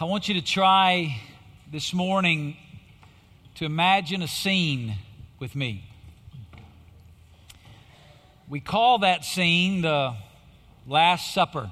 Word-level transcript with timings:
I 0.00 0.04
want 0.04 0.28
you 0.28 0.34
to 0.36 0.40
try 0.40 1.20
this 1.70 1.92
morning 1.92 2.56
to 3.56 3.66
imagine 3.66 4.22
a 4.22 4.28
scene 4.28 4.94
with 5.38 5.54
me. 5.54 5.84
We 8.48 8.60
call 8.60 9.00
that 9.00 9.26
scene 9.26 9.82
the 9.82 10.14
Last 10.86 11.34
Supper. 11.34 11.70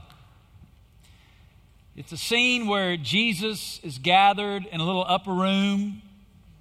It's 1.97 2.13
a 2.13 2.19
scene 2.19 2.67
where 2.67 2.99
Jesus 2.99 3.81
is 3.83 3.97
gathered 3.97 4.67
in 4.67 4.79
a 4.79 4.85
little 4.85 5.07
upper 5.09 5.33
room 5.33 6.03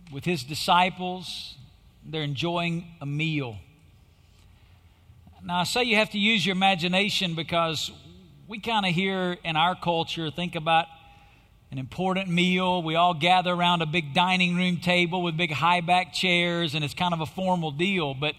with 0.10 0.24
his 0.24 0.46
disciples. 0.46 1.58
They're 2.06 2.22
enjoying 2.22 2.86
a 3.02 3.06
meal. 3.06 3.58
Now, 5.44 5.60
I 5.60 5.64
say 5.66 5.84
you 5.84 5.98
have 5.98 6.12
to 6.12 6.18
use 6.18 6.46
your 6.46 6.56
imagination 6.56 7.36
because 7.36 7.92
we 8.48 8.62
kind 8.62 8.86
of 8.86 8.94
here 8.94 9.36
in 9.44 9.58
our 9.58 9.76
culture 9.76 10.32
think 10.32 10.56
about 10.56 10.86
an 11.72 11.78
important 11.78 12.30
meal. 12.30 12.82
We 12.82 12.96
all 12.96 13.14
gather 13.14 13.52
around 13.52 13.82
a 13.82 13.86
big 13.86 14.14
dining 14.14 14.56
room 14.56 14.78
table 14.78 15.22
with 15.22 15.36
big 15.36 15.52
high 15.52 15.82
back 15.82 16.14
chairs, 16.14 16.76
and 16.76 16.84
it's 16.84 16.94
kind 16.94 17.14
of 17.14 17.22
a 17.22 17.26
formal 17.26 17.72
deal. 17.72 18.14
But 18.14 18.36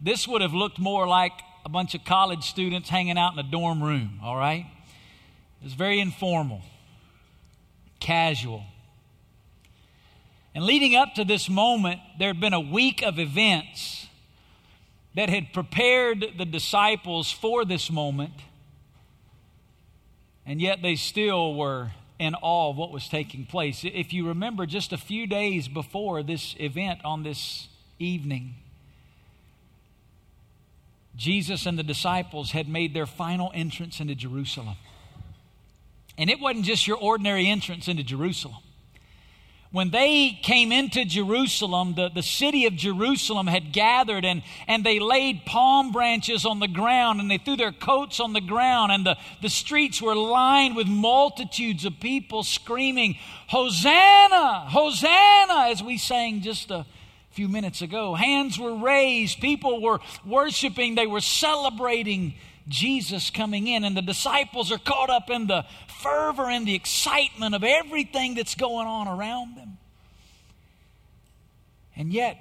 this 0.00 0.28
would 0.28 0.42
have 0.42 0.54
looked 0.54 0.78
more 0.78 1.06
like 1.06 1.32
a 1.64 1.68
bunch 1.68 1.94
of 1.94 2.04
college 2.04 2.44
students 2.44 2.88
hanging 2.88 3.18
out 3.18 3.32
in 3.32 3.38
a 3.38 3.50
dorm 3.50 3.82
room, 3.82 4.20
all 4.22 4.36
right? 4.36 4.66
It's 5.62 5.74
very 5.74 5.98
informal, 5.98 6.62
casual. 7.98 8.62
And 10.54 10.64
leading 10.64 10.94
up 10.94 11.14
to 11.14 11.24
this 11.24 11.48
moment, 11.48 12.00
there 12.18 12.28
had 12.28 12.40
been 12.40 12.54
a 12.54 12.60
week 12.60 13.02
of 13.02 13.18
events 13.18 14.06
that 15.14 15.28
had 15.28 15.52
prepared 15.52 16.24
the 16.38 16.44
disciples 16.44 17.30
for 17.30 17.64
this 17.64 17.90
moment, 17.90 18.34
and 20.46 20.60
yet 20.60 20.80
they 20.80 20.94
still 20.94 21.54
were 21.54 21.90
in 22.18 22.34
awe 22.34 22.70
of 22.70 22.76
what 22.76 22.90
was 22.90 23.08
taking 23.08 23.46
place. 23.46 23.84
If 23.84 24.12
you 24.12 24.28
remember, 24.28 24.66
just 24.66 24.92
a 24.92 24.98
few 24.98 25.26
days 25.26 25.68
before 25.68 26.22
this 26.22 26.54
event 26.58 27.00
on 27.04 27.22
this 27.22 27.68
evening, 27.98 28.54
Jesus 31.16 31.66
and 31.66 31.78
the 31.78 31.82
disciples 31.82 32.52
had 32.52 32.68
made 32.68 32.94
their 32.94 33.06
final 33.06 33.50
entrance 33.54 34.00
into 34.00 34.14
Jerusalem. 34.14 34.76
And 36.16 36.30
it 36.30 36.40
wasn't 36.40 36.64
just 36.64 36.86
your 36.86 36.96
ordinary 36.96 37.46
entrance 37.46 37.88
into 37.88 38.02
Jerusalem 38.02 38.62
when 39.70 39.90
they 39.90 40.38
came 40.42 40.72
into 40.72 41.04
Jerusalem, 41.04 41.94
the, 41.94 42.08
the 42.08 42.22
city 42.22 42.64
of 42.64 42.74
Jerusalem 42.74 43.46
had 43.46 43.72
gathered 43.72 44.24
and, 44.24 44.42
and 44.66 44.82
they 44.82 44.98
laid 44.98 45.44
palm 45.44 45.92
branches 45.92 46.46
on 46.46 46.58
the 46.58 46.68
ground 46.68 47.20
and 47.20 47.30
they 47.30 47.36
threw 47.36 47.56
their 47.56 47.72
coats 47.72 48.18
on 48.18 48.32
the 48.32 48.40
ground, 48.40 48.92
and 48.92 49.04
the, 49.04 49.16
the 49.42 49.50
streets 49.50 50.00
were 50.00 50.14
lined 50.14 50.74
with 50.74 50.86
multitudes 50.86 51.84
of 51.84 52.00
people 52.00 52.42
screaming, 52.42 53.16
Hosanna! 53.48 54.66
Hosanna! 54.68 55.68
As 55.70 55.82
we 55.82 55.98
sang 55.98 56.40
just 56.40 56.70
a 56.70 56.86
few 57.30 57.48
minutes 57.48 57.82
ago. 57.82 58.14
Hands 58.14 58.58
were 58.58 58.74
raised, 58.74 59.40
people 59.40 59.80
were 59.80 60.00
worshiping, 60.24 60.94
they 60.94 61.06
were 61.06 61.20
celebrating 61.20 62.34
Jesus 62.68 63.30
coming 63.30 63.66
in, 63.66 63.84
and 63.84 63.96
the 63.96 64.02
disciples 64.02 64.70
are 64.70 64.78
caught 64.78 65.10
up 65.10 65.30
in 65.30 65.46
the 65.46 65.64
fervor 66.02 66.48
and 66.48 66.66
the 66.66 66.74
excitement 66.74 67.54
of 67.54 67.64
everything 67.64 68.34
that's 68.34 68.54
going 68.54 68.86
on 68.86 69.08
around 69.08 69.56
them. 69.56 69.78
And 71.96 72.12
yet, 72.12 72.38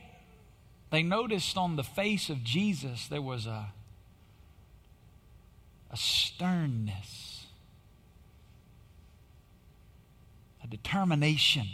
they 0.92 1.04
noticed 1.04 1.58
on 1.58 1.76
the 1.76 1.84
face 1.84 2.30
of 2.30 2.44
Jesus 2.44 3.08
there 3.08 3.22
was 3.22 3.48
a, 3.48 3.68
a 5.92 5.98
sternness, 5.98 7.48
a 10.64 10.68
determination. 10.68 11.68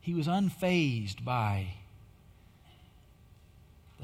He 0.00 0.14
was 0.14 0.26
unfazed 0.26 1.24
by 1.24 1.74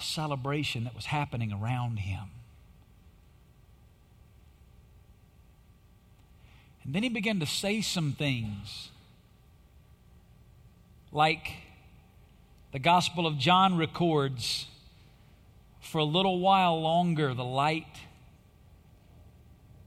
the 0.00 0.06
celebration 0.06 0.84
that 0.84 0.94
was 0.94 1.06
happening 1.06 1.52
around 1.52 1.98
him. 1.98 2.24
And 6.82 6.94
then 6.94 7.02
he 7.02 7.10
began 7.10 7.38
to 7.40 7.46
say 7.46 7.82
some 7.82 8.12
things 8.12 8.88
like 11.12 11.52
the 12.72 12.78
Gospel 12.78 13.26
of 13.26 13.36
John 13.36 13.76
records 13.76 14.66
for 15.80 15.98
a 15.98 16.04
little 16.04 16.40
while 16.40 16.80
longer 16.80 17.34
the 17.34 17.44
light 17.44 17.98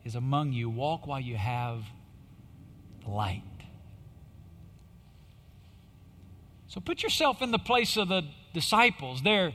is 0.06 0.14
among 0.14 0.54
you. 0.54 0.70
Walk 0.70 1.08
while 1.08 1.20
you 1.20 1.38
have 1.38 1.84
the 3.04 3.10
light. 3.10 3.42
So 6.68 6.80
put 6.80 7.02
yourself 7.02 7.42
in 7.42 7.52
the 7.52 7.60
place 7.60 7.98
of 7.98 8.10
the 8.10 8.24
disciples. 8.54 9.24
They're 9.24 9.54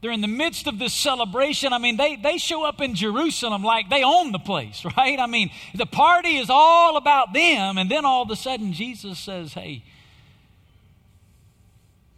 they're 0.00 0.12
in 0.12 0.20
the 0.20 0.28
midst 0.28 0.68
of 0.68 0.78
this 0.78 0.92
celebration. 0.92 1.72
I 1.72 1.78
mean, 1.78 1.96
they, 1.96 2.14
they 2.16 2.38
show 2.38 2.64
up 2.64 2.80
in 2.80 2.94
Jerusalem 2.94 3.64
like 3.64 3.90
they 3.90 4.04
own 4.04 4.30
the 4.30 4.38
place, 4.38 4.84
right? 4.96 5.18
I 5.18 5.26
mean, 5.26 5.50
the 5.74 5.86
party 5.86 6.36
is 6.36 6.48
all 6.50 6.96
about 6.96 7.32
them. 7.32 7.78
And 7.78 7.90
then 7.90 8.04
all 8.04 8.22
of 8.22 8.30
a 8.30 8.36
sudden, 8.36 8.72
Jesus 8.72 9.18
says, 9.18 9.54
Hey, 9.54 9.84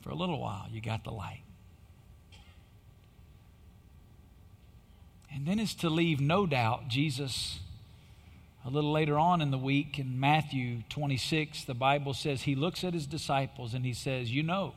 for 0.02 0.10
a 0.10 0.14
little 0.14 0.38
while, 0.40 0.66
you 0.70 0.80
got 0.80 1.04
the 1.04 1.10
light. 1.10 1.42
And 5.32 5.46
then 5.46 5.58
it's 5.58 5.74
to 5.76 5.88
leave 5.88 6.20
no 6.20 6.44
doubt, 6.44 6.88
Jesus, 6.88 7.60
a 8.64 8.68
little 8.68 8.92
later 8.92 9.18
on 9.18 9.40
in 9.40 9.50
the 9.50 9.58
week 9.58 9.98
in 9.98 10.20
Matthew 10.20 10.82
26, 10.90 11.64
the 11.64 11.74
Bible 11.74 12.12
says 12.12 12.42
he 12.42 12.54
looks 12.54 12.84
at 12.84 12.92
his 12.92 13.06
disciples 13.06 13.72
and 13.72 13.84
he 13.84 13.94
says, 13.94 14.30
You 14.30 14.42
know, 14.42 14.74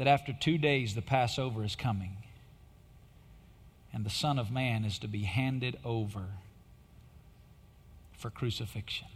that 0.00 0.08
after 0.08 0.32
two 0.32 0.56
days 0.56 0.94
the 0.94 1.02
Passover 1.02 1.62
is 1.62 1.76
coming 1.76 2.16
and 3.92 4.02
the 4.02 4.08
Son 4.08 4.38
of 4.38 4.50
Man 4.50 4.82
is 4.86 4.98
to 5.00 5.06
be 5.06 5.24
handed 5.24 5.78
over 5.84 6.24
for 8.16 8.30
crucifixion. 8.30 9.08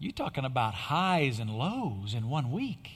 You're 0.00 0.10
talking 0.10 0.44
about 0.44 0.74
highs 0.74 1.38
and 1.38 1.48
lows 1.48 2.12
in 2.12 2.28
one 2.28 2.50
week. 2.50 2.90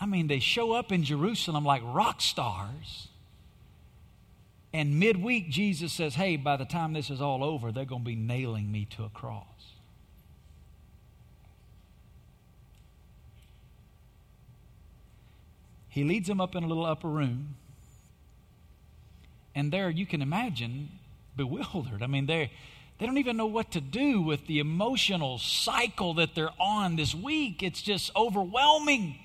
I 0.00 0.06
mean, 0.06 0.26
they 0.26 0.38
show 0.38 0.72
up 0.72 0.90
in 0.90 1.04
Jerusalem 1.04 1.66
like 1.66 1.82
rock 1.84 2.22
stars. 2.22 3.08
And 4.72 4.98
midweek, 4.98 5.50
Jesus 5.50 5.92
says, 5.92 6.14
Hey, 6.14 6.38
by 6.38 6.56
the 6.56 6.64
time 6.64 6.94
this 6.94 7.10
is 7.10 7.20
all 7.20 7.44
over, 7.44 7.72
they're 7.72 7.84
going 7.84 8.04
to 8.04 8.06
be 8.06 8.16
nailing 8.16 8.72
me 8.72 8.86
to 8.96 9.04
a 9.04 9.10
cross. 9.10 9.53
He 15.94 16.02
leads 16.02 16.26
them 16.26 16.40
up 16.40 16.56
in 16.56 16.64
a 16.64 16.66
little 16.66 16.84
upper 16.84 17.08
room. 17.08 17.54
And 19.54 19.72
there 19.72 19.88
you 19.88 20.06
can 20.06 20.22
imagine 20.22 20.88
bewildered. 21.36 22.02
I 22.02 22.08
mean, 22.08 22.26
they 22.26 22.50
they 22.98 23.06
don't 23.06 23.18
even 23.18 23.36
know 23.36 23.46
what 23.46 23.70
to 23.70 23.80
do 23.80 24.20
with 24.20 24.48
the 24.48 24.58
emotional 24.58 25.38
cycle 25.38 26.14
that 26.14 26.34
they're 26.34 26.50
on 26.58 26.96
this 26.96 27.14
week. 27.14 27.62
It's 27.62 27.80
just 27.80 28.10
overwhelming. 28.16 29.20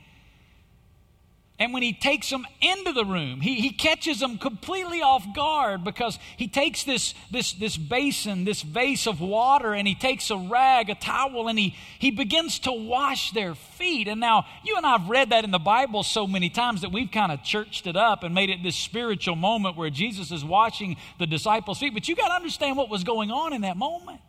And 1.60 1.74
when 1.74 1.84
he 1.84 1.92
takes 1.92 2.30
them 2.30 2.48
into 2.62 2.94
the 2.94 3.04
room, 3.04 3.42
he, 3.42 3.56
he 3.56 3.72
catches 3.72 4.22
them 4.22 4.38
completely 4.38 5.02
off 5.02 5.26
guard 5.36 5.84
because 5.84 6.18
he 6.38 6.48
takes 6.48 6.86
this, 6.86 7.14
this, 7.32 7.52
this 7.52 7.76
basin, 7.76 8.46
this 8.46 8.62
vase 8.62 9.06
of 9.08 9.20
water, 9.20 9.74
and 9.74 9.86
he 9.86 9.94
takes 9.94 10.32
a 10.32 10.38
rag, 10.38 10.90
a 10.90 10.96
towel, 10.96 11.50
and 11.50 11.60
he, 11.60 11.76
he 12.00 12.12
begins 12.12 12.60
to 12.60 12.72
wash 12.72 13.32
their 13.32 13.56
feet. 13.56 14.08
And 14.08 14.22
now, 14.22 14.46
you 14.64 14.78
and 14.78 14.86
I 14.86 14.94
have 14.98 15.10
read 15.10 15.32
that 15.32 15.44
in 15.44 15.52
the 15.52 15.60
Bible 15.60 16.04
so 16.04 16.26
many 16.26 16.50
times 16.50 16.80
that 16.80 16.94
we've 16.94 17.12
kind 17.12 17.30
of 17.30 17.44
churched 17.44 17.88
it 17.88 17.98
up 17.98 18.24
and 18.24 18.34
made 18.34 18.50
it 18.50 18.64
this 18.64 18.78
spiritual 18.78 19.36
moment 19.36 19.76
where 19.76 19.90
Jesus 19.90 20.32
is 20.32 20.46
washing 20.46 20.96
the 21.18 21.28
disciples' 21.28 21.80
feet. 21.80 21.94
But 21.94 22.08
you 22.08 22.16
got 22.16 22.30
to 22.30 22.36
understand 22.36 22.78
what 22.78 22.90
was 22.90 23.04
going 23.04 23.32
on 23.32 23.52
in 23.52 23.62
that 23.62 23.76
moment. 23.76 24.22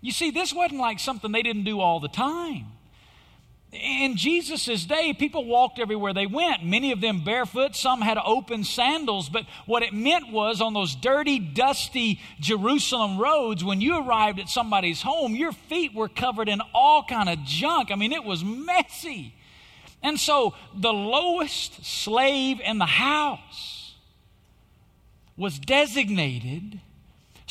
You 0.00 0.12
see, 0.12 0.30
this 0.30 0.54
wasn't 0.54 0.80
like 0.80 1.00
something 1.00 1.32
they 1.32 1.42
didn't 1.42 1.64
do 1.64 1.80
all 1.80 1.98
the 1.98 2.08
time. 2.08 2.66
In 3.72 4.16
Jesus' 4.16 4.84
day, 4.84 5.12
people 5.12 5.44
walked 5.44 5.78
everywhere 5.78 6.12
they 6.12 6.26
went, 6.26 6.64
many 6.64 6.90
of 6.90 7.00
them 7.00 7.22
barefoot, 7.22 7.76
some 7.76 8.00
had 8.00 8.18
open 8.24 8.64
sandals. 8.64 9.28
But 9.28 9.46
what 9.64 9.84
it 9.84 9.94
meant 9.94 10.32
was 10.32 10.60
on 10.60 10.74
those 10.74 10.96
dirty, 10.96 11.38
dusty 11.38 12.20
Jerusalem 12.40 13.16
roads, 13.16 13.62
when 13.62 13.80
you 13.80 13.96
arrived 13.96 14.40
at 14.40 14.48
somebody's 14.48 15.02
home, 15.02 15.36
your 15.36 15.52
feet 15.52 15.94
were 15.94 16.08
covered 16.08 16.48
in 16.48 16.60
all 16.74 17.04
kind 17.04 17.28
of 17.28 17.44
junk. 17.44 17.92
I 17.92 17.94
mean, 17.94 18.12
it 18.12 18.24
was 18.24 18.44
messy. 18.44 19.34
And 20.02 20.18
so 20.18 20.54
the 20.74 20.92
lowest 20.92 21.84
slave 21.84 22.60
in 22.60 22.78
the 22.78 22.86
house 22.86 23.94
was 25.36 25.60
designated 25.60 26.80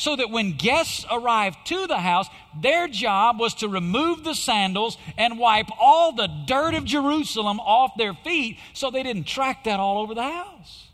so 0.00 0.16
that 0.16 0.30
when 0.30 0.52
guests 0.52 1.04
arrived 1.10 1.58
to 1.66 1.86
the 1.86 1.98
house, 1.98 2.26
their 2.58 2.88
job 2.88 3.38
was 3.38 3.52
to 3.52 3.68
remove 3.68 4.24
the 4.24 4.34
sandals 4.34 4.96
and 5.18 5.38
wipe 5.38 5.68
all 5.78 6.12
the 6.12 6.26
dirt 6.46 6.72
of 6.72 6.86
Jerusalem 6.86 7.60
off 7.60 7.92
their 7.98 8.14
feet 8.14 8.56
so 8.72 8.90
they 8.90 9.02
didn't 9.02 9.26
track 9.26 9.64
that 9.64 9.78
all 9.78 9.98
over 9.98 10.14
the 10.14 10.22
house. 10.22 10.86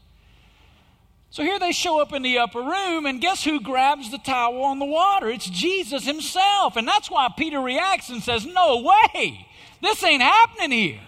So 1.31 1.45
here 1.45 1.61
they 1.61 1.71
show 1.71 2.01
up 2.01 2.13
in 2.13 2.23
the 2.23 2.39
upper 2.39 2.61
room, 2.61 3.07
and 3.07 3.21
guess 3.21 3.45
who 3.45 3.61
grabs 3.61 4.11
the 4.11 4.19
towel 4.19 4.61
on 4.65 4.81
the 4.81 4.85
water? 4.85 5.31
It's 5.31 5.49
Jesus 5.49 6.05
himself. 6.05 6.75
And 6.75 6.89
that's 6.89 7.09
why 7.09 7.29
Peter 7.39 7.61
reacts 7.61 8.09
and 8.09 8.21
says, 8.21 8.45
No 8.45 8.83
way, 8.83 9.47
this 9.81 10.03
ain't 10.03 10.23
happening 10.23 10.73
here. 10.73 11.01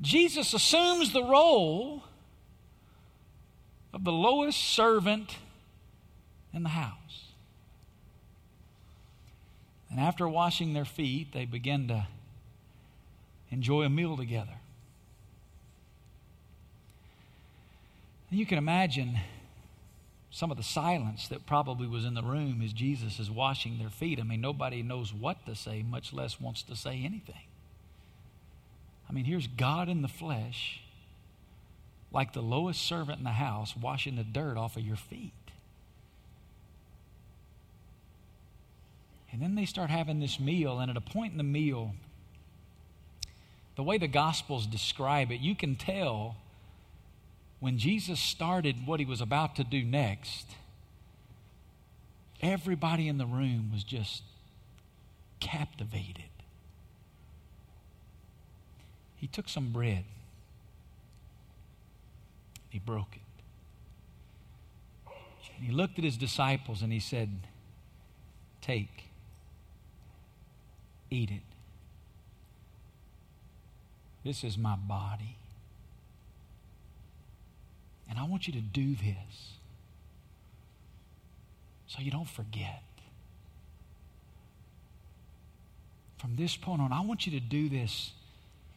Jesus 0.00 0.54
assumes 0.54 1.12
the 1.12 1.22
role 1.22 2.02
of 3.92 4.04
the 4.04 4.12
lowest 4.12 4.58
servant 4.58 5.36
in 6.52 6.62
the 6.62 6.70
house. 6.70 7.30
And 9.90 9.98
after 9.98 10.28
washing 10.28 10.72
their 10.72 10.84
feet, 10.84 11.32
they 11.32 11.44
begin 11.44 11.88
to 11.88 12.06
enjoy 13.50 13.82
a 13.82 13.90
meal 13.90 14.16
together. 14.16 14.58
And 18.30 18.38
you 18.38 18.46
can 18.46 18.58
imagine 18.58 19.18
some 20.30 20.52
of 20.52 20.56
the 20.56 20.62
silence 20.62 21.26
that 21.28 21.44
probably 21.44 21.88
was 21.88 22.04
in 22.04 22.14
the 22.14 22.22
room 22.22 22.62
as 22.64 22.72
Jesus 22.72 23.18
is 23.18 23.30
washing 23.30 23.78
their 23.78 23.90
feet. 23.90 24.20
I 24.20 24.22
mean, 24.22 24.40
nobody 24.40 24.82
knows 24.82 25.12
what 25.12 25.44
to 25.46 25.56
say, 25.56 25.82
much 25.82 26.12
less 26.12 26.40
wants 26.40 26.62
to 26.62 26.76
say 26.76 27.02
anything. 27.04 27.42
I 29.08 29.12
mean, 29.12 29.24
here's 29.24 29.48
God 29.48 29.88
in 29.88 30.02
the 30.02 30.08
flesh, 30.08 30.80
like 32.12 32.32
the 32.32 32.42
lowest 32.42 32.80
servant 32.80 33.18
in 33.18 33.24
the 33.24 33.30
house, 33.30 33.76
washing 33.76 34.14
the 34.14 34.22
dirt 34.22 34.56
off 34.56 34.76
of 34.76 34.84
your 34.84 34.96
feet. 34.96 35.32
And 39.32 39.40
then 39.40 39.54
they 39.54 39.64
start 39.64 39.90
having 39.90 40.18
this 40.18 40.40
meal, 40.40 40.80
and 40.80 40.90
at 40.90 40.96
a 40.96 41.00
point 41.00 41.32
in 41.32 41.38
the 41.38 41.44
meal, 41.44 41.94
the 43.76 43.82
way 43.82 43.96
the 43.98 44.08
Gospels 44.08 44.66
describe 44.66 45.30
it, 45.30 45.40
you 45.40 45.54
can 45.54 45.76
tell 45.76 46.36
when 47.60 47.78
Jesus 47.78 48.18
started 48.18 48.86
what 48.86 49.00
he 49.00 49.06
was 49.06 49.20
about 49.20 49.56
to 49.56 49.64
do 49.64 49.84
next, 49.84 50.46
everybody 52.40 53.06
in 53.06 53.18
the 53.18 53.26
room 53.26 53.70
was 53.72 53.84
just 53.84 54.22
captivated. 55.38 56.24
He 59.16 59.26
took 59.26 59.48
some 59.48 59.70
bread, 59.70 60.04
he 62.70 62.78
broke 62.78 63.14
it. 63.14 63.20
And 65.56 65.66
he 65.66 65.72
looked 65.72 65.98
at 65.98 66.04
his 66.04 66.16
disciples 66.16 66.80
and 66.80 66.90
he 66.90 67.00
said, 67.00 67.28
Take, 68.62 69.09
eat 71.10 71.30
it. 71.30 71.42
This 74.24 74.44
is 74.44 74.56
my 74.56 74.76
body. 74.76 75.36
And 78.08 78.18
I 78.18 78.24
want 78.24 78.46
you 78.46 78.52
to 78.54 78.60
do 78.60 78.94
this 78.94 79.54
so 81.86 82.00
you 82.00 82.10
don't 82.10 82.28
forget. 82.28 82.82
From 86.18 86.36
this 86.36 86.56
point 86.56 86.82
on, 86.82 86.92
I 86.92 87.00
want 87.00 87.26
you 87.26 87.32
to 87.32 87.40
do 87.40 87.68
this 87.68 88.12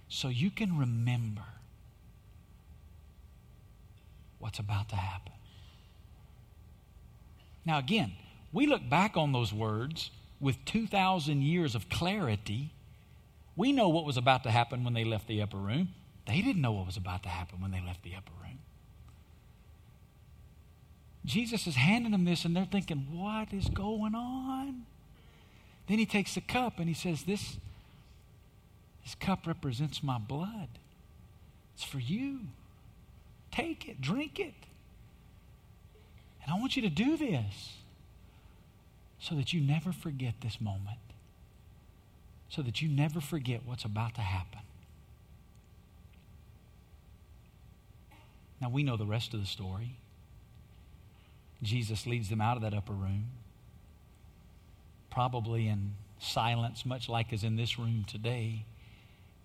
so 0.07 0.29
you 0.29 0.49
can 0.49 0.77
remember 0.77 1.43
what's 4.39 4.59
about 4.59 4.89
to 4.89 4.95
happen. 4.95 5.33
Now, 7.65 7.79
again, 7.79 8.13
we 8.51 8.67
look 8.67 8.87
back 8.89 9.17
on 9.17 9.31
those 9.31 9.51
words 9.51 10.11
with 10.43 10.63
2,000 10.65 11.41
years 11.41 11.73
of 11.73 11.89
clarity. 11.89 12.73
We 13.55 13.71
know 13.71 13.87
what 13.87 14.05
was 14.05 14.17
about 14.17 14.43
to 14.43 14.51
happen 14.51 14.83
when 14.83 14.93
they 14.93 15.05
left 15.05 15.27
the 15.27 15.41
upper 15.41 15.57
room. 15.57 15.89
They 16.27 16.41
didn't 16.41 16.61
know 16.61 16.73
what 16.73 16.85
was 16.85 16.97
about 16.97 17.23
to 17.23 17.29
happen 17.29 17.61
when 17.61 17.71
they 17.71 17.81
left 17.81 18.03
the 18.03 18.15
upper 18.15 18.33
room. 18.41 18.59
Jesus 21.25 21.65
is 21.65 21.75
handing 21.75 22.11
them 22.11 22.25
this, 22.25 22.43
and 22.43 22.53
they're 22.53 22.67
thinking, 22.69 23.07
What 23.11 23.53
is 23.53 23.69
going 23.69 24.13
on? 24.13 24.85
Then 25.87 25.97
he 25.97 26.05
takes 26.05 26.35
the 26.35 26.41
cup 26.41 26.79
and 26.79 26.89
he 26.89 26.93
says, 26.93 27.23
This, 27.23 27.57
this 29.03 29.15
cup 29.15 29.47
represents 29.47 30.03
my 30.03 30.17
blood. 30.17 30.67
It's 31.75 31.85
for 31.85 31.99
you. 31.99 32.41
Take 33.51 33.87
it, 33.87 34.01
drink 34.01 34.39
it. 34.39 34.53
And 36.43 36.53
I 36.53 36.59
want 36.59 36.75
you 36.75 36.81
to 36.81 36.89
do 36.89 37.15
this 37.15 37.77
so 39.23 39.35
that 39.35 39.53
you 39.53 39.61
never 39.61 39.93
forget 39.93 40.33
this 40.41 40.59
moment, 40.59 40.99
so 42.49 42.61
that 42.61 42.81
you 42.81 42.89
never 42.89 43.21
forget 43.21 43.61
what's 43.65 43.85
about 43.85 44.15
to 44.15 44.21
happen. 44.21 44.59
Now, 48.59 48.69
we 48.69 48.83
know 48.83 48.97
the 48.97 49.05
rest 49.05 49.33
of 49.33 49.39
the 49.39 49.45
story. 49.45 49.95
Jesus 51.61 52.05
leads 52.05 52.29
them 52.29 52.41
out 52.41 52.57
of 52.57 52.63
that 52.63 52.73
upper 52.73 52.91
room, 52.91 53.27
probably 55.09 55.69
in 55.69 55.93
silence, 56.19 56.85
much 56.85 57.07
like 57.07 57.31
is 57.31 57.45
in 57.45 57.55
this 57.55 57.79
room 57.79 58.03
today. 58.05 58.65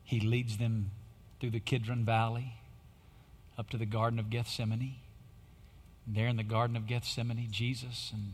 He 0.02 0.18
leads 0.18 0.58
them 0.58 0.90
through 1.38 1.50
the 1.50 1.60
Kidron 1.60 2.04
Valley 2.04 2.54
up 3.56 3.70
to 3.70 3.76
the 3.76 3.86
Garden 3.86 4.18
of 4.18 4.28
Gethsemane. 4.28 4.96
There 6.04 6.26
in 6.26 6.36
the 6.36 6.42
Garden 6.42 6.76
of 6.76 6.88
Gethsemane, 6.88 7.46
Jesus 7.52 8.10
and 8.12 8.32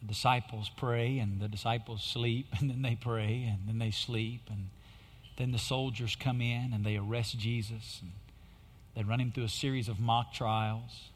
the 0.00 0.08
disciples 0.08 0.70
pray, 0.76 1.18
and 1.18 1.40
the 1.40 1.48
disciples 1.48 2.02
sleep, 2.02 2.46
and 2.58 2.70
then 2.70 2.82
they 2.82 2.96
pray, 3.00 3.44
and 3.48 3.66
then 3.66 3.78
they 3.78 3.90
sleep, 3.90 4.42
and 4.48 4.68
then 5.36 5.52
the 5.52 5.58
soldiers 5.58 6.16
come 6.16 6.40
in 6.40 6.72
and 6.72 6.84
they 6.84 6.96
arrest 6.96 7.38
Jesus, 7.38 8.00
and 8.02 8.10
they 8.96 9.04
run 9.04 9.20
him 9.20 9.30
through 9.30 9.44
a 9.44 9.48
series 9.48 9.88
of 9.88 10.00
mock 10.00 10.32
trials. 10.32 11.10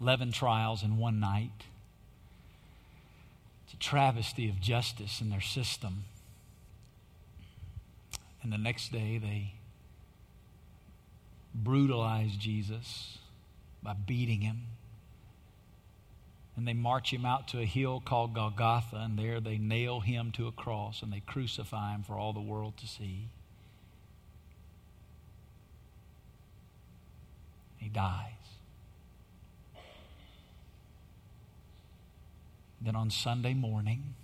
11 0.00 0.32
trials 0.32 0.82
in 0.82 0.98
one 0.98 1.20
night. 1.20 1.64
It's 3.64 3.74
a 3.74 3.76
travesty 3.76 4.48
of 4.48 4.60
justice 4.60 5.20
in 5.20 5.30
their 5.30 5.40
system. 5.40 6.04
And 8.42 8.52
the 8.52 8.58
next 8.58 8.90
day, 8.90 9.18
they 9.18 9.54
brutalize 11.54 12.32
Jesus 12.36 13.18
by 13.80 13.92
beating 13.94 14.40
him. 14.40 14.62
And 16.56 16.68
they 16.68 16.74
march 16.74 17.12
him 17.12 17.24
out 17.24 17.48
to 17.48 17.60
a 17.60 17.64
hill 17.64 18.02
called 18.04 18.34
Golgotha, 18.34 18.96
and 18.96 19.18
there 19.18 19.40
they 19.40 19.56
nail 19.56 20.00
him 20.00 20.32
to 20.32 20.46
a 20.46 20.52
cross 20.52 21.02
and 21.02 21.12
they 21.12 21.20
crucify 21.20 21.94
him 21.94 22.02
for 22.02 22.14
all 22.14 22.32
the 22.32 22.40
world 22.40 22.76
to 22.78 22.86
see. 22.86 23.28
He 27.78 27.88
dies. 27.88 28.28
Then 32.80 32.96
on 32.96 33.10
Sunday 33.10 33.54
morning, 33.54 34.14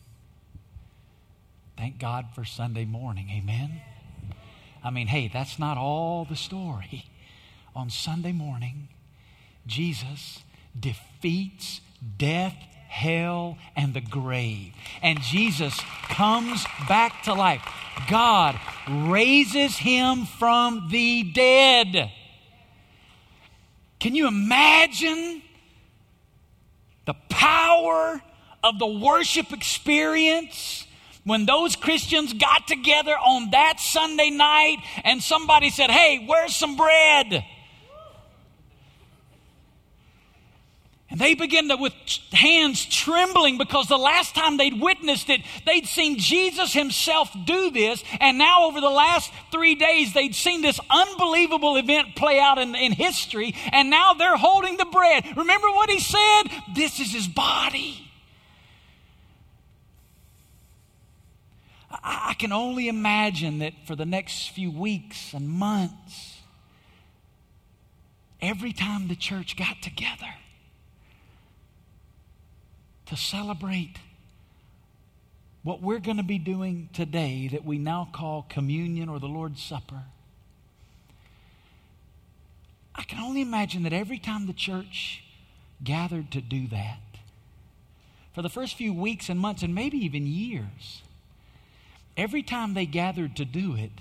thank 1.77 1.99
God 1.99 2.27
for 2.35 2.45
Sunday 2.45 2.85
morning, 2.85 3.31
amen? 3.31 3.81
I 4.83 4.91
mean, 4.91 5.07
hey, 5.07 5.29
that's 5.33 5.59
not 5.59 5.79
all 5.79 6.25
the 6.25 6.37
story. 6.37 7.07
On 7.77 7.91
Sunday 7.91 8.33
morning, 8.33 8.89
Jesus 9.67 10.41
defeats 10.79 11.81
death, 12.17 12.55
hell, 12.89 13.59
and 13.77 13.95
the 13.95 14.01
grave. 14.01 14.73
And 15.03 15.21
Jesus 15.21 15.79
comes 16.09 16.65
back 16.89 17.23
to 17.25 17.35
life. 17.35 17.63
God 18.09 18.59
raises 18.89 19.77
him 19.77 20.25
from 20.25 20.89
the 20.91 21.25
dead. 21.33 22.11
Can 23.99 24.15
you 24.15 24.29
imagine 24.29 25.43
the 27.07 27.15
power 27.29 28.23
of 28.63 28.79
the 28.79 28.87
worship 28.87 29.53
experience 29.53 30.87
when 31.25 31.47
those 31.47 31.77
Christians 31.77 32.33
got 32.33 32.67
together 32.67 33.13
on 33.13 33.51
that 33.51 33.81
Sunday 33.81 34.31
night 34.31 34.79
and 35.05 35.23
somebody 35.23 35.71
said, 35.71 35.91
Hey, 35.91 36.25
where's 36.27 36.57
some 36.57 36.77
bread? 36.77 37.45
They 41.19 41.35
began 41.35 41.69
to, 41.69 41.77
with 41.77 41.93
hands 42.33 42.85
trembling 42.87 43.59
because 43.59 43.89
the 43.89 43.97
last 43.97 44.35
time 44.35 44.57
they'd 44.57 44.81
witnessed 44.81 45.29
it, 45.29 45.41
they'd 45.67 45.87
seen 45.87 46.19
Jesus 46.19 46.73
himself 46.73 47.31
do 47.45 47.71
this. 47.71 48.05
And 48.21 48.39
now, 48.39 48.67
over 48.67 48.81
the 48.81 48.89
last 48.89 49.33
three 49.51 49.75
days, 49.75 50.15
they'd 50.15 50.35
seen 50.35 50.63
this 50.63 50.79
unbelievable 50.89 51.77
event 51.77 52.15
play 52.15 52.39
out 52.39 52.59
in, 52.59 52.75
in 52.77 52.93
history. 52.93 53.55
And 53.73 53.91
now 53.91 54.15
they're 54.15 54.37
holding 54.37 54.77
the 54.77 54.85
bread. 54.85 55.25
Remember 55.37 55.69
what 55.69 55.91
he 55.91 55.99
said? 55.99 56.45
This 56.75 57.01
is 57.01 57.13
his 57.13 57.27
body. 57.27 58.05
I, 61.91 62.35
can 62.39 62.53
only 62.53 62.87
imagine 62.87 63.59
that 63.59 63.73
for 63.87 63.97
the 63.97 64.07
next 64.07 64.51
few 64.51 64.71
weeks 64.71 65.33
and 65.33 65.49
months, 65.49 66.39
every 68.41 68.73
time 68.73 69.09
the 69.09 69.17
church 69.17 69.57
got 69.57 69.83
together 69.83 70.29
to 73.09 73.17
celebrate 73.17 73.97
what 75.63 75.83
we're 75.83 75.99
going 75.99 76.19
to 76.19 76.23
be 76.23 76.39
doing 76.39 76.89
today 76.93 77.49
that 77.49 77.65
we 77.65 77.79
now 77.79 78.09
call 78.13 78.47
communion 78.49 79.09
or 79.09 79.19
the 79.19 79.27
Lord's 79.27 79.63
Supper. 79.63 80.03
I, 82.95 83.03
can 83.03 83.19
only 83.21 83.41
imagine 83.41 83.85
that 83.85 83.93
every 83.93 84.19
time 84.19 84.47
the 84.47 84.53
church 84.53 85.23
gathered 85.83 86.31
to 86.33 86.41
do 86.41 86.67
that, 86.69 87.01
for 88.35 88.43
the 88.43 88.49
first 88.51 88.77
few 88.77 88.93
weeks 88.93 89.29
and 89.29 89.41
months 89.41 89.63
and 89.63 89.75
maybe 89.75 89.99
even 89.99 90.27
years, 90.27 91.03
every 92.17 92.43
time 92.43 92.75
they 92.75 92.87
gathered 92.87 93.37
to 93.37 93.45
do 93.45 93.75
it, 93.75 93.93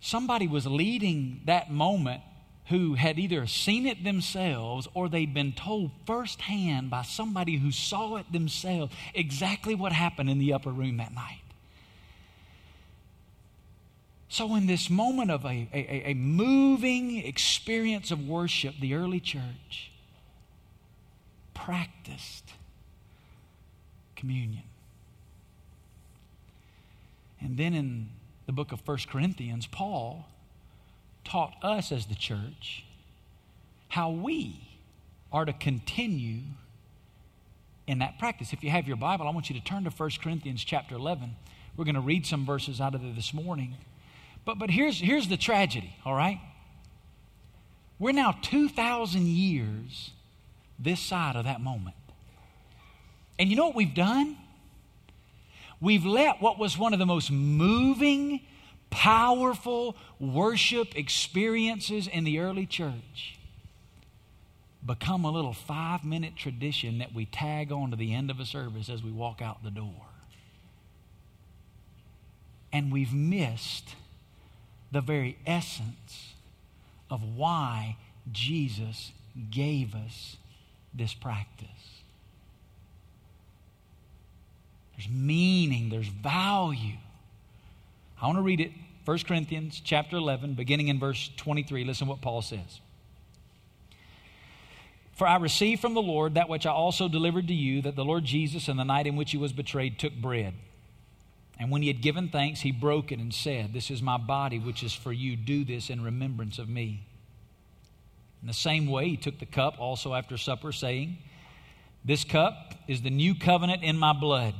somebody 0.00 0.48
was 0.48 0.66
leading 0.66 1.42
that 1.44 1.70
moment 1.70 2.22
who 2.66 2.94
had 2.94 3.18
either 3.18 3.46
seen 3.46 3.86
it 3.86 4.04
themselves 4.04 4.88
or 4.94 5.08
they'd 5.08 5.34
been 5.34 5.52
told 5.52 5.90
firsthand 6.06 6.88
by 6.88 7.02
somebody 7.02 7.56
who 7.58 7.70
saw 7.70 8.16
it 8.16 8.32
themselves 8.32 8.92
exactly 9.14 9.74
what 9.74 9.92
happened 9.92 10.30
in 10.30 10.38
the 10.38 10.52
upper 10.52 10.70
room 10.70 10.96
that 10.96 11.12
night. 11.14 11.40
So, 14.28 14.56
in 14.56 14.66
this 14.66 14.90
moment 14.90 15.30
of 15.30 15.44
a, 15.44 15.68
a, 15.72 16.10
a 16.10 16.14
moving 16.14 17.18
experience 17.18 18.10
of 18.10 18.26
worship, 18.26 18.74
the 18.80 18.94
early 18.94 19.20
church 19.20 19.92
practiced 21.52 22.44
communion. 24.16 24.64
And 27.40 27.56
then 27.56 27.74
in 27.74 28.08
the 28.46 28.52
book 28.52 28.72
of 28.72 28.86
1 28.88 28.98
Corinthians, 29.08 29.66
Paul 29.66 30.26
taught 31.24 31.54
us 31.62 31.90
as 31.92 32.06
the 32.06 32.14
church 32.14 32.84
how 33.88 34.10
we 34.10 34.60
are 35.32 35.44
to 35.44 35.52
continue 35.52 36.40
in 37.86 37.98
that 37.98 38.18
practice. 38.18 38.52
If 38.52 38.64
you 38.64 38.70
have 38.70 38.86
your 38.86 38.96
Bible, 38.96 39.26
I 39.26 39.30
want 39.30 39.50
you 39.50 39.58
to 39.58 39.64
turn 39.64 39.84
to 39.84 39.90
1 39.90 40.10
Corinthians 40.22 40.64
chapter 40.64 40.94
11. 40.94 41.36
We're 41.76 41.84
going 41.84 41.94
to 41.94 42.00
read 42.00 42.26
some 42.26 42.46
verses 42.46 42.80
out 42.80 42.94
of 42.94 43.02
there 43.02 43.12
this 43.12 43.34
morning. 43.34 43.74
But, 44.44 44.58
but 44.58 44.70
here's, 44.70 45.00
here's 45.00 45.28
the 45.28 45.36
tragedy, 45.36 45.94
all 46.04 46.14
right? 46.14 46.40
We're 47.98 48.12
now 48.12 48.36
2,000 48.42 49.26
years 49.26 50.10
this 50.78 51.00
side 51.00 51.36
of 51.36 51.44
that 51.44 51.60
moment. 51.60 51.96
And 53.38 53.48
you 53.48 53.56
know 53.56 53.66
what 53.66 53.76
we've 53.76 53.94
done? 53.94 54.36
We've 55.80 56.04
let 56.04 56.40
what 56.40 56.58
was 56.58 56.78
one 56.78 56.92
of 56.92 56.98
the 56.98 57.06
most 57.06 57.30
moving, 57.30 58.40
powerful 58.94 59.96
worship 60.20 60.96
experiences 60.96 62.06
in 62.06 62.22
the 62.22 62.38
early 62.38 62.64
church 62.64 63.40
become 64.86 65.24
a 65.24 65.30
little 65.32 65.52
five 65.52 66.04
minute 66.04 66.36
tradition 66.36 66.98
that 66.98 67.12
we 67.12 67.26
tag 67.26 67.72
on 67.72 67.90
to 67.90 67.96
the 67.96 68.14
end 68.14 68.30
of 68.30 68.38
a 68.38 68.46
service 68.46 68.88
as 68.88 69.02
we 69.02 69.10
walk 69.10 69.42
out 69.42 69.64
the 69.64 69.70
door. 69.70 70.06
And 72.72 72.92
we've 72.92 73.12
missed 73.12 73.96
the 74.92 75.00
very 75.00 75.38
essence 75.44 76.34
of 77.10 77.20
why 77.36 77.96
Jesus 78.30 79.10
gave 79.50 79.96
us 79.96 80.36
this 80.94 81.14
practice. 81.14 81.68
There's 84.96 85.08
meaning, 85.08 85.88
there's 85.88 86.06
value. 86.06 86.98
I 88.22 88.26
want 88.26 88.38
to 88.38 88.42
read 88.42 88.60
it 88.60 88.70
1 89.04 89.18
Corinthians 89.28 89.82
chapter 89.84 90.16
11 90.16 90.54
beginning 90.54 90.88
in 90.88 90.98
verse 90.98 91.30
23. 91.36 91.84
Listen 91.84 92.06
what 92.06 92.22
Paul 92.22 92.40
says. 92.40 92.80
For 95.12 95.26
I 95.26 95.36
received 95.36 95.80
from 95.80 95.94
the 95.94 96.02
Lord 96.02 96.34
that 96.34 96.48
which 96.48 96.66
I 96.66 96.72
also 96.72 97.08
delivered 97.08 97.48
to 97.48 97.54
you 97.54 97.82
that 97.82 97.96
the 97.96 98.04
Lord 98.04 98.24
Jesus 98.24 98.68
in 98.68 98.76
the 98.76 98.84
night 98.84 99.06
in 99.06 99.14
which 99.14 99.30
he 99.30 99.36
was 99.36 99.52
betrayed 99.52 99.98
took 99.98 100.14
bread. 100.14 100.54
And 101.58 101.70
when 101.70 101.82
he 101.82 101.88
had 101.88 102.00
given 102.00 102.30
thanks, 102.30 102.62
he 102.62 102.72
broke 102.72 103.12
it 103.12 103.20
and 103.20 103.32
said, 103.32 103.72
This 103.72 103.90
is 103.90 104.02
my 104.02 104.16
body, 104.16 104.58
which 104.58 104.82
is 104.82 104.92
for 104.92 105.12
you. 105.12 105.36
Do 105.36 105.64
this 105.64 105.88
in 105.88 106.02
remembrance 106.02 106.58
of 106.58 106.68
me. 106.68 107.06
In 108.42 108.48
the 108.48 108.54
same 108.54 108.86
way, 108.86 109.10
he 109.10 109.16
took 109.16 109.38
the 109.38 109.46
cup 109.46 109.78
also 109.78 110.14
after 110.14 110.36
supper, 110.36 110.72
saying, 110.72 111.18
This 112.04 112.24
cup 112.24 112.74
is 112.88 113.02
the 113.02 113.10
new 113.10 113.34
covenant 113.34 113.84
in 113.84 113.96
my 113.98 114.12
blood. 114.12 114.54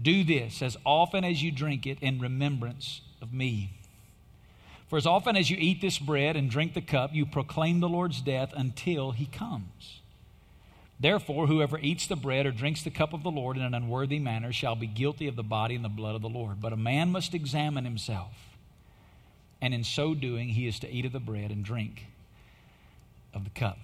Do 0.00 0.22
this 0.22 0.62
as 0.62 0.76
often 0.84 1.24
as 1.24 1.42
you 1.42 1.50
drink 1.50 1.86
it 1.86 1.98
in 2.00 2.20
remembrance 2.20 3.00
of 3.26 3.32
me. 3.34 3.70
For 4.88 4.96
as 4.96 5.06
often 5.06 5.36
as 5.36 5.50
you 5.50 5.56
eat 5.58 5.80
this 5.80 5.98
bread 5.98 6.36
and 6.36 6.48
drink 6.48 6.74
the 6.74 6.80
cup, 6.80 7.12
you 7.12 7.26
proclaim 7.26 7.80
the 7.80 7.88
Lord's 7.88 8.20
death 8.20 8.52
until 8.56 9.10
he 9.10 9.26
comes. 9.26 10.00
Therefore, 10.98 11.46
whoever 11.46 11.78
eats 11.78 12.06
the 12.06 12.16
bread 12.16 12.46
or 12.46 12.52
drinks 12.52 12.82
the 12.82 12.90
cup 12.90 13.12
of 13.12 13.22
the 13.22 13.30
Lord 13.30 13.56
in 13.56 13.62
an 13.64 13.74
unworthy 13.74 14.18
manner 14.18 14.52
shall 14.52 14.76
be 14.76 14.86
guilty 14.86 15.26
of 15.26 15.36
the 15.36 15.42
body 15.42 15.74
and 15.74 15.84
the 15.84 15.90
blood 15.90 16.14
of 16.14 16.22
the 16.22 16.28
Lord. 16.28 16.60
But 16.60 16.72
a 16.72 16.76
man 16.76 17.10
must 17.10 17.34
examine 17.34 17.84
himself, 17.84 18.32
and 19.60 19.74
in 19.74 19.84
so 19.84 20.14
doing, 20.14 20.50
he 20.50 20.66
is 20.68 20.78
to 20.80 20.90
eat 20.90 21.04
of 21.04 21.12
the 21.12 21.20
bread 21.20 21.50
and 21.50 21.64
drink 21.64 22.06
of 23.34 23.44
the 23.44 23.50
cup. 23.50 23.78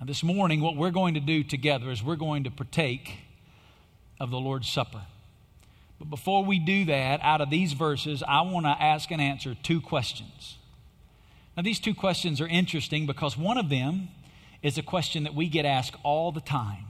Now, 0.00 0.06
this 0.06 0.22
morning, 0.22 0.60
what 0.60 0.76
we're 0.76 0.90
going 0.90 1.14
to 1.14 1.20
do 1.20 1.44
together 1.44 1.90
is 1.90 2.02
we're 2.02 2.16
going 2.16 2.44
to 2.44 2.50
partake 2.50 3.18
of 4.18 4.30
the 4.30 4.38
Lord's 4.38 4.68
Supper. 4.68 5.02
But 5.98 6.10
before 6.10 6.44
we 6.44 6.58
do 6.58 6.84
that, 6.86 7.20
out 7.22 7.40
of 7.40 7.50
these 7.50 7.72
verses, 7.72 8.22
I 8.26 8.42
want 8.42 8.66
to 8.66 8.70
ask 8.70 9.10
and 9.10 9.20
answer 9.20 9.56
two 9.62 9.80
questions. 9.80 10.58
Now, 11.56 11.62
these 11.62 11.80
two 11.80 11.94
questions 11.94 12.40
are 12.40 12.46
interesting 12.46 13.06
because 13.06 13.36
one 13.36 13.56
of 13.56 13.70
them 13.70 14.08
is 14.62 14.76
a 14.76 14.82
question 14.82 15.24
that 15.24 15.34
we 15.34 15.48
get 15.48 15.64
asked 15.64 15.96
all 16.02 16.32
the 16.32 16.40
time 16.40 16.84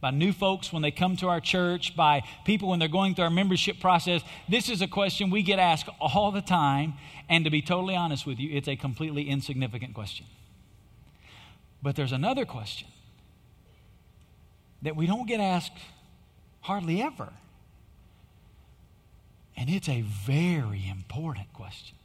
by 0.00 0.10
new 0.10 0.32
folks 0.32 0.70
when 0.72 0.82
they 0.82 0.90
come 0.90 1.16
to 1.16 1.28
our 1.28 1.40
church, 1.40 1.96
by 1.96 2.22
people 2.44 2.68
when 2.68 2.78
they're 2.78 2.88
going 2.88 3.14
through 3.14 3.24
our 3.24 3.30
membership 3.30 3.80
process. 3.80 4.20
This 4.48 4.68
is 4.68 4.82
a 4.82 4.86
question 4.86 5.30
we 5.30 5.42
get 5.42 5.58
asked 5.58 5.88
all 5.98 6.30
the 6.30 6.42
time. 6.42 6.94
And 7.28 7.44
to 7.46 7.50
be 7.50 7.62
totally 7.62 7.96
honest 7.96 8.26
with 8.26 8.38
you, 8.38 8.54
it's 8.54 8.68
a 8.68 8.76
completely 8.76 9.30
insignificant 9.30 9.94
question. 9.94 10.26
But 11.82 11.96
there's 11.96 12.12
another 12.12 12.44
question 12.44 12.88
that 14.82 14.94
we 14.94 15.06
don't 15.06 15.26
get 15.26 15.40
asked 15.40 15.78
hardly 16.60 17.02
ever. 17.02 17.32
And 19.56 19.70
it's 19.70 19.88
a 19.88 20.02
very 20.02 20.84
important 20.88 21.52
question. 21.52 21.96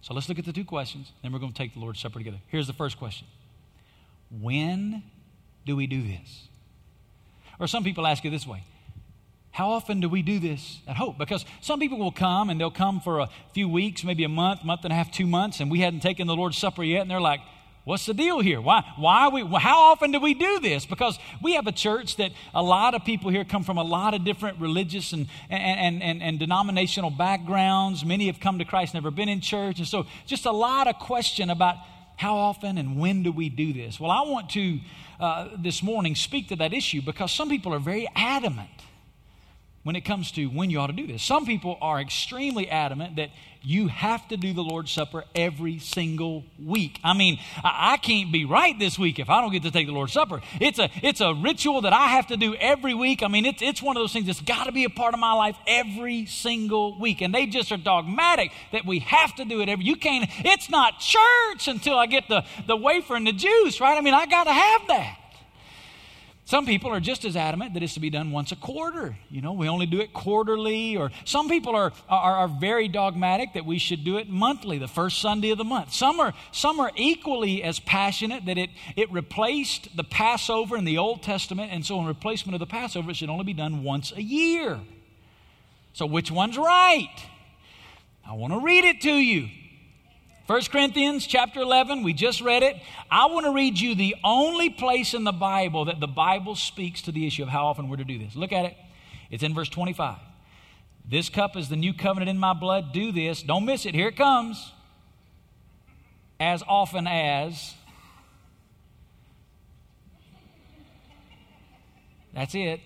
So 0.00 0.12
let's 0.12 0.28
look 0.28 0.38
at 0.38 0.44
the 0.44 0.52
two 0.52 0.64
questions, 0.64 1.12
then 1.22 1.32
we're 1.32 1.38
going 1.38 1.52
to 1.52 1.56
take 1.56 1.72
the 1.72 1.80
Lord's 1.80 1.98
Supper 1.98 2.18
together. 2.18 2.36
Here's 2.48 2.66
the 2.66 2.72
first 2.72 2.98
question 2.98 3.26
When 4.40 5.02
do 5.64 5.76
we 5.76 5.86
do 5.86 6.02
this? 6.02 6.48
Or 7.58 7.66
some 7.66 7.84
people 7.84 8.06
ask 8.06 8.24
it 8.24 8.30
this 8.30 8.46
way 8.46 8.64
How 9.52 9.70
often 9.70 10.00
do 10.00 10.08
we 10.08 10.22
do 10.22 10.38
this 10.38 10.80
at 10.86 10.96
Hope? 10.96 11.16
Because 11.16 11.44
some 11.60 11.80
people 11.80 11.98
will 11.98 12.12
come 12.12 12.50
and 12.50 12.60
they'll 12.60 12.70
come 12.70 13.00
for 13.00 13.20
a 13.20 13.30
few 13.54 13.68
weeks, 13.68 14.04
maybe 14.04 14.24
a 14.24 14.28
month, 14.28 14.62
month 14.64 14.84
and 14.84 14.92
a 14.92 14.96
half, 14.96 15.10
two 15.10 15.26
months, 15.26 15.60
and 15.60 15.70
we 15.70 15.80
hadn't 15.80 16.00
taken 16.00 16.26
the 16.26 16.36
Lord's 16.36 16.58
Supper 16.58 16.84
yet, 16.84 17.00
and 17.00 17.10
they're 17.10 17.20
like, 17.20 17.40
What's 17.84 18.06
the 18.06 18.14
deal 18.14 18.40
here? 18.40 18.62
Why, 18.62 18.82
why 18.96 19.28
we, 19.28 19.42
how 19.58 19.92
often 19.92 20.10
do 20.10 20.18
we 20.18 20.32
do 20.32 20.58
this? 20.58 20.86
Because 20.86 21.18
we 21.42 21.52
have 21.52 21.66
a 21.66 21.72
church 21.72 22.16
that 22.16 22.32
a 22.54 22.62
lot 22.62 22.94
of 22.94 23.04
people 23.04 23.30
here 23.30 23.44
come 23.44 23.62
from 23.62 23.76
a 23.76 23.82
lot 23.82 24.14
of 24.14 24.24
different 24.24 24.58
religious 24.58 25.12
and, 25.12 25.26
and, 25.50 26.02
and, 26.02 26.22
and 26.22 26.38
denominational 26.38 27.10
backgrounds. 27.10 28.02
Many 28.02 28.26
have 28.28 28.40
come 28.40 28.58
to 28.58 28.64
Christ, 28.64 28.94
never 28.94 29.10
been 29.10 29.28
in 29.28 29.42
church. 29.42 29.78
And 29.80 29.86
so 29.86 30.06
just 30.24 30.46
a 30.46 30.50
lot 30.50 30.88
of 30.88 30.98
question 30.98 31.50
about 31.50 31.76
how 32.16 32.36
often 32.36 32.78
and 32.78 32.98
when 32.98 33.22
do 33.22 33.30
we 33.30 33.50
do 33.50 33.74
this? 33.74 34.00
Well, 34.00 34.10
I 34.10 34.22
want 34.22 34.48
to 34.50 34.80
uh, 35.20 35.48
this 35.58 35.82
morning 35.82 36.14
speak 36.14 36.48
to 36.48 36.56
that 36.56 36.72
issue 36.72 37.02
because 37.02 37.32
some 37.32 37.50
people 37.50 37.74
are 37.74 37.78
very 37.78 38.08
adamant 38.16 38.70
when 39.84 39.96
it 39.96 40.00
comes 40.00 40.32
to 40.32 40.46
when 40.46 40.70
you 40.70 40.80
ought 40.80 40.88
to 40.88 40.92
do 40.92 41.06
this. 41.06 41.22
Some 41.22 41.46
people 41.46 41.78
are 41.80 42.00
extremely 42.00 42.68
adamant 42.68 43.16
that 43.16 43.30
you 43.62 43.88
have 43.88 44.26
to 44.28 44.36
do 44.36 44.52
the 44.52 44.62
Lord's 44.62 44.90
Supper 44.90 45.24
every 45.34 45.78
single 45.78 46.44
week. 46.62 47.00
I 47.02 47.14
mean, 47.14 47.38
I, 47.62 47.96
can't 47.96 48.30
be 48.30 48.44
right 48.44 48.78
this 48.78 48.98
week 48.98 49.18
if 49.18 49.30
I 49.30 49.40
don't 49.40 49.52
get 49.52 49.62
to 49.62 49.70
take 49.70 49.86
the 49.86 49.92
Lord's 49.92 50.12
Supper. 50.12 50.42
It's 50.60 50.78
a, 50.78 50.90
it's 51.02 51.22
a 51.22 51.32
ritual 51.32 51.82
that 51.82 51.92
I 51.94 52.08
have 52.08 52.26
to 52.26 52.36
do 52.36 52.54
every 52.56 52.92
week. 52.92 53.22
I 53.22 53.28
mean, 53.28 53.46
it's, 53.46 53.62
it's 53.62 53.82
one 53.82 53.96
of 53.96 54.02
those 54.02 54.12
things 54.12 54.26
that's 54.26 54.42
got 54.42 54.64
to 54.64 54.72
be 54.72 54.84
a 54.84 54.90
part 54.90 55.14
of 55.14 55.20
my 55.20 55.32
life 55.32 55.56
every 55.66 56.26
single 56.26 56.98
week. 56.98 57.22
And 57.22 57.34
they 57.34 57.46
just 57.46 57.72
are 57.72 57.78
dogmatic 57.78 58.52
that 58.72 58.84
we 58.84 58.98
have 59.00 59.34
to 59.36 59.46
do 59.46 59.62
it 59.62 59.68
every, 59.70 59.84
you 59.84 59.96
can't, 59.96 60.28
it's 60.44 60.68
not 60.68 61.00
church 61.00 61.68
until 61.68 61.98
I 61.98 62.06
get 62.06 62.28
the, 62.28 62.44
the 62.66 62.76
wafer 62.76 63.16
and 63.16 63.26
the 63.26 63.32
juice, 63.32 63.80
right? 63.80 63.96
I 63.96 64.02
mean, 64.02 64.14
I 64.14 64.26
got 64.26 64.44
to 64.44 64.52
have 64.52 64.86
that. 64.88 65.18
Some 66.46 66.66
people 66.66 66.90
are 66.90 67.00
just 67.00 67.24
as 67.24 67.36
adamant 67.36 67.72
that 67.72 67.82
it's 67.82 67.94
to 67.94 68.00
be 68.00 68.10
done 68.10 68.30
once 68.30 68.52
a 68.52 68.56
quarter. 68.56 69.16
You 69.30 69.40
know, 69.40 69.52
we 69.52 69.66
only 69.66 69.86
do 69.86 70.00
it 70.00 70.12
quarterly. 70.12 70.94
Or 70.94 71.10
some 71.24 71.48
people 71.48 71.74
are, 71.74 71.90
are, 72.06 72.36
are, 72.36 72.48
very 72.48 72.86
dogmatic 72.86 73.54
that 73.54 73.64
we 73.64 73.78
should 73.78 74.04
do 74.04 74.18
it 74.18 74.28
monthly, 74.28 74.76
the 74.76 74.86
first 74.86 75.20
Sunday 75.20 75.50
of 75.50 75.58
the 75.58 75.64
month. 75.64 75.94
Some 75.94 76.20
are, 76.20 76.34
some 76.52 76.80
are 76.80 76.92
equally 76.96 77.62
as 77.62 77.80
passionate 77.80 78.44
that 78.44 78.58
it, 78.58 78.68
it 78.94 79.10
replaced 79.10 79.96
the 79.96 80.04
Passover 80.04 80.76
in 80.76 80.84
the 80.84 80.98
Old 80.98 81.22
Testament. 81.22 81.72
And 81.72 81.84
so, 81.84 81.98
in 81.98 82.04
replacement 82.04 82.54
of 82.54 82.60
the 82.60 82.66
Passover, 82.66 83.10
it 83.10 83.16
should 83.16 83.30
only 83.30 83.44
be 83.44 83.54
done 83.54 83.82
once 83.82 84.12
a 84.12 84.22
year. 84.22 84.78
So, 85.94 86.04
which 86.04 86.30
one's 86.30 86.58
right? 86.58 87.16
I 88.26 88.34
want 88.34 88.52
to 88.52 88.60
read 88.60 88.84
it 88.84 89.00
to 89.02 89.12
you. 89.12 89.48
1 90.46 90.62
Corinthians 90.64 91.26
chapter 91.26 91.60
11, 91.60 92.02
we 92.02 92.12
just 92.12 92.42
read 92.42 92.62
it. 92.62 92.76
I 93.10 93.26
want 93.26 93.46
to 93.46 93.52
read 93.52 93.78
you 93.78 93.94
the 93.94 94.14
only 94.22 94.68
place 94.68 95.14
in 95.14 95.24
the 95.24 95.32
Bible 95.32 95.86
that 95.86 96.00
the 96.00 96.06
Bible 96.06 96.54
speaks 96.54 97.00
to 97.02 97.12
the 97.12 97.26
issue 97.26 97.42
of 97.42 97.48
how 97.48 97.66
often 97.66 97.88
we're 97.88 97.96
to 97.96 98.04
do 98.04 98.18
this. 98.18 98.36
Look 98.36 98.52
at 98.52 98.66
it. 98.66 98.76
It's 99.30 99.42
in 99.42 99.54
verse 99.54 99.70
25. 99.70 100.18
This 101.08 101.30
cup 101.30 101.56
is 101.56 101.70
the 101.70 101.76
new 101.76 101.94
covenant 101.94 102.28
in 102.28 102.38
my 102.38 102.52
blood. 102.52 102.92
Do 102.92 103.10
this. 103.10 103.42
Don't 103.42 103.64
miss 103.64 103.86
it. 103.86 103.94
Here 103.94 104.08
it 104.08 104.16
comes. 104.16 104.72
as 106.38 106.62
often 106.68 107.06
as. 107.06 107.74
That's 112.34 112.54
it. 112.54 112.80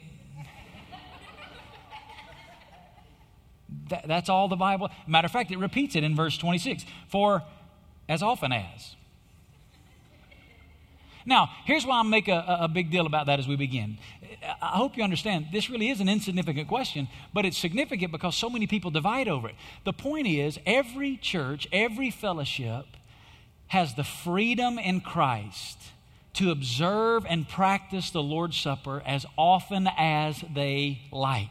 That, 3.89 4.07
that's 4.07 4.29
all 4.29 4.49
the 4.49 4.57
Bible. 4.57 4.91
Matter 5.07 5.27
of 5.27 5.33
fact, 5.33 5.51
it 5.51 5.59
repeats 5.59 5.97
it 5.97 6.05
in 6.05 6.15
verse 6.15 6.37
26 6.39 6.85
for 7.09 7.43
as 8.09 8.23
often 8.23 8.53
as. 8.53 8.97
Now, 11.29 11.51
here's 11.67 11.85
why 11.85 12.01
I 12.01 12.03
make 12.05 12.27
a, 12.29 12.59
a 12.61 12.69
big 12.69 12.91
deal 12.91 13.05
about 13.05 13.27
that 13.27 13.39
as 13.39 13.47
we 13.47 13.55
begin. 13.55 13.99
I 14.63 14.79
hope 14.79 14.97
you 14.97 15.05
understand 15.05 15.49
this 15.53 15.69
really 15.69 15.91
is 15.91 16.01
an 16.01 16.09
insignificant 16.09 16.69
question, 16.69 17.07
but 17.35 17.45
it's 17.45 17.59
significant 17.59 18.13
because 18.13 18.35
so 18.35 18.49
many 18.49 18.67
people 18.67 18.91
divide 18.91 19.29
over 19.29 19.49
it. 19.49 19.55
The 19.85 19.93
point 19.93 20.27
is, 20.27 20.59
every 20.65 21.19
church, 21.19 21.69
every 21.71 22.11
fellowship 22.11 22.87
has 23.67 23.95
the 23.95 24.05
freedom 24.05 24.79
in 24.79 25.03
Christ 25.03 25.79
to 26.35 26.51
observe 26.51 27.27
and 27.29 27.47
practice 27.47 28.11
the 28.11 28.23
Lord's 28.23 28.57
Supper 28.57 29.03
as 29.05 29.27
often 29.37 29.89
as 29.99 30.43
they 30.55 31.03
like. 31.13 31.51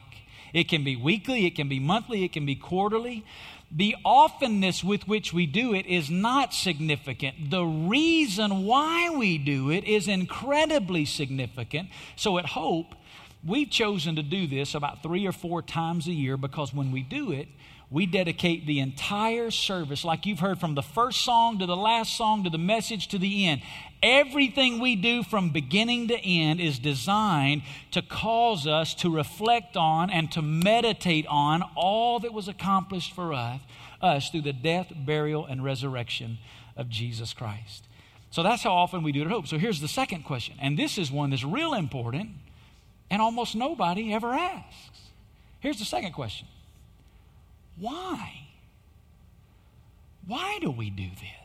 It 0.58 0.70
can 0.70 0.84
be 0.84 0.96
weekly, 0.96 1.46
it 1.46 1.56
can 1.56 1.70
be 1.70 1.80
monthly, 1.80 2.24
it 2.24 2.34
can 2.34 2.46
be 2.46 2.56
quarterly. 2.56 3.24
The 3.72 3.96
oftenness 4.04 4.84
with 4.84 5.08
which 5.08 5.32
we 5.32 5.46
do 5.46 5.76
it 5.76 5.86
is 5.86 6.10
not 6.10 6.52
significant. 6.52 7.52
The 7.52 7.64
reason 7.64 8.64
why 8.64 9.10
we 9.10 9.38
do 9.38 9.70
it 9.70 9.84
is 9.84 10.08
incredibly 10.08 11.06
significant. 11.06 11.90
So 12.16 12.40
at 12.40 12.48
Hope, 12.48 12.96
we've 13.46 13.70
chosen 13.70 14.16
to 14.16 14.24
do 14.24 14.48
this 14.48 14.74
about 14.74 15.04
three 15.04 15.28
or 15.28 15.32
four 15.32 15.62
times 15.62 16.08
a 16.08 16.14
year 16.14 16.38
because 16.38 16.74
when 16.74 16.92
we 16.92 17.04
do 17.04 17.32
it, 17.32 17.50
we 17.90 18.06
dedicate 18.06 18.66
the 18.66 18.80
entire 18.80 19.50
service, 19.50 20.04
like 20.04 20.26
you've 20.26 20.40
heard 20.40 20.60
from 20.60 20.76
the 20.76 20.82
first 20.82 21.22
song 21.22 21.60
to 21.60 21.66
the 21.66 21.76
last 21.76 22.18
song 22.18 22.44
to 22.44 22.50
the 22.50 22.58
message 22.58 23.08
to 23.10 23.18
the 23.18 23.48
end. 23.48 23.62
Everything 24.04 24.80
we 24.80 24.96
do 24.96 25.24
from 25.24 25.50
beginning 25.50 26.08
to 26.10 26.18
end 26.20 26.60
is 26.60 26.78
designed 26.78 27.64
to 27.92 28.02
cause 28.02 28.68
us 28.68 28.94
to 28.96 29.10
reflect 29.10 29.76
on 29.76 30.10
and 30.10 30.32
to 30.32 30.42
meditate 30.42 31.26
on 31.28 31.64
all 31.76 32.20
that 32.20 32.34
was 32.34 32.48
accomplished 32.48 33.14
for 33.14 33.34
us, 33.34 33.60
us 34.02 34.30
through 34.30 34.42
the 34.42 34.54
death, 34.54 34.92
burial, 34.96 35.46
and 35.46 35.64
resurrection 35.64 36.38
of 36.76 36.90
Jesus 36.90 37.34
Christ. 37.34 37.86
So 38.30 38.44
that's 38.44 38.62
how 38.62 38.74
often 38.74 39.02
we 39.02 39.12
do 39.12 39.22
it 39.22 39.26
at 39.26 39.32
Hope. 39.32 39.48
So 39.48 39.58
here's 39.58 39.82
the 39.82 39.88
second 39.88 40.24
question, 40.24 40.56
and 40.62 40.78
this 40.78 40.98
is 40.98 41.12
one 41.12 41.32
that's 41.32 41.44
real 41.44 41.74
important 41.74 42.30
and 43.10 43.22
almost 43.22 43.56
nobody 43.56 44.14
ever 44.14 44.34
asks. 44.34 45.02
Here's 45.60 45.80
the 45.80 45.86
second 45.86 46.14
question 46.14 46.48
why? 47.80 48.48
Why 50.28 50.58
do 50.60 50.72
we 50.72 50.90
do 50.90 51.10
this? 51.10 51.37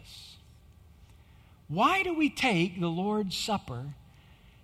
Why 1.73 2.03
do 2.03 2.13
we 2.13 2.29
take 2.29 2.79
the 2.79 2.89
Lord's 2.89 3.35
Supper 3.35 3.95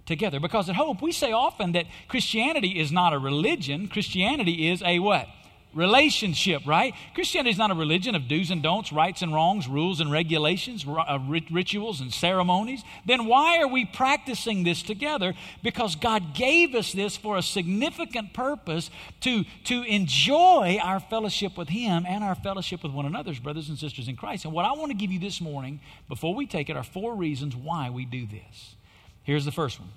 together? 0.04 0.38
Because 0.40 0.68
at 0.68 0.76
Hope, 0.76 1.00
we 1.00 1.10
say 1.10 1.32
often 1.32 1.72
that 1.72 1.86
Christianity 2.06 2.78
is 2.78 2.92
not 2.92 3.14
a 3.14 3.18
religion, 3.18 3.88
Christianity 3.88 4.68
is 4.68 4.82
a 4.82 4.98
what? 4.98 5.26
Relationship, 5.74 6.66
right? 6.66 6.94
Christianity 7.14 7.50
is 7.50 7.58
not 7.58 7.70
a 7.70 7.74
religion 7.74 8.14
of 8.14 8.26
do's 8.26 8.50
and 8.50 8.62
don'ts, 8.62 8.92
rights 8.92 9.22
and 9.22 9.34
wrongs, 9.34 9.68
rules 9.68 10.00
and 10.00 10.10
regulations, 10.10 10.84
uh, 10.86 11.18
rituals 11.50 12.00
and 12.00 12.12
ceremonies. 12.12 12.82
Then 13.06 13.26
why 13.26 13.58
are 13.58 13.68
we 13.68 13.84
practicing 13.84 14.64
this 14.64 14.82
together? 14.82 15.34
Because 15.62 15.94
God 15.94 16.34
gave 16.34 16.74
us 16.74 16.92
this 16.92 17.16
for 17.16 17.36
a 17.36 17.42
significant 17.42 18.32
purpose 18.32 18.90
to, 19.20 19.44
to 19.64 19.82
enjoy 19.82 20.78
our 20.82 21.00
fellowship 21.00 21.56
with 21.58 21.68
Him 21.68 22.04
and 22.06 22.24
our 22.24 22.34
fellowship 22.34 22.82
with 22.82 22.92
one 22.92 23.06
another's 23.06 23.38
brothers 23.38 23.68
and 23.68 23.78
sisters 23.78 24.08
in 24.08 24.16
Christ. 24.16 24.44
And 24.44 24.54
what 24.54 24.64
I 24.64 24.72
want 24.72 24.90
to 24.90 24.96
give 24.96 25.12
you 25.12 25.20
this 25.20 25.40
morning, 25.40 25.80
before 26.08 26.34
we 26.34 26.46
take 26.46 26.70
it, 26.70 26.76
are 26.76 26.82
four 26.84 27.14
reasons 27.14 27.54
why 27.54 27.90
we 27.90 28.04
do 28.04 28.26
this. 28.26 28.74
Here's 29.22 29.44
the 29.44 29.52
first 29.52 29.78
one. 29.78 29.90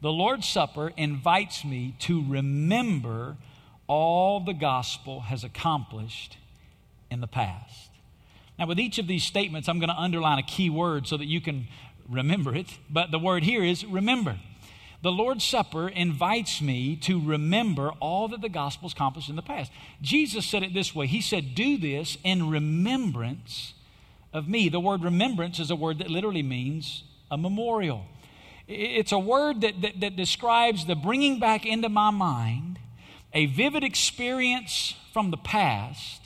The 0.00 0.12
Lord's 0.12 0.48
Supper 0.48 0.92
invites 0.96 1.64
me 1.64 1.96
to 2.00 2.24
remember 2.26 3.36
all 3.88 4.40
the 4.40 4.52
gospel 4.52 5.20
has 5.20 5.42
accomplished 5.42 6.36
in 7.10 7.20
the 7.20 7.26
past. 7.26 7.90
Now, 8.58 8.66
with 8.66 8.78
each 8.78 8.98
of 8.98 9.06
these 9.06 9.24
statements, 9.24 9.68
I'm 9.68 9.78
going 9.78 9.88
to 9.88 9.96
underline 9.96 10.38
a 10.38 10.42
key 10.42 10.68
word 10.68 11.06
so 11.06 11.16
that 11.16 11.26
you 11.26 11.40
can 11.40 11.66
remember 12.08 12.54
it. 12.54 12.66
But 12.90 13.10
the 13.10 13.18
word 13.18 13.44
here 13.44 13.64
is 13.64 13.84
remember. 13.84 14.38
The 15.00 15.12
Lord's 15.12 15.44
Supper 15.44 15.88
invites 15.88 16.60
me 16.60 16.96
to 16.96 17.20
remember 17.20 17.90
all 18.00 18.26
that 18.28 18.40
the 18.40 18.48
gospel's 18.48 18.92
accomplished 18.92 19.28
in 19.28 19.36
the 19.36 19.42
past. 19.42 19.70
Jesus 20.02 20.44
said 20.44 20.64
it 20.64 20.74
this 20.74 20.94
way 20.94 21.06
He 21.06 21.20
said, 21.20 21.54
Do 21.54 21.78
this 21.78 22.18
in 22.24 22.50
remembrance 22.50 23.74
of 24.32 24.48
me. 24.48 24.68
The 24.68 24.80
word 24.80 25.04
remembrance 25.04 25.60
is 25.60 25.70
a 25.70 25.76
word 25.76 26.00
that 26.00 26.10
literally 26.10 26.42
means 26.42 27.04
a 27.30 27.38
memorial. 27.38 28.06
It's 28.66 29.12
a 29.12 29.18
word 29.18 29.60
that, 29.60 29.80
that, 29.82 30.00
that 30.00 30.16
describes 30.16 30.84
the 30.84 30.96
bringing 30.96 31.38
back 31.38 31.64
into 31.64 31.88
my 31.88 32.10
mind 32.10 32.78
a 33.38 33.46
vivid 33.46 33.84
experience 33.84 34.96
from 35.12 35.30
the 35.30 35.36
past 35.36 36.22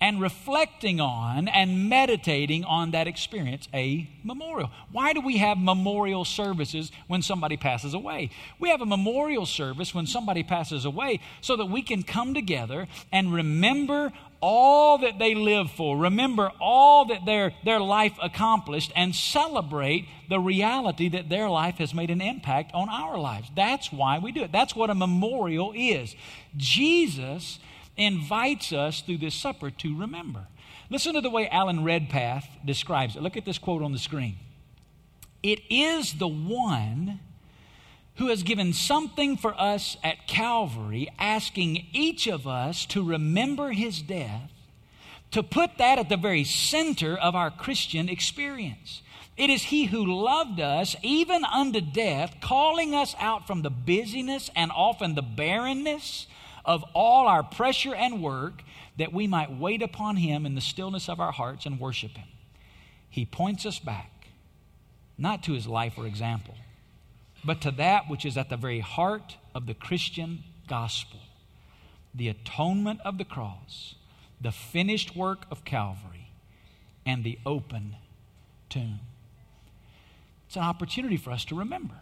and 0.00 0.20
reflecting 0.20 1.00
on 1.00 1.46
and 1.46 1.88
meditating 1.88 2.64
on 2.64 2.90
that 2.90 3.06
experience, 3.06 3.68
a 3.72 4.10
memorial. 4.24 4.68
Why 4.90 5.12
do 5.12 5.20
we 5.20 5.36
have 5.36 5.58
memorial 5.58 6.24
services 6.24 6.90
when 7.06 7.22
somebody 7.22 7.56
passes 7.56 7.94
away? 7.94 8.30
We 8.58 8.70
have 8.70 8.80
a 8.80 8.86
memorial 8.86 9.46
service 9.46 9.94
when 9.94 10.08
somebody 10.08 10.42
passes 10.42 10.84
away 10.84 11.20
so 11.40 11.54
that 11.54 11.66
we 11.66 11.82
can 11.82 12.02
come 12.02 12.34
together 12.34 12.88
and 13.12 13.32
remember 13.32 14.12
all 14.40 14.98
that 14.98 15.18
they 15.18 15.34
live 15.34 15.70
for, 15.70 15.96
remember 15.96 16.50
all 16.60 17.06
that 17.06 17.24
their, 17.24 17.52
their 17.64 17.80
life 17.80 18.16
accomplished, 18.22 18.92
and 18.94 19.14
celebrate 19.14 20.06
the 20.28 20.38
reality 20.40 21.08
that 21.08 21.28
their 21.28 21.48
life 21.48 21.76
has 21.76 21.94
made 21.94 22.10
an 22.10 22.20
impact 22.20 22.72
on 22.74 22.88
our 22.88 23.18
lives. 23.18 23.50
That's 23.54 23.92
why 23.92 24.18
we 24.18 24.32
do 24.32 24.42
it. 24.42 24.52
That's 24.52 24.76
what 24.76 24.90
a 24.90 24.94
memorial 24.94 25.72
is. 25.74 26.14
Jesus 26.56 27.58
invites 27.96 28.72
us 28.72 29.00
through 29.00 29.18
this 29.18 29.34
supper 29.34 29.70
to 29.70 29.98
remember. 29.98 30.46
Listen 30.90 31.14
to 31.14 31.20
the 31.20 31.30
way 31.30 31.48
Alan 31.48 31.82
Redpath 31.82 32.48
describes 32.64 33.16
it. 33.16 33.22
Look 33.22 33.36
at 33.36 33.44
this 33.44 33.58
quote 33.58 33.82
on 33.82 33.92
the 33.92 33.98
screen. 33.98 34.36
It 35.42 35.60
is 35.70 36.14
the 36.14 36.28
one 36.28 37.20
who 38.16 38.28
has 38.28 38.42
given 38.42 38.72
something 38.72 39.36
for 39.36 39.58
us 39.60 39.96
at 40.02 40.26
Calvary, 40.26 41.08
asking 41.18 41.86
each 41.92 42.26
of 42.26 42.46
us 42.46 42.86
to 42.86 43.04
remember 43.04 43.72
his 43.72 44.00
death, 44.00 44.50
to 45.30 45.42
put 45.42 45.78
that 45.78 45.98
at 45.98 46.08
the 46.08 46.16
very 46.16 46.44
center 46.44 47.16
of 47.16 47.34
our 47.34 47.50
Christian 47.50 48.08
experience. 48.08 49.02
It 49.36 49.50
is 49.50 49.64
he 49.64 49.84
who 49.84 50.04
loved 50.04 50.60
us 50.60 50.96
even 51.02 51.44
unto 51.44 51.82
death, 51.82 52.36
calling 52.40 52.94
us 52.94 53.14
out 53.18 53.46
from 53.46 53.60
the 53.60 53.70
busyness 53.70 54.50
and 54.56 54.70
often 54.74 55.14
the 55.14 55.22
barrenness 55.22 56.26
of 56.64 56.84
all 56.94 57.26
our 57.26 57.42
pressure 57.42 57.94
and 57.94 58.22
work, 58.22 58.62
that 58.96 59.12
we 59.12 59.26
might 59.26 59.52
wait 59.52 59.82
upon 59.82 60.16
him 60.16 60.46
in 60.46 60.54
the 60.54 60.60
stillness 60.62 61.08
of 61.10 61.20
our 61.20 61.32
hearts 61.32 61.66
and 61.66 61.78
worship 61.78 62.16
him. 62.16 62.28
He 63.10 63.26
points 63.26 63.66
us 63.66 63.78
back, 63.78 64.28
not 65.18 65.42
to 65.44 65.52
his 65.52 65.66
life 65.66 65.98
or 65.98 66.06
example 66.06 66.54
but 67.46 67.60
to 67.62 67.70
that 67.70 68.10
which 68.10 68.24
is 68.24 68.36
at 68.36 68.48
the 68.48 68.56
very 68.56 68.80
heart 68.80 69.36
of 69.54 69.66
the 69.66 69.74
Christian 69.74 70.42
gospel 70.68 71.20
the 72.16 72.28
atonement 72.28 73.00
of 73.04 73.18
the 73.18 73.24
cross, 73.24 73.94
the 74.40 74.50
finished 74.50 75.14
work 75.14 75.44
of 75.50 75.64
Calvary, 75.64 76.30
and 77.04 77.22
the 77.22 77.38
open 77.44 77.96
tomb. 78.70 79.00
It's 80.46 80.56
an 80.56 80.62
opportunity 80.62 81.16
for 81.16 81.30
us 81.30 81.44
to 81.46 81.54
remember. 81.54 81.94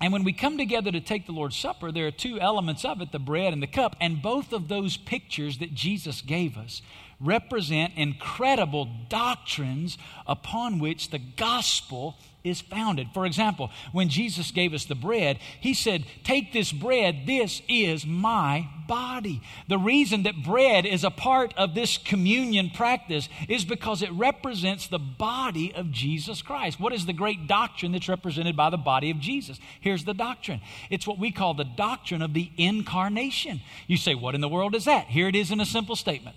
And 0.00 0.12
when 0.12 0.24
we 0.24 0.32
come 0.32 0.58
together 0.58 0.92
to 0.92 1.00
take 1.00 1.26
the 1.26 1.32
Lord's 1.32 1.56
Supper, 1.56 1.90
there 1.90 2.06
are 2.06 2.12
two 2.12 2.38
elements 2.38 2.84
of 2.84 3.00
it 3.00 3.12
the 3.12 3.18
bread 3.18 3.52
and 3.52 3.62
the 3.62 3.66
cup. 3.66 3.96
And 4.00 4.20
both 4.20 4.52
of 4.52 4.68
those 4.68 4.96
pictures 4.96 5.58
that 5.58 5.74
Jesus 5.74 6.20
gave 6.20 6.58
us 6.58 6.82
represent 7.18 7.94
incredible 7.96 8.88
doctrines 9.08 9.96
upon 10.26 10.78
which 10.78 11.10
the 11.10 11.18
gospel 11.18 12.16
is 12.46 12.60
founded. 12.60 13.08
For 13.12 13.26
example, 13.26 13.70
when 13.92 14.08
Jesus 14.08 14.50
gave 14.50 14.72
us 14.72 14.84
the 14.84 14.94
bread, 14.94 15.38
he 15.60 15.74
said, 15.74 16.04
Take 16.24 16.52
this 16.52 16.72
bread, 16.72 17.22
this 17.26 17.60
is 17.68 18.06
my 18.06 18.68
body. 18.86 19.42
The 19.68 19.78
reason 19.78 20.22
that 20.22 20.44
bread 20.44 20.86
is 20.86 21.04
a 21.04 21.10
part 21.10 21.52
of 21.56 21.74
this 21.74 21.98
communion 21.98 22.70
practice 22.70 23.28
is 23.48 23.64
because 23.64 24.02
it 24.02 24.12
represents 24.12 24.86
the 24.86 24.98
body 24.98 25.74
of 25.74 25.90
Jesus 25.90 26.42
Christ. 26.42 26.78
What 26.78 26.92
is 26.92 27.06
the 27.06 27.12
great 27.12 27.46
doctrine 27.46 27.92
that's 27.92 28.08
represented 28.08 28.56
by 28.56 28.70
the 28.70 28.76
body 28.76 29.10
of 29.10 29.18
Jesus? 29.18 29.58
Here's 29.80 30.04
the 30.04 30.14
doctrine 30.14 30.60
it's 30.90 31.06
what 31.06 31.18
we 31.18 31.32
call 31.32 31.54
the 31.54 31.64
doctrine 31.64 32.22
of 32.22 32.34
the 32.34 32.50
incarnation. 32.56 33.60
You 33.86 33.96
say, 33.96 34.14
What 34.14 34.34
in 34.34 34.40
the 34.40 34.48
world 34.48 34.74
is 34.74 34.84
that? 34.84 35.06
Here 35.06 35.28
it 35.28 35.36
is 35.36 35.50
in 35.50 35.60
a 35.60 35.66
simple 35.66 35.96
statement 35.96 36.36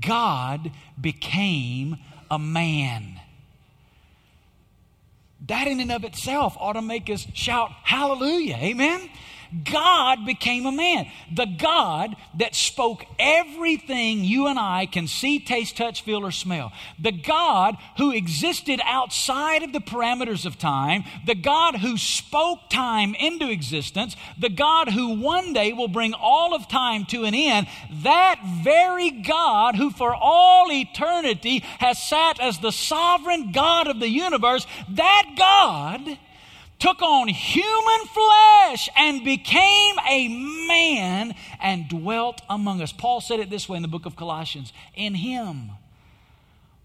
God 0.00 0.70
became 1.00 1.96
a 2.30 2.38
man. 2.38 3.20
That 5.50 5.66
in 5.66 5.80
and 5.80 5.90
of 5.90 6.04
itself 6.04 6.56
ought 6.60 6.74
to 6.74 6.82
make 6.82 7.10
us 7.10 7.26
shout 7.34 7.72
hallelujah. 7.82 8.54
Amen. 8.54 9.10
God 9.64 10.24
became 10.24 10.66
a 10.66 10.72
man. 10.72 11.10
The 11.34 11.46
God 11.46 12.14
that 12.38 12.54
spoke 12.54 13.04
everything 13.18 14.24
you 14.24 14.46
and 14.46 14.58
I 14.58 14.86
can 14.86 15.08
see, 15.08 15.40
taste, 15.40 15.76
touch, 15.76 16.02
feel, 16.02 16.24
or 16.24 16.30
smell. 16.30 16.72
The 16.98 17.12
God 17.12 17.76
who 17.96 18.12
existed 18.12 18.80
outside 18.84 19.62
of 19.62 19.72
the 19.72 19.80
parameters 19.80 20.46
of 20.46 20.58
time. 20.58 21.04
The 21.26 21.34
God 21.34 21.76
who 21.76 21.96
spoke 21.96 22.70
time 22.70 23.14
into 23.14 23.50
existence. 23.50 24.16
The 24.38 24.50
God 24.50 24.90
who 24.90 25.20
one 25.20 25.52
day 25.52 25.72
will 25.72 25.88
bring 25.88 26.14
all 26.14 26.54
of 26.54 26.68
time 26.68 27.04
to 27.06 27.24
an 27.24 27.34
end. 27.34 27.66
That 28.02 28.40
very 28.62 29.10
God 29.10 29.74
who 29.74 29.90
for 29.90 30.14
all 30.14 30.70
eternity 30.70 31.64
has 31.78 32.00
sat 32.02 32.40
as 32.40 32.58
the 32.58 32.72
sovereign 32.72 33.52
God 33.52 33.88
of 33.88 33.98
the 33.98 34.08
universe. 34.08 34.66
That 34.90 35.34
God 35.36 36.18
took 36.80 37.02
on 37.02 37.28
human 37.28 38.06
flesh 38.06 38.88
and 38.96 39.22
became 39.22 39.96
a 40.08 40.66
man 40.66 41.34
and 41.62 41.88
dwelt 41.88 42.40
among 42.48 42.80
us. 42.80 42.90
Paul 42.90 43.20
said 43.20 43.38
it 43.38 43.50
this 43.50 43.68
way 43.68 43.76
in 43.76 43.82
the 43.82 43.88
book 43.88 44.06
of 44.06 44.16
Colossians 44.16 44.72
In 44.94 45.14
him, 45.14 45.70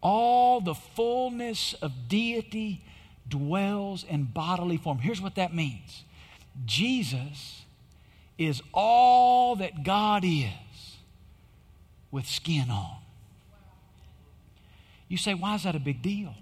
all 0.02 0.62
the 0.62 0.76
fullness 0.76 1.74
of 1.82 1.92
deity 2.08 2.84
dwells 3.28 4.04
in 4.04 4.26
bodily 4.26 4.78
form. 4.78 5.00
Here's 5.00 5.22
what 5.22 5.36
that 5.36 5.54
means 5.54 6.04
Jesus 6.66 7.64
is 8.38 8.62
all 8.74 9.56
that 9.56 9.84
God 9.84 10.24
is 10.26 10.98
with 12.12 12.28
skin 12.28 12.70
on. 12.70 12.98
You 15.08 15.18
say, 15.18 15.34
why 15.34 15.56
is 15.56 15.64
that 15.64 15.76
a 15.76 15.80
big 15.80 16.02
deal? 16.02 16.34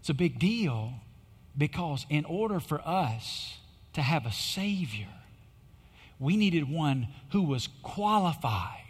It's 0.00 0.10
a 0.10 0.14
big 0.14 0.38
deal 0.38 0.92
because, 1.58 2.06
in 2.08 2.24
order 2.24 2.60
for 2.60 2.80
us 2.86 3.58
to 3.94 4.00
have 4.00 4.24
a 4.24 4.32
Savior, 4.32 5.08
we 6.20 6.36
needed 6.36 6.70
one 6.70 7.08
who 7.32 7.42
was 7.42 7.68
qualified 7.82 8.87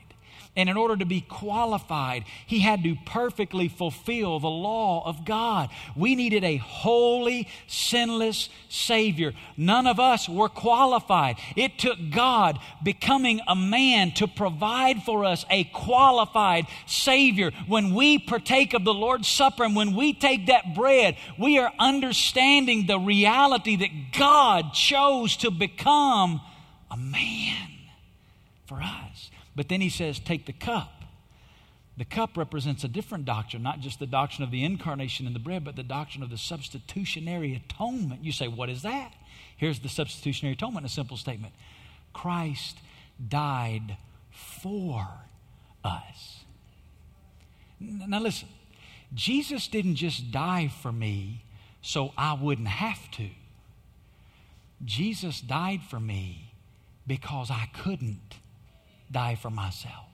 and 0.58 0.68
in 0.68 0.76
order 0.76 0.96
to 0.96 1.06
be 1.06 1.20
qualified, 1.20 2.24
he 2.44 2.58
had 2.58 2.82
to 2.82 2.96
perfectly 3.06 3.68
fulfill 3.68 4.40
the 4.40 4.48
law 4.48 5.06
of 5.06 5.24
God. 5.24 5.70
We 5.94 6.16
needed 6.16 6.42
a 6.42 6.56
holy, 6.56 7.46
sinless 7.68 8.48
Savior. 8.68 9.34
None 9.56 9.86
of 9.86 10.00
us 10.00 10.28
were 10.28 10.48
qualified. 10.48 11.36
It 11.54 11.78
took 11.78 11.96
God 12.10 12.58
becoming 12.82 13.40
a 13.46 13.54
man 13.54 14.10
to 14.14 14.26
provide 14.26 15.04
for 15.04 15.24
us 15.24 15.46
a 15.48 15.62
qualified 15.62 16.66
Savior. 16.86 17.52
When 17.68 17.94
we 17.94 18.18
partake 18.18 18.74
of 18.74 18.82
the 18.82 18.92
Lord's 18.92 19.28
Supper 19.28 19.62
and 19.62 19.76
when 19.76 19.94
we 19.94 20.12
take 20.12 20.46
that 20.46 20.74
bread, 20.74 21.16
we 21.38 21.58
are 21.58 21.72
understanding 21.78 22.88
the 22.88 22.98
reality 22.98 23.76
that 23.76 24.12
God 24.12 24.72
chose 24.74 25.36
to 25.36 25.52
become 25.52 26.40
a 26.90 26.96
man 26.96 27.68
for 28.66 28.82
us. 28.82 29.07
But 29.58 29.68
then 29.68 29.80
he 29.80 29.88
says, 29.88 30.20
Take 30.20 30.46
the 30.46 30.52
cup. 30.52 31.02
The 31.96 32.04
cup 32.04 32.36
represents 32.36 32.84
a 32.84 32.88
different 32.88 33.24
doctrine, 33.24 33.60
not 33.60 33.80
just 33.80 33.98
the 33.98 34.06
doctrine 34.06 34.44
of 34.44 34.52
the 34.52 34.62
incarnation 34.62 35.26
in 35.26 35.32
the 35.32 35.40
bread, 35.40 35.64
but 35.64 35.74
the 35.74 35.82
doctrine 35.82 36.22
of 36.22 36.30
the 36.30 36.38
substitutionary 36.38 37.56
atonement. 37.56 38.22
You 38.22 38.30
say, 38.30 38.46
What 38.46 38.70
is 38.70 38.82
that? 38.82 39.12
Here's 39.56 39.80
the 39.80 39.88
substitutionary 39.88 40.54
atonement 40.54 40.86
a 40.86 40.88
simple 40.88 41.16
statement 41.16 41.54
Christ 42.12 42.78
died 43.28 43.96
for 44.30 45.08
us. 45.82 46.44
Now, 47.80 48.20
listen, 48.20 48.46
Jesus 49.12 49.66
didn't 49.66 49.96
just 49.96 50.30
die 50.30 50.68
for 50.68 50.92
me 50.92 51.42
so 51.82 52.12
I 52.16 52.34
wouldn't 52.34 52.68
have 52.68 53.10
to. 53.12 53.30
Jesus 54.84 55.40
died 55.40 55.80
for 55.82 55.98
me 55.98 56.52
because 57.08 57.50
I 57.50 57.68
couldn't 57.74 58.36
die 59.10 59.34
for 59.34 59.50
myself. 59.50 60.06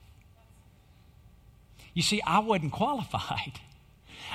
You 1.93 2.01
see, 2.01 2.21
I 2.21 2.39
wasn't 2.39 2.71
qualified. 2.71 3.59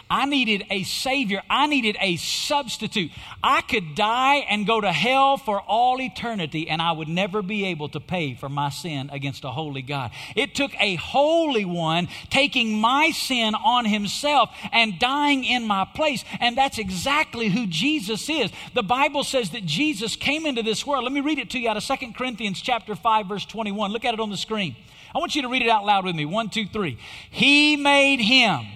I 0.08 0.26
needed 0.26 0.64
a 0.70 0.82
Savior. 0.82 1.42
I 1.48 1.66
needed 1.66 1.96
a 2.00 2.16
substitute. 2.16 3.10
I 3.42 3.60
could 3.60 3.94
die 3.94 4.46
and 4.48 4.66
go 4.66 4.80
to 4.80 4.92
hell 4.92 5.36
for 5.36 5.60
all 5.60 6.00
eternity, 6.00 6.68
and 6.68 6.82
I 6.82 6.92
would 6.92 7.08
never 7.08 7.42
be 7.42 7.66
able 7.66 7.88
to 7.90 8.00
pay 8.00 8.34
for 8.34 8.48
my 8.48 8.70
sin 8.70 9.10
against 9.12 9.44
a 9.44 9.50
holy 9.50 9.82
God. 9.82 10.10
It 10.34 10.54
took 10.54 10.72
a 10.80 10.96
holy 10.96 11.64
one 11.64 12.08
taking 12.28 12.80
my 12.80 13.10
sin 13.10 13.54
on 13.54 13.84
himself 13.84 14.50
and 14.72 14.98
dying 14.98 15.44
in 15.44 15.66
my 15.66 15.84
place, 15.84 16.24
and 16.40 16.56
that's 16.56 16.78
exactly 16.78 17.48
who 17.48 17.66
Jesus 17.66 18.28
is. 18.28 18.50
The 18.74 18.82
Bible 18.82 19.24
says 19.24 19.50
that 19.50 19.64
Jesus 19.64 20.16
came 20.16 20.46
into 20.46 20.62
this 20.62 20.86
world. 20.86 21.04
Let 21.04 21.12
me 21.12 21.20
read 21.20 21.38
it 21.38 21.50
to 21.50 21.58
you 21.58 21.68
out 21.68 21.76
of 21.76 21.84
2 21.84 22.12
Corinthians 22.12 22.60
chapter 22.60 22.94
5, 22.94 23.26
verse 23.26 23.44
21. 23.46 23.92
Look 23.92 24.04
at 24.04 24.14
it 24.14 24.20
on 24.20 24.30
the 24.30 24.36
screen. 24.36 24.76
I 25.14 25.18
want 25.18 25.34
you 25.34 25.42
to 25.42 25.48
read 25.48 25.62
it 25.62 25.68
out 25.68 25.84
loud 25.84 26.04
with 26.04 26.14
me. 26.14 26.24
One, 26.24 26.50
two, 26.50 26.66
three. 26.66 26.98
He 27.30 27.76
made 27.76 28.20
him 28.20 28.66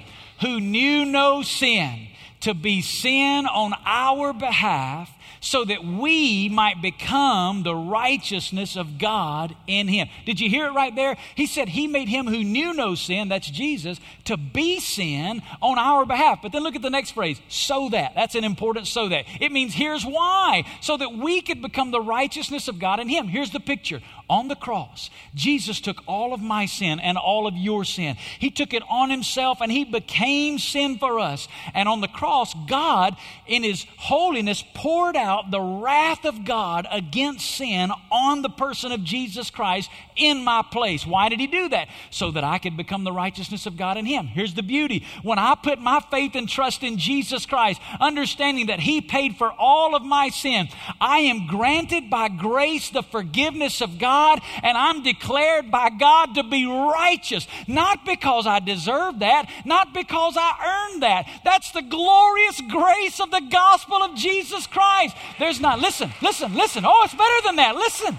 who 0.45 0.61
knew 0.61 1.07
no 1.07 1.41
sin 1.41 2.09
to 2.41 2.53
be 2.53 2.83
sin 2.83 3.47
on 3.47 3.73
our 3.87 4.35
behalf 4.35 5.11
so 5.41 5.65
that 5.65 5.85
we 5.85 6.49
might 6.49 6.81
become 6.83 7.63
the 7.63 7.75
righteousness 7.75 8.77
of 8.77 8.99
God 8.99 9.55
in 9.67 9.89
him. 9.89 10.09
Did 10.27 10.41
you 10.41 10.49
hear 10.49 10.67
it 10.67 10.73
right 10.73 10.95
there? 10.95 11.17
He 11.35 11.47
said 11.47 11.69
he 11.69 11.87
made 11.87 12.09
him 12.09 12.27
who 12.27 12.45
knew 12.45 12.75
no 12.75 12.95
sin, 12.95 13.29
that's 13.29 13.51
Jesus, 13.51 14.01
to 14.25 14.37
be 14.37 14.81
sin 14.81 15.43
on 15.61 15.79
our 15.79 16.05
behalf. 16.05 16.41
But 16.43 16.53
then 16.53 16.63
look 16.63 16.77
at 16.77 16.83
the 16.83 16.91
next 16.91 17.13
phrase, 17.13 17.41
so 17.49 17.89
that. 17.91 18.15
That's 18.15 18.35
an 18.35 18.45
important 18.45 18.87
so 18.87 19.09
that. 19.09 19.25
It 19.41 19.53
means 19.53 19.75
here's 19.75 20.05
why, 20.05 20.65
so 20.81 20.97
that 20.97 21.13
we 21.15 21.41
could 21.41 21.63
become 21.63 21.91
the 21.91 22.01
righteousness 22.01 22.69
of 22.69 22.79
God 22.79 23.01
in 23.01 23.09
him. 23.09 23.29
Here's 23.29 23.51
the 23.51 23.61
picture. 23.61 24.01
On 24.31 24.49
the 24.49 24.57
cross, 24.57 25.11
Jesus 25.35 25.81
took 25.81 26.03
all 26.07 26.33
of 26.33 26.41
my 26.41 26.65
sin 26.65 26.99
and 26.99 27.19
all 27.19 27.47
of 27.47 27.57
your 27.57 27.85
sin. 27.85 28.17
He 28.39 28.51
took 28.51 28.73
it 28.73 28.83
on 28.89 29.11
himself 29.11 29.61
and 29.61 29.71
he 29.71 29.85
became 29.85 30.59
sin 30.59 30.97
for 30.99 31.19
us. 31.19 31.47
And 31.75 31.89
on 31.91 32.01
the 32.01 32.09
cross, 32.09 32.55
God, 32.67 33.17
in 33.47 33.63
his 33.63 33.85
holiness, 33.99 34.65
poured 34.75 35.15
out 35.15 35.24
out 35.25 35.51
the 35.51 35.61
wrath 35.61 36.25
of 36.25 36.45
God 36.45 36.87
against 36.91 37.51
sin 37.51 37.91
on 38.13 38.43
the 38.43 38.49
person 38.49 38.93
of 38.93 39.03
Jesus 39.03 39.51
Christ 39.51 39.91
in 40.17 40.45
my 40.45 40.63
place. 40.71 41.07
Why 41.07 41.29
did 41.29 41.41
he 41.41 41.47
do 41.47 41.69
that? 41.71 41.89
So 42.11 42.31
that 42.31 42.45
I 42.45 42.59
could 42.59 42.77
become 42.77 43.05
the 43.05 43.13
righteousness 43.13 43.67
of 43.67 43.77
God 43.77 43.97
in 43.97 44.07
him. 44.07 44.27
Here's 44.27 44.55
the 44.55 44.63
beauty. 44.63 45.05
When 45.23 45.39
I 45.39 45.57
put 45.61 45.81
my 45.81 46.01
faith 46.11 46.35
and 46.35 46.49
trust 46.49 46.83
in 46.83 46.99
Jesus 46.99 47.47
Christ, 47.47 47.81
understanding 48.01 48.67
that 48.67 48.81
he 48.81 49.01
paid 49.01 49.37
for 49.37 49.51
all 49.53 49.95
of 49.97 50.03
my 50.03 50.29
sin, 50.29 50.69
I 51.01 51.19
am 51.21 51.47
granted 51.47 52.11
by 52.11 52.29
grace 52.29 52.91
the 52.91 53.03
forgiveness 53.03 53.81
of 53.81 53.99
God 53.99 54.41
and 54.63 54.77
I'm 54.77 55.03
declared 55.03 55.71
by 55.71 55.91
God 55.91 56.35
to 56.35 56.43
be 56.43 56.67
righteous. 56.67 57.47
Not 57.67 58.05
because 58.05 58.47
I 58.47 58.61
deserve 58.61 59.21
that, 59.21 59.49
not 59.65 59.95
because 59.95 60.37
I 60.37 60.91
earned 60.93 61.03
that. 61.03 61.27
That's 61.45 61.71
the 61.73 61.83
glorious 61.83 62.61
grace 62.71 63.21
of 63.21 63.31
the 63.31 63.43
gospel 63.51 64.03
of 64.03 64.17
Jesus 64.17 64.67
Christ. 64.67 65.04
There's 65.39 65.61
not, 65.61 65.81
listen, 65.81 66.13
listen, 66.23 66.55
listen. 66.55 66.85
Oh, 66.87 67.03
it's 67.05 67.15
better 67.15 67.47
than 67.47 67.57
that. 67.57 67.75
Listen. 67.75 68.17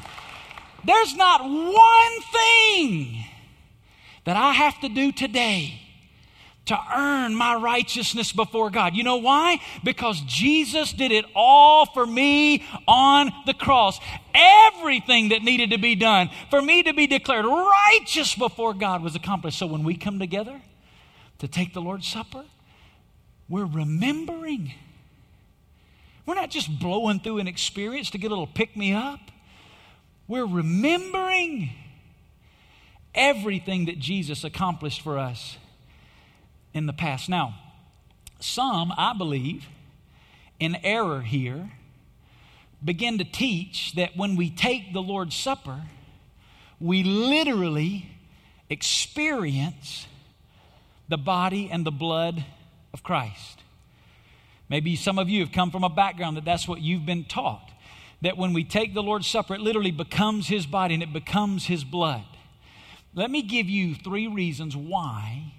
There's 0.86 1.16
not 1.16 1.42
one 1.44 2.22
thing 2.32 3.24
that 4.26 4.38
I 4.38 4.54
have 4.54 4.80
to 4.82 4.90
do 4.90 5.12
today 5.12 5.82
to 6.66 6.80
earn 6.96 7.36
my 7.36 7.56
righteousness 7.56 8.32
before 8.32 8.70
God. 8.70 8.96
You 8.96 9.04
know 9.04 9.18
why? 9.18 9.60
Because 9.84 10.20
Jesus 10.22 10.94
did 10.94 11.12
it 11.12 11.26
all 11.36 11.86
for 11.86 12.06
me 12.06 12.66
on 12.88 13.32
the 13.46 13.54
cross. 13.54 14.00
Everything 14.34 15.30
that 15.30 15.44
needed 15.44 15.72
to 15.72 15.78
be 15.78 15.96
done 15.96 16.30
for 16.50 16.62
me 16.62 16.84
to 16.84 16.94
be 16.94 17.08
declared 17.08 17.46
righteous 17.46 18.36
before 18.36 18.74
God 18.74 19.04
was 19.04 19.16
accomplished. 19.16 19.60
So 19.60 19.68
when 19.68 19.84
we 19.84 19.96
come 19.96 20.18
together 20.18 20.60
to 21.40 21.48
take 21.48 21.74
the 21.74 21.82
Lord's 21.82 22.08
Supper, 22.08 22.46
we're 23.48 23.66
remembering 23.66 24.74
we're 26.26 26.36
not 26.36 26.50
just 26.50 26.80
blowing 26.80 27.20
through 27.20 27.40
an 27.40 27.48
experience 27.48 28.10
to 28.12 28.18
get 28.18 28.28
a 28.28 28.30
little 28.30 28.48
pick 28.48 28.76
me 28.76 28.94
up. 28.94 29.20
We're 30.28 30.46
remembering 30.46 31.70
everything 33.14 33.86
that 33.86 34.00
Jesus 34.00 34.44
accomplished 34.44 35.02
for 35.02 35.18
us 35.20 35.58
in 36.74 36.88
the 36.88 36.94
past. 36.94 37.30
Now, 37.30 37.56
some, 38.40 38.92
I 38.98 39.14
believe, 39.18 39.66
in 40.60 40.76
error 40.84 41.22
here, 41.22 41.72
begin 42.84 43.18
to 43.20 43.24
teach 43.24 43.94
that 43.94 44.18
when 44.18 44.36
we 44.36 44.50
take 44.50 44.94
the 44.94 45.02
Lord's 45.02 45.36
Supper, 45.36 45.84
we 46.80 47.04
literally 47.04 48.10
experience 48.70 50.08
the 51.08 51.18
body 51.18 51.70
and 51.72 51.86
the 51.86 51.92
blood 51.92 52.44
of 52.94 53.04
Christ. 53.04 53.62
Maybe 54.70 54.96
some 54.96 55.20
of 55.20 55.30
you 55.30 55.42
have 55.42 55.52
come 55.52 55.72
from 55.72 55.84
a 55.84 55.90
background 55.90 56.38
that 56.38 56.46
that's 56.46 56.68
what 56.68 56.82
you've 56.82 57.06
been 57.06 57.26
taught. 57.26 57.72
That 58.22 58.38
when 58.38 58.54
we 58.54 58.64
take 58.64 58.94
the 58.94 59.04
Lord's 59.04 59.28
Supper, 59.28 59.56
it 59.56 59.62
literally 59.62 59.92
becomes 59.92 60.48
His 60.48 60.66
body 60.66 60.96
and 60.96 61.04
it 61.04 61.14
becomes 61.14 61.66
His 61.66 61.84
blood. 61.84 62.26
Let 63.14 63.30
me 63.30 63.42
give 63.42 63.70
you 63.70 63.96
three 63.96 64.28
reasons 64.28 64.76
why 64.76 65.54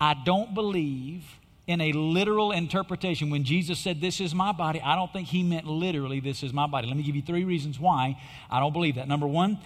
I 0.00 0.14
don't 0.24 0.54
believe 0.54 1.24
in 1.66 1.80
a 1.80 1.92
literal 1.92 2.52
interpretation. 2.52 3.30
When 3.30 3.44
Jesus 3.44 3.78
said, 3.78 4.00
This 4.00 4.20
is 4.20 4.34
my 4.34 4.52
body, 4.52 4.80
I 4.80 4.94
don't 4.96 5.12
think 5.12 5.28
he 5.28 5.42
meant 5.42 5.66
literally, 5.66 6.20
This 6.20 6.42
is 6.42 6.52
my 6.52 6.66
body. 6.66 6.86
Let 6.86 6.96
me 6.96 7.02
give 7.02 7.16
you 7.16 7.22
three 7.22 7.44
reasons 7.44 7.78
why 7.78 8.20
I 8.50 8.60
don't 8.60 8.72
believe 8.72 8.94
that. 8.94 9.08
Number 9.08 9.26
one, 9.26 9.58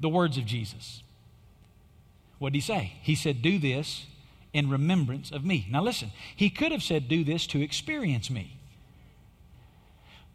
the 0.00 0.08
words 0.08 0.38
of 0.38 0.44
Jesus. 0.44 1.02
What 2.38 2.52
did 2.52 2.58
he 2.58 2.62
say? 2.62 2.94
He 3.02 3.14
said, 3.14 3.42
Do 3.42 3.58
this 3.58 4.06
in 4.56 4.70
remembrance 4.70 5.30
of 5.30 5.44
me. 5.44 5.66
Now 5.70 5.82
listen, 5.82 6.12
he 6.34 6.48
could 6.48 6.72
have 6.72 6.82
said, 6.82 7.08
Do 7.08 7.24
this 7.24 7.46
to 7.48 7.60
experience 7.60 8.30
me. 8.30 8.56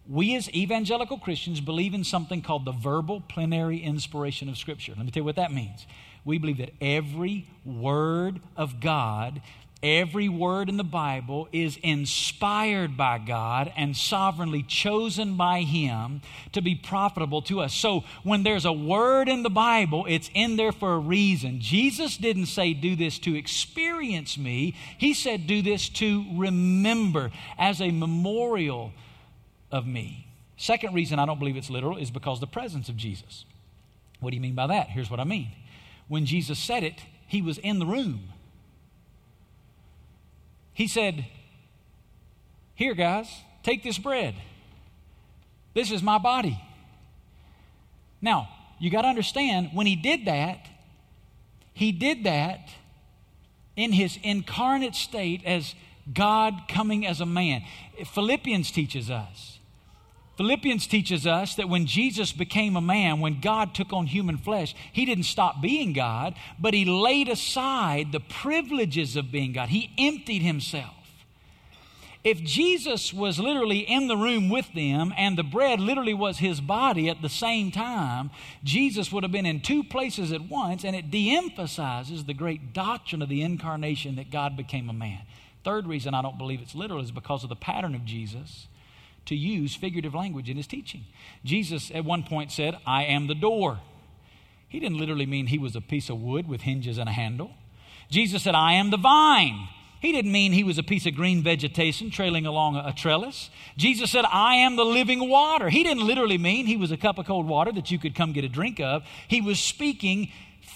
We 0.08 0.36
as 0.36 0.50
evangelical 0.50 1.18
Christians 1.18 1.60
believe 1.60 1.94
in 1.94 2.04
something 2.04 2.42
called 2.42 2.66
the 2.66 2.72
verbal 2.72 3.22
plenary 3.22 3.80
inspiration 3.80 4.50
of 4.50 4.58
Scripture. 4.58 4.94
Let 4.96 5.06
me 5.06 5.12
tell 5.12 5.22
you 5.22 5.26
what 5.26 5.38
that 5.38 5.52
means. 5.52 5.88
We 6.24 6.38
believe 6.38 6.58
that 6.58 6.74
every 6.80 7.48
word 7.66 8.42
of 8.56 8.80
God 8.80 9.42
Every 9.84 10.30
word 10.30 10.70
in 10.70 10.78
the 10.78 10.84
Bible 10.84 11.48
is 11.52 11.80
inspired 11.82 12.96
by 12.96 13.18
God 13.18 13.74
and 13.76 13.98
sovereignly 13.98 14.62
chosen 14.62 15.36
by 15.38 15.62
Him 15.62 16.22
to 16.52 16.62
be 16.62 16.76
profitable 16.76 17.42
to 17.44 17.62
us. 17.62 17.74
So 17.74 18.04
when 18.22 18.44
there's 18.44 18.66
a 18.66 18.72
word 18.72 19.28
in 19.28 19.42
the 19.42 19.50
Bible, 19.50 20.06
it's 20.08 20.30
in 20.36 20.56
there 20.56 20.72
for 20.72 20.94
a 20.94 21.00
reason. 21.00 21.62
Jesus 21.62 22.16
didn't 22.16 22.46
say, 22.46 22.74
Do 22.74 22.96
this 22.96 23.18
to 23.20 23.36
experience 23.36 24.38
me. 24.38 24.76
He 25.00 25.16
said, 25.16 25.48
Do 25.48 25.64
this 25.64 25.90
to 25.90 26.26
remember 26.36 27.32
as 27.58 27.82
a 27.82 27.90
memorial 27.90 28.94
of 29.72 29.88
me. 29.88 30.28
Second 30.58 30.94
reason 30.94 31.18
I 31.18 31.26
don't 31.26 31.40
believe 31.40 31.58
it's 31.58 31.72
literal 31.72 31.98
is 31.98 32.12
because 32.12 32.40
the 32.40 32.46
presence 32.46 32.88
of 32.88 32.98
Jesus. 32.98 33.46
What 34.20 34.30
do 34.30 34.36
you 34.36 34.42
mean 34.42 34.54
by 34.54 34.68
that? 34.68 34.90
Here's 34.90 35.10
what 35.10 35.20
I 35.20 35.24
mean. 35.24 35.54
When 36.08 36.28
Jesus 36.28 36.60
said 36.60 36.84
it, 36.84 37.02
He 37.26 37.42
was 37.42 37.58
in 37.58 37.80
the 37.80 37.88
room. 37.88 38.34
He 40.82 40.88
said, 40.88 41.28
Here, 42.74 42.96
guys, 42.96 43.30
take 43.62 43.84
this 43.84 44.00
bread. 44.00 44.34
This 45.76 45.92
is 45.92 46.02
my 46.02 46.18
body. 46.18 46.60
Now, 48.20 48.50
you 48.80 48.90
got 48.90 49.04
to 49.04 49.08
understand, 49.08 49.70
when 49.76 49.86
he 49.86 49.96
did 49.96 50.26
that, 50.26 50.66
he 51.72 51.92
did 51.92 52.24
that 52.24 52.70
in 53.76 53.92
his 53.92 54.18
incarnate 54.24 54.96
state 54.96 55.44
as 55.46 55.76
God 56.12 56.64
coming 56.68 57.06
as 57.06 57.22
a 57.22 57.28
man. 57.28 57.62
Philippians 58.04 58.72
teaches 58.72 59.12
us. 59.12 59.60
Philippians 60.42 60.88
teaches 60.88 61.28
us 61.28 61.54
that 61.54 61.70
when 61.70 61.86
Jesus 61.86 62.32
became 62.32 62.76
a 62.76 62.82
man, 62.82 63.20
when 63.20 63.42
God 63.42 63.76
took 63.76 63.94
on 63.94 64.08
human 64.08 64.38
flesh, 64.38 64.74
he 64.92 65.06
didn't 65.06 65.26
stop 65.26 65.62
being 65.62 65.94
God, 65.94 66.34
but 66.58 66.74
he 66.74 66.84
laid 66.84 67.30
aside 67.30 68.12
the 68.12 68.22
privileges 68.22 69.16
of 69.16 69.32
being 69.32 69.54
God. 69.54 69.70
He 69.70 69.92
emptied 70.00 70.42
himself. 70.42 70.96
If 72.24 72.42
Jesus 72.42 73.14
was 73.14 73.38
literally 73.38 73.82
in 73.82 74.08
the 74.08 74.18
room 74.18 74.50
with 74.50 74.74
them 74.74 75.14
and 75.16 75.38
the 75.38 75.44
bread 75.44 75.80
literally 75.80 76.16
was 76.16 76.40
his 76.40 76.60
body 76.60 77.08
at 77.08 77.22
the 77.22 77.30
same 77.30 77.70
time, 77.70 78.32
Jesus 78.64 79.12
would 79.12 79.22
have 79.22 79.32
been 79.32 79.46
in 79.46 79.62
two 79.62 79.84
places 79.84 80.32
at 80.32 80.50
once, 80.50 80.84
and 80.84 80.96
it 80.96 81.12
de 81.12 81.38
emphasizes 81.38 82.26
the 82.26 82.34
great 82.34 82.74
doctrine 82.74 83.22
of 83.22 83.30
the 83.30 83.44
incarnation 83.44 84.16
that 84.16 84.32
God 84.32 84.58
became 84.58 84.90
a 84.90 84.94
man. 84.94 85.22
Third 85.64 85.86
reason 85.86 86.16
I 86.16 86.24
don't 86.24 86.40
believe 86.40 86.64
it's 86.64 86.74
literal 86.74 87.00
is 87.00 87.12
because 87.12 87.44
of 87.44 87.50
the 87.50 87.56
pattern 87.56 87.94
of 87.94 88.06
Jesus 88.06 88.66
to 89.26 89.36
use 89.36 89.76
figurative 89.76 90.14
language 90.14 90.50
in 90.50 90.58
his 90.58 90.68
teaching. 90.68 91.06
Jesus 91.44 91.92
at 91.94 92.06
one 92.06 92.24
point 92.24 92.52
said, 92.52 92.78
I 92.86 93.04
am 93.04 93.28
the 93.28 93.36
door. 93.36 93.80
He 94.68 94.80
didn't 94.80 94.98
literally 94.98 95.26
mean 95.26 95.48
he 95.48 95.58
was 95.58 95.76
a 95.76 95.82
piece 95.82 96.10
of 96.10 96.22
wood 96.22 96.48
with 96.48 96.62
hinges 96.62 96.98
and 96.98 97.10
a 97.10 97.12
handle. 97.12 97.52
Jesus 98.10 98.44
said, 98.44 98.56
I 98.56 98.74
am 98.74 98.90
the 98.90 98.98
vine. 98.98 99.68
He 100.02 100.12
didn't 100.12 100.32
mean 100.32 100.52
he 100.52 100.64
was 100.64 100.80
a 100.80 100.84
piece 100.84 101.06
of 101.06 101.14
green 101.14 101.44
vegetation 101.44 102.10
trailing 102.10 102.48
along 102.48 102.76
a, 102.76 102.92
trellis. 102.92 103.52
Jesus 103.78 104.10
said, 104.10 104.26
I 104.26 104.56
am 104.56 104.76
the 104.76 104.84
living 104.84 105.30
water. 105.30 105.70
He 105.70 105.84
didn't 105.84 106.08
literally 106.08 106.40
mean 106.40 106.66
he 106.66 106.76
was 106.76 106.92
a 106.92 106.98
cup 106.98 107.20
of 107.20 107.28
cold 107.28 107.48
water 107.48 107.72
that 107.74 107.92
you 107.92 108.00
could 108.00 108.16
come 108.16 108.34
get 108.34 108.44
a 108.44 108.50
drink 108.50 108.80
of. 108.80 109.04
He 109.28 109.42
was 109.42 109.60
speaking 109.60 110.32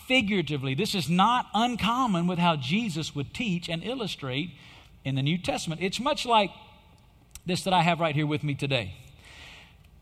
figuratively. 0.08 0.75
This 0.75 0.93
is 0.93 1.10
not 1.10 1.47
uncommon 1.55 2.27
with 2.27 2.38
how 2.38 2.55
Jesus 2.55 3.15
would 3.15 3.34
teach 3.34 3.67
and 3.67 3.84
illustrate 3.84 4.51
in 5.03 5.15
the 5.15 5.23
New 5.23 5.39
Testament. 5.39 5.81
It's 5.81 5.99
much 5.99 6.25
like 6.27 6.51
this 7.45 7.63
that 7.63 7.73
I 7.73 7.81
have 7.81 7.99
right 7.99 8.15
here 8.15 8.27
with 8.27 8.43
me 8.43 8.55
today. 8.55 8.95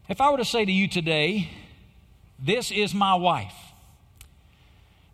If 0.08 0.21
I 0.21 0.32
were 0.32 0.38
to 0.38 0.45
say 0.45 0.65
to 0.65 0.71
you 0.71 0.88
today, 0.88 1.49
This 2.39 2.71
is 2.71 2.93
my 2.93 3.15
wife. 3.15 3.53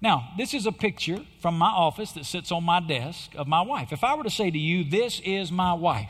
Now, 0.01 0.29
this 0.37 0.53
is 0.53 0.65
a 0.65 0.71
picture 0.71 1.25
from 1.41 1.57
my 1.57 1.69
office 1.69 2.13
that 2.13 2.25
sits 2.25 2.51
on 2.51 2.63
my 2.63 2.79
desk 2.79 3.31
of 3.35 3.47
my 3.47 3.61
wife. 3.61 3.91
If 3.91 4.03
I 4.03 4.15
were 4.15 4.23
to 4.23 4.29
say 4.29 4.49
to 4.49 4.57
you, 4.57 4.83
This 4.83 5.19
is 5.21 5.51
my 5.51 5.73
wife, 5.73 6.09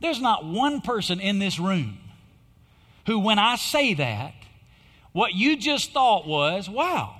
there's 0.00 0.20
not 0.20 0.44
one 0.44 0.80
person 0.80 1.20
in 1.20 1.38
this 1.38 1.58
room 1.58 1.98
who, 3.06 3.18
when 3.18 3.38
I 3.38 3.56
say 3.56 3.94
that, 3.94 4.34
what 5.12 5.34
you 5.34 5.56
just 5.56 5.92
thought 5.92 6.26
was, 6.26 6.68
Wow, 6.68 7.16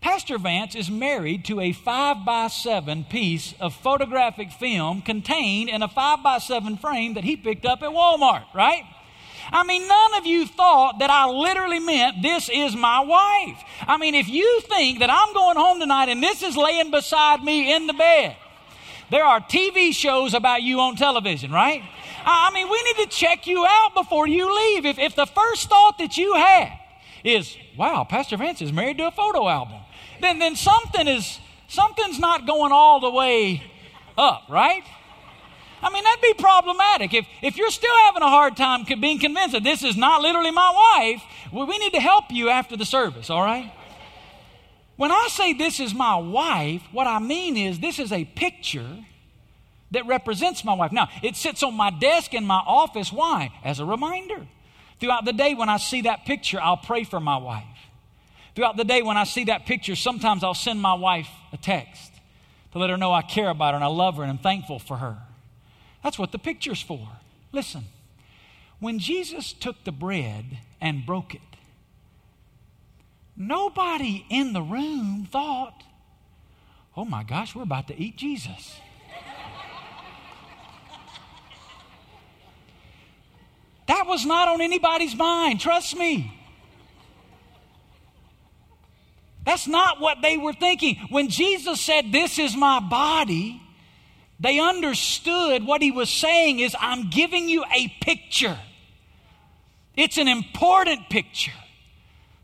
Pastor 0.00 0.38
Vance 0.38 0.74
is 0.74 0.90
married 0.90 1.44
to 1.44 1.60
a 1.60 1.72
5 1.72 2.24
by 2.24 2.48
7 2.48 3.04
piece 3.04 3.54
of 3.60 3.74
photographic 3.74 4.50
film 4.50 5.02
contained 5.02 5.68
in 5.68 5.82
a 5.82 5.88
5 5.88 6.22
by 6.22 6.38
7 6.38 6.78
frame 6.78 7.14
that 7.14 7.24
he 7.24 7.36
picked 7.36 7.66
up 7.66 7.82
at 7.82 7.90
Walmart, 7.90 8.44
right? 8.54 8.84
I 9.52 9.62
mean, 9.64 9.86
none 9.86 10.14
of 10.14 10.24
you 10.24 10.46
thought 10.46 11.00
that 11.00 11.10
I 11.10 11.26
literally 11.26 11.80
meant 11.80 12.22
this 12.22 12.48
is 12.48 12.74
my 12.74 13.00
wife. 13.00 13.62
I 13.86 13.98
mean, 13.98 14.14
if 14.14 14.28
you 14.28 14.60
think 14.62 15.00
that 15.00 15.10
I'm 15.10 15.34
going 15.34 15.56
home 15.56 15.80
tonight 15.80 16.08
and 16.08 16.22
this 16.22 16.42
is 16.42 16.56
laying 16.56 16.90
beside 16.90 17.42
me 17.42 17.74
in 17.74 17.86
the 17.86 17.92
bed, 17.92 18.36
there 19.10 19.24
are 19.24 19.40
TV 19.40 19.92
shows 19.92 20.32
about 20.32 20.62
you 20.62 20.80
on 20.80 20.96
television, 20.96 21.50
right? 21.50 21.82
I 22.24 22.50
mean, 22.54 22.70
we 22.70 22.82
need 22.84 23.04
to 23.04 23.06
check 23.06 23.46
you 23.46 23.66
out 23.66 23.94
before 23.94 24.26
you 24.26 24.54
leave. 24.54 24.86
If, 24.86 24.98
if 24.98 25.14
the 25.14 25.26
first 25.26 25.68
thought 25.68 25.98
that 25.98 26.16
you 26.16 26.34
had 26.34 26.72
is, 27.24 27.56
wow, 27.76 28.04
Pastor 28.08 28.36
Vance 28.36 28.62
is 28.62 28.72
married 28.72 28.98
to 28.98 29.08
a 29.08 29.10
photo 29.10 29.48
album, 29.48 29.80
then, 30.20 30.38
then 30.38 30.56
something 30.56 31.06
is, 31.06 31.38
something's 31.68 32.18
not 32.18 32.46
going 32.46 32.72
all 32.72 33.00
the 33.00 33.10
way 33.10 33.62
up, 34.16 34.42
right? 34.48 34.82
I 35.82 35.90
mean, 35.90 36.04
that'd 36.04 36.22
be 36.22 36.34
problematic. 36.34 37.14
If, 37.14 37.26
if 37.42 37.56
you're 37.56 37.70
still 37.70 37.96
having 38.04 38.22
a 38.22 38.28
hard 38.28 38.56
time 38.56 38.84
being 39.00 39.18
convinced 39.18 39.52
that 39.52 39.64
this 39.64 39.82
is 39.82 39.96
not 39.96 40.20
literally 40.20 40.50
my 40.50 40.98
wife, 40.98 41.22
well, 41.52 41.66
we 41.66 41.78
need 41.78 41.94
to 41.94 42.00
help 42.00 42.26
you 42.30 42.50
after 42.50 42.76
the 42.76 42.84
service, 42.84 43.30
all 43.30 43.42
right? 43.42 43.72
When 44.96 45.10
I 45.10 45.28
say 45.30 45.54
this 45.54 45.80
is 45.80 45.94
my 45.94 46.16
wife, 46.16 46.82
what 46.92 47.06
I 47.06 47.18
mean 47.18 47.56
is 47.56 47.78
this 47.78 47.98
is 47.98 48.12
a 48.12 48.26
picture 48.26 49.04
that 49.92 50.06
represents 50.06 50.64
my 50.64 50.74
wife. 50.74 50.92
Now, 50.92 51.08
it 51.22 51.36
sits 51.36 51.62
on 51.62 51.74
my 51.74 51.90
desk 51.90 52.34
in 52.34 52.44
my 52.44 52.62
office. 52.66 53.10
Why? 53.10 53.50
As 53.64 53.80
a 53.80 53.84
reminder. 53.84 54.46
Throughout 55.00 55.24
the 55.24 55.32
day, 55.32 55.54
when 55.54 55.70
I 55.70 55.78
see 55.78 56.02
that 56.02 56.26
picture, 56.26 56.60
I'll 56.60 56.76
pray 56.76 57.04
for 57.04 57.18
my 57.18 57.38
wife. 57.38 57.64
Throughout 58.60 58.76
the 58.76 58.84
day, 58.84 59.00
when 59.00 59.16
I 59.16 59.24
see 59.24 59.44
that 59.44 59.64
picture, 59.64 59.96
sometimes 59.96 60.44
I'll 60.44 60.52
send 60.52 60.82
my 60.82 60.92
wife 60.92 61.30
a 61.50 61.56
text 61.56 62.12
to 62.72 62.78
let 62.78 62.90
her 62.90 62.98
know 62.98 63.10
I 63.10 63.22
care 63.22 63.48
about 63.48 63.72
her 63.72 63.76
and 63.76 63.82
I 63.82 63.86
love 63.86 64.18
her 64.18 64.22
and 64.22 64.30
I'm 64.30 64.36
thankful 64.36 64.78
for 64.78 64.98
her. 64.98 65.16
That's 66.04 66.18
what 66.18 66.30
the 66.30 66.38
picture's 66.38 66.82
for. 66.82 67.08
Listen, 67.52 67.84
when 68.78 68.98
Jesus 68.98 69.54
took 69.54 69.82
the 69.84 69.92
bread 69.92 70.58
and 70.78 71.06
broke 71.06 71.34
it, 71.34 71.40
nobody 73.34 74.26
in 74.28 74.52
the 74.52 74.60
room 74.60 75.26
thought, 75.32 75.82
oh 76.94 77.06
my 77.06 77.24
gosh, 77.24 77.54
we're 77.54 77.62
about 77.62 77.88
to 77.88 77.98
eat 77.98 78.18
Jesus. 78.18 78.78
that 83.86 84.06
was 84.06 84.26
not 84.26 84.48
on 84.48 84.60
anybody's 84.60 85.16
mind, 85.16 85.60
trust 85.60 85.96
me. 85.96 86.39
That's 89.50 89.66
not 89.66 89.98
what 89.98 90.22
they 90.22 90.36
were 90.36 90.52
thinking. 90.52 90.94
When 91.08 91.28
Jesus 91.28 91.80
said, 91.80 92.12
This 92.12 92.38
is 92.38 92.54
my 92.54 92.78
body, 92.78 93.60
they 94.38 94.60
understood 94.60 95.66
what 95.66 95.82
he 95.82 95.90
was 95.90 96.08
saying 96.08 96.60
is, 96.60 96.76
I'm 96.78 97.10
giving 97.10 97.48
you 97.48 97.64
a 97.64 97.88
picture. 98.00 98.56
It's 99.96 100.18
an 100.18 100.28
important 100.28 101.10
picture. 101.10 101.50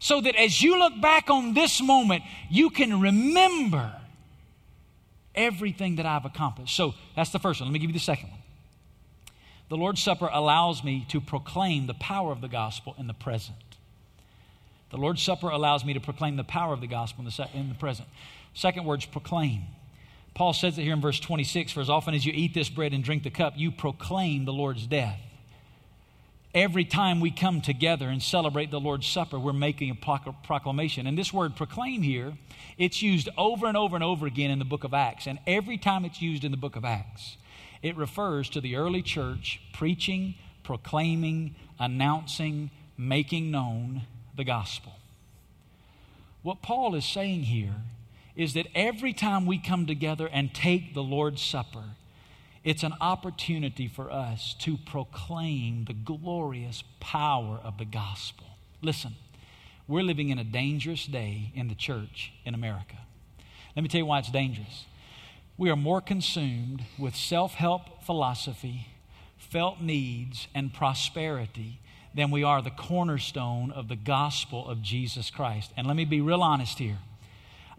So 0.00 0.20
that 0.20 0.34
as 0.34 0.60
you 0.60 0.80
look 0.80 1.00
back 1.00 1.30
on 1.30 1.54
this 1.54 1.80
moment, 1.80 2.24
you 2.50 2.70
can 2.70 3.00
remember 3.00 3.92
everything 5.32 5.96
that 5.96 6.06
I've 6.06 6.24
accomplished. 6.24 6.74
So 6.74 6.94
that's 7.14 7.30
the 7.30 7.38
first 7.38 7.60
one. 7.60 7.68
Let 7.68 7.72
me 7.72 7.78
give 7.78 7.90
you 7.90 7.94
the 7.94 8.00
second 8.00 8.30
one. 8.30 8.40
The 9.68 9.76
Lord's 9.76 10.02
Supper 10.02 10.28
allows 10.32 10.82
me 10.82 11.06
to 11.10 11.20
proclaim 11.20 11.86
the 11.86 11.94
power 11.94 12.32
of 12.32 12.40
the 12.40 12.48
gospel 12.48 12.96
in 12.98 13.06
the 13.06 13.14
present. 13.14 13.65
The 14.90 14.96
Lord's 14.96 15.22
Supper 15.22 15.48
allows 15.48 15.84
me 15.84 15.94
to 15.94 16.00
proclaim 16.00 16.36
the 16.36 16.44
power 16.44 16.72
of 16.72 16.80
the 16.80 16.86
gospel 16.86 17.24
in 17.24 17.30
the, 17.30 17.48
in 17.58 17.68
the 17.68 17.74
present. 17.74 18.08
Second 18.54 18.84
word's 18.84 19.06
proclaim. 19.06 19.62
Paul 20.34 20.52
says 20.52 20.78
it 20.78 20.82
here 20.82 20.92
in 20.92 21.00
verse 21.00 21.18
26 21.18 21.72
For 21.72 21.80
as 21.80 21.90
often 21.90 22.14
as 22.14 22.24
you 22.24 22.32
eat 22.34 22.54
this 22.54 22.68
bread 22.68 22.92
and 22.92 23.02
drink 23.02 23.22
the 23.22 23.30
cup, 23.30 23.54
you 23.56 23.72
proclaim 23.72 24.44
the 24.44 24.52
Lord's 24.52 24.86
death 24.86 25.18
Every 26.56 26.86
time 26.86 27.20
we 27.20 27.30
come 27.30 27.60
together 27.60 28.08
and 28.08 28.22
celebrate 28.22 28.70
the 28.70 28.80
Lord's 28.80 29.06
Supper, 29.06 29.38
we're 29.38 29.52
making 29.52 29.90
a 29.90 29.94
proclamation. 29.94 31.06
And 31.06 31.18
this 31.18 31.30
word 31.30 31.54
proclaim 31.54 32.00
here, 32.00 32.32
it's 32.78 33.02
used 33.02 33.28
over 33.36 33.66
and 33.66 33.76
over 33.76 33.94
and 33.94 34.02
over 34.02 34.26
again 34.26 34.50
in 34.50 34.58
the 34.58 34.64
book 34.64 34.82
of 34.82 34.94
Acts. 34.94 35.26
And 35.26 35.38
every 35.46 35.76
time 35.76 36.06
it's 36.06 36.22
used 36.22 36.44
in 36.44 36.52
the 36.52 36.56
book 36.56 36.74
of 36.74 36.82
Acts, 36.82 37.36
it 37.82 37.94
refers 37.94 38.48
to 38.48 38.62
the 38.62 38.76
early 38.76 39.02
church 39.02 39.60
preaching, 39.74 40.34
proclaiming, 40.62 41.56
announcing, 41.78 42.70
making 42.96 43.50
known 43.50 44.00
the 44.36 44.44
gospel. 44.44 44.92
What 46.42 46.62
Paul 46.62 46.94
is 46.94 47.04
saying 47.04 47.44
here 47.44 47.74
is 48.36 48.54
that 48.54 48.66
every 48.74 49.12
time 49.12 49.46
we 49.46 49.58
come 49.58 49.86
together 49.86 50.28
and 50.30 50.54
take 50.54 50.94
the 50.94 51.02
Lord's 51.02 51.42
Supper, 51.42 51.84
it's 52.62 52.82
an 52.82 52.94
opportunity 53.00 53.88
for 53.88 54.10
us 54.10 54.54
to 54.60 54.76
proclaim 54.76 55.84
the 55.84 55.94
glorious 55.94 56.84
power 57.00 57.60
of 57.62 57.78
the 57.78 57.84
gospel. 57.84 58.46
Listen, 58.82 59.14
we're 59.88 60.02
living 60.02 60.28
in 60.30 60.38
a 60.38 60.44
dangerous 60.44 61.06
day 61.06 61.52
in 61.54 61.68
the 61.68 61.74
church 61.74 62.32
in 62.44 62.54
America. 62.54 62.96
Let 63.74 63.82
me 63.82 63.88
tell 63.88 64.00
you 64.00 64.06
why 64.06 64.18
it's 64.18 64.30
dangerous. 64.30 64.84
We 65.56 65.70
are 65.70 65.76
more 65.76 66.00
consumed 66.00 66.82
with 66.98 67.14
self 67.14 67.54
help 67.54 68.04
philosophy, 68.04 68.88
felt 69.38 69.80
needs, 69.80 70.48
and 70.54 70.74
prosperity 70.74 71.80
than 72.16 72.30
we 72.30 72.42
are 72.42 72.62
the 72.62 72.70
cornerstone 72.70 73.70
of 73.70 73.88
the 73.88 73.96
gospel 73.96 74.66
of 74.66 74.82
Jesus 74.82 75.30
Christ. 75.30 75.70
And 75.76 75.86
let 75.86 75.94
me 75.94 76.06
be 76.06 76.20
real 76.20 76.42
honest 76.42 76.78
here 76.78 76.98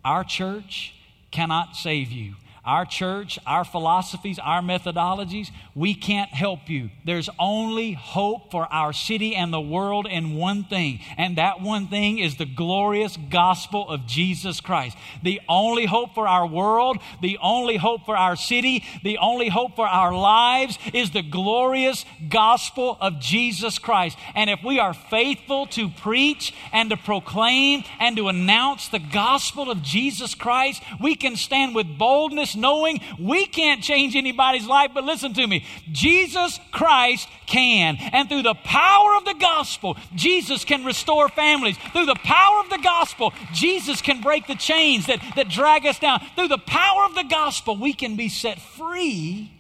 our 0.06 0.24
church 0.24 0.94
cannot 1.32 1.76
save 1.76 2.12
you. 2.12 2.36
Our 2.68 2.84
church, 2.84 3.40
our 3.48 3.64
philosophies, 3.64 4.40
our 4.40 4.62
methodologies, 4.62 5.52
we 5.74 5.94
can't 5.94 6.30
help 6.32 6.68
you. 6.68 6.90
There's 7.06 7.30
only 7.40 7.94
hope 7.94 8.52
for 8.52 8.68
our 8.74 8.92
city 8.92 9.38
and 9.38 9.54
the 9.54 9.62
world 9.62 10.06
in 10.06 10.36
one 10.36 10.66
thing, 10.66 11.00
and 11.18 11.38
that 11.38 11.62
one 11.62 11.88
thing 11.88 12.20
is 12.20 12.36
the 12.36 12.46
glorious 12.46 13.16
gospel 13.30 13.88
of 13.88 14.06
Jesus 14.06 14.60
Christ. 14.60 14.98
The 15.24 15.40
only 15.48 15.86
hope 15.86 16.14
for 16.14 16.28
our 16.28 16.46
world, 16.46 16.98
the 17.22 17.38
only 17.42 17.78
hope 17.78 18.06
for 18.06 18.18
our 18.18 18.36
city, 18.36 18.84
the 19.02 19.18
only 19.20 19.48
hope 19.48 19.78
for 19.78 19.88
our 19.88 20.14
lives 20.14 20.78
is 20.94 21.12
the 21.12 21.24
glorious 21.24 22.04
gospel 22.28 22.98
of 23.00 23.22
Jesus 23.22 23.80
Christ. 23.80 24.18
And 24.36 24.50
if 24.50 24.60
we 24.62 24.78
are 24.78 24.94
faithful 24.94 25.68
to 25.68 25.88
preach 25.88 26.54
and 26.74 26.90
to 26.90 26.98
proclaim 26.98 27.86
and 28.02 28.18
to 28.18 28.28
announce 28.28 28.90
the 28.90 29.00
gospel 29.00 29.72
of 29.72 29.82
Jesus 29.82 30.36
Christ, 30.36 30.84
we 31.00 31.16
can 31.16 31.38
stand 31.38 31.74
with 31.74 31.98
boldness 31.98 32.57
knowing 32.58 33.00
we 33.20 33.46
can't 33.46 33.82
change 33.82 34.16
anybody's 34.16 34.66
life, 34.68 34.92
but 34.94 35.04
listen 35.04 35.34
to 35.36 35.48
me. 35.48 35.66
Jesus 35.92 36.60
Christ 36.72 37.28
can. 37.46 37.98
And 38.00 38.28
through 38.28 38.44
the 38.44 38.56
power 38.56 39.16
of 39.16 39.26
the 39.26 39.36
gospel, 39.40 39.98
Jesus 40.16 40.66
can 40.66 40.84
restore 40.84 41.30
families. 41.30 41.78
Through 41.94 42.08
the 42.08 42.16
power 42.16 42.60
of 42.60 42.70
the 42.70 42.80
gospel, 42.84 43.34
Jesus 43.54 44.02
can 44.02 44.22
break 44.22 44.48
the 44.48 44.56
chains 44.56 45.08
that, 45.08 45.22
that 45.36 45.50
drag 45.50 45.86
us 45.86 46.00
down. 46.00 46.20
Through 46.36 46.50
the 46.50 46.58
power 46.58 47.06
of 47.06 47.16
the 47.16 47.26
gospel, 47.30 47.78
we 47.78 47.94
can 47.94 48.16
be 48.16 48.30
set 48.30 48.60
free 48.60 49.54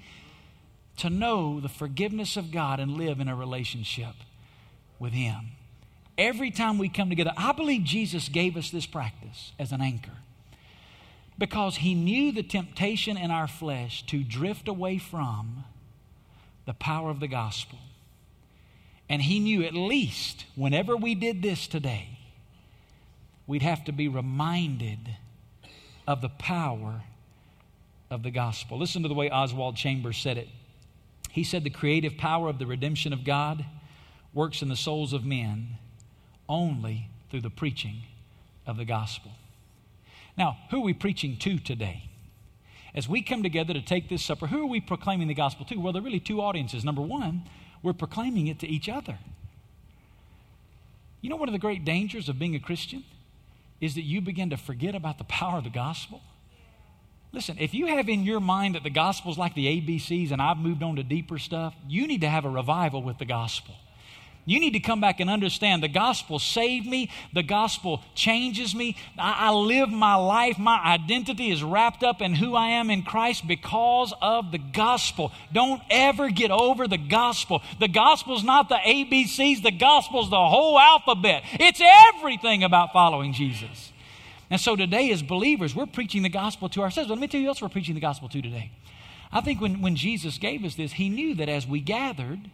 to 0.97 1.09
know 1.09 1.59
the 1.59 1.69
forgiveness 1.69 2.37
of 2.37 2.51
God 2.51 2.79
and 2.79 2.97
live 2.97 3.19
in 3.19 3.27
a 3.27 3.35
relationship 3.35 4.15
with 4.99 5.13
Him. 5.13 5.51
Every 6.17 6.49
time 6.49 6.79
we 6.79 6.89
come 6.89 7.09
together, 7.09 7.33
I 7.37 7.51
believe 7.51 7.83
Jesus 7.83 8.27
gave 8.27 8.57
us 8.57 8.71
this 8.71 8.87
practice 8.87 9.51
as 9.59 9.71
an 9.71 9.81
anchor 9.81 10.17
because 11.37 11.77
he 11.77 11.93
knew 11.93 12.31
the 12.31 12.43
temptation 12.43 13.17
in 13.17 13.31
our 13.31 13.47
flesh 13.47 14.05
to 14.07 14.23
drift 14.23 14.67
away 14.67 14.97
from 14.97 15.63
the 16.65 16.73
power 16.73 17.09
of 17.09 17.19
the 17.19 17.27
gospel. 17.27 17.77
And 19.09 19.21
he 19.21 19.39
knew 19.39 19.63
at 19.63 19.73
least 19.73 20.45
whenever 20.55 20.97
we 20.97 21.15
did 21.15 21.41
this 21.41 21.67
today, 21.67 22.19
we'd 23.45 23.61
have 23.61 23.85
to 23.85 23.91
be 23.91 24.07
reminded 24.07 25.15
of 26.05 26.21
the 26.21 26.29
power 26.29 27.03
of 28.09 28.23
the 28.23 28.31
gospel. 28.31 28.77
Listen 28.77 29.03
to 29.03 29.07
the 29.07 29.13
way 29.13 29.29
Oswald 29.29 29.75
Chambers 29.75 30.17
said 30.17 30.37
it. 30.37 30.47
He 31.29 31.43
said, 31.43 31.63
The 31.63 31.69
creative 31.69 32.17
power 32.17 32.49
of 32.49 32.59
the 32.59 32.65
redemption 32.65 33.13
of 33.13 33.23
God 33.23 33.65
works 34.33 34.61
in 34.61 34.69
the 34.69 34.75
souls 34.75 35.13
of 35.13 35.25
men 35.25 35.77
only 36.49 37.09
through 37.29 37.41
the 37.41 37.49
preaching 37.49 38.03
of 38.65 38.77
the 38.77 38.85
gospel. 38.85 39.31
Now, 40.37 40.57
who 40.69 40.77
are 40.77 40.83
we 40.83 40.93
preaching 40.93 41.37
to 41.37 41.57
today? 41.57 42.03
As 42.93 43.09
we 43.09 43.21
come 43.21 43.43
together 43.43 43.73
to 43.73 43.81
take 43.81 44.09
this 44.09 44.23
supper, 44.23 44.47
who 44.47 44.63
are 44.63 44.67
we 44.67 44.79
proclaiming 44.79 45.27
the 45.27 45.33
gospel 45.33 45.65
to? 45.65 45.75
Well, 45.75 45.93
there 45.93 46.01
are 46.01 46.05
really 46.05 46.19
two 46.19 46.41
audiences. 46.41 46.85
Number 46.85 47.01
one, 47.01 47.43
we're 47.83 47.93
proclaiming 47.93 48.47
it 48.47 48.59
to 48.59 48.67
each 48.67 48.87
other. 48.87 49.17
You 51.21 51.29
know, 51.29 51.35
one 51.35 51.49
of 51.49 51.53
the 51.53 51.59
great 51.59 51.83
dangers 51.83 52.29
of 52.29 52.39
being 52.39 52.55
a 52.55 52.59
Christian 52.59 53.03
is 53.81 53.95
that 53.95 54.03
you 54.03 54.21
begin 54.21 54.49
to 54.51 54.57
forget 54.57 54.95
about 54.95 55.17
the 55.17 55.23
power 55.25 55.57
of 55.57 55.63
the 55.63 55.69
gospel. 55.69 56.21
Listen, 57.31 57.57
if 57.59 57.73
you 57.73 57.87
have 57.87 58.07
in 58.07 58.23
your 58.23 58.39
mind 58.39 58.75
that 58.75 58.83
the 58.83 58.89
gospel 58.89 59.31
is 59.31 59.37
like 59.37 59.53
the 59.53 59.81
ABCs 59.81 60.31
and 60.31 60.41
I've 60.41 60.57
moved 60.57 60.81
on 60.81 60.95
to 60.95 61.03
deeper 61.03 61.37
stuff, 61.37 61.75
you 61.87 62.07
need 62.07 62.21
to 62.21 62.29
have 62.29 62.45
a 62.45 62.49
revival 62.49 63.03
with 63.03 63.17
the 63.17 63.25
gospel. 63.25 63.75
You 64.47 64.61
need 64.61 64.71
to 64.71 64.79
come 64.79 65.01
back 65.01 65.19
and 65.19 65.29
understand 65.29 65.83
the 65.83 65.89
gospel 65.89 66.39
saved 66.39 66.87
me. 66.87 67.11
The 67.33 67.43
gospel 67.43 68.01
changes 68.15 68.73
me. 68.73 68.95
I, 69.17 69.49
I, 69.49 69.51
live 69.51 69.89
my 69.89 70.15
life. 70.15 70.57
My 70.57 70.79
identity 70.79 71.51
is 71.51 71.61
wrapped 71.61 72.01
up 72.01 72.21
in 72.21 72.33
who 72.33 72.55
I 72.55 72.69
am 72.69 72.89
in 72.89 73.03
Christ 73.03 73.45
because 73.45 74.13
of 74.21 74.53
the 74.53 74.57
gospel. 74.57 75.33
Don't 75.51 75.81
ever 75.89 76.29
get 76.29 76.49
over 76.49 76.87
the 76.87 76.97
gospel. 76.97 77.61
The 77.81 77.89
gospel's 77.89 78.45
not 78.45 78.69
the 78.69 78.77
ABCs, 78.77 79.63
the 79.63 79.71
gospel's 79.71 80.29
the 80.29 80.37
whole 80.37 80.79
alphabet. 80.79 81.43
It's 81.51 81.81
everything 82.15 82.63
about 82.63 82.93
following 82.93 83.33
Jesus. 83.33 83.91
And 84.49 84.61
so 84.61 84.77
today, 84.77 85.11
as 85.11 85.21
believers, 85.21 85.75
we're 85.75 85.87
preaching 85.87 86.23
the 86.23 86.29
gospel 86.29 86.69
to 86.69 86.83
ourselves. 86.83 87.09
But 87.09 87.15
let 87.15 87.21
me 87.21 87.27
tell 87.27 87.41
you 87.41 87.49
else 87.49 87.61
we're 87.61 87.67
preaching 87.67 87.95
the 87.95 88.01
gospel 88.01 88.29
to 88.29 88.41
today. 88.41 88.71
I 89.29 89.41
think 89.41 89.59
when, 89.59 89.81
when 89.81 89.97
Jesus 89.97 90.37
gave 90.37 90.63
us 90.63 90.75
this, 90.75 90.93
he 90.93 91.09
knew 91.09 91.35
that 91.35 91.49
as 91.49 91.67
we 91.67 91.81
gathered, 91.81 92.49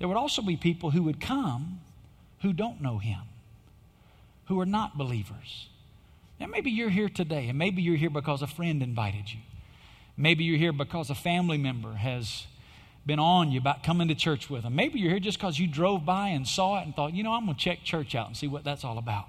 there 0.00 0.08
would 0.08 0.16
also 0.16 0.42
be 0.42 0.56
people 0.56 0.90
who 0.90 1.04
would 1.04 1.20
come 1.20 1.80
who 2.40 2.52
don't 2.52 2.80
know 2.80 2.98
Him, 2.98 3.20
who 4.46 4.58
are 4.60 4.66
not 4.66 4.98
believers. 4.98 5.68
Now, 6.40 6.46
maybe 6.46 6.70
you're 6.70 6.90
here 6.90 7.10
today, 7.10 7.48
and 7.48 7.58
maybe 7.58 7.82
you're 7.82 7.96
here 7.96 8.10
because 8.10 8.40
a 8.42 8.46
friend 8.46 8.82
invited 8.82 9.30
you. 9.30 9.40
Maybe 10.16 10.44
you're 10.44 10.58
here 10.58 10.72
because 10.72 11.10
a 11.10 11.14
family 11.14 11.58
member 11.58 11.92
has 11.94 12.46
been 13.04 13.18
on 13.18 13.50
you 13.52 13.60
about 13.60 13.82
coming 13.82 14.08
to 14.08 14.14
church 14.14 14.48
with 14.48 14.62
them. 14.62 14.74
Maybe 14.74 14.98
you're 14.98 15.10
here 15.10 15.20
just 15.20 15.38
because 15.38 15.58
you 15.58 15.66
drove 15.66 16.04
by 16.04 16.28
and 16.28 16.48
saw 16.48 16.80
it 16.80 16.84
and 16.84 16.96
thought, 16.96 17.14
you 17.14 17.22
know, 17.22 17.32
I'm 17.32 17.44
going 17.44 17.56
to 17.56 17.62
check 17.62 17.84
church 17.84 18.14
out 18.14 18.26
and 18.26 18.36
see 18.36 18.46
what 18.46 18.64
that's 18.64 18.84
all 18.84 18.98
about. 18.98 19.26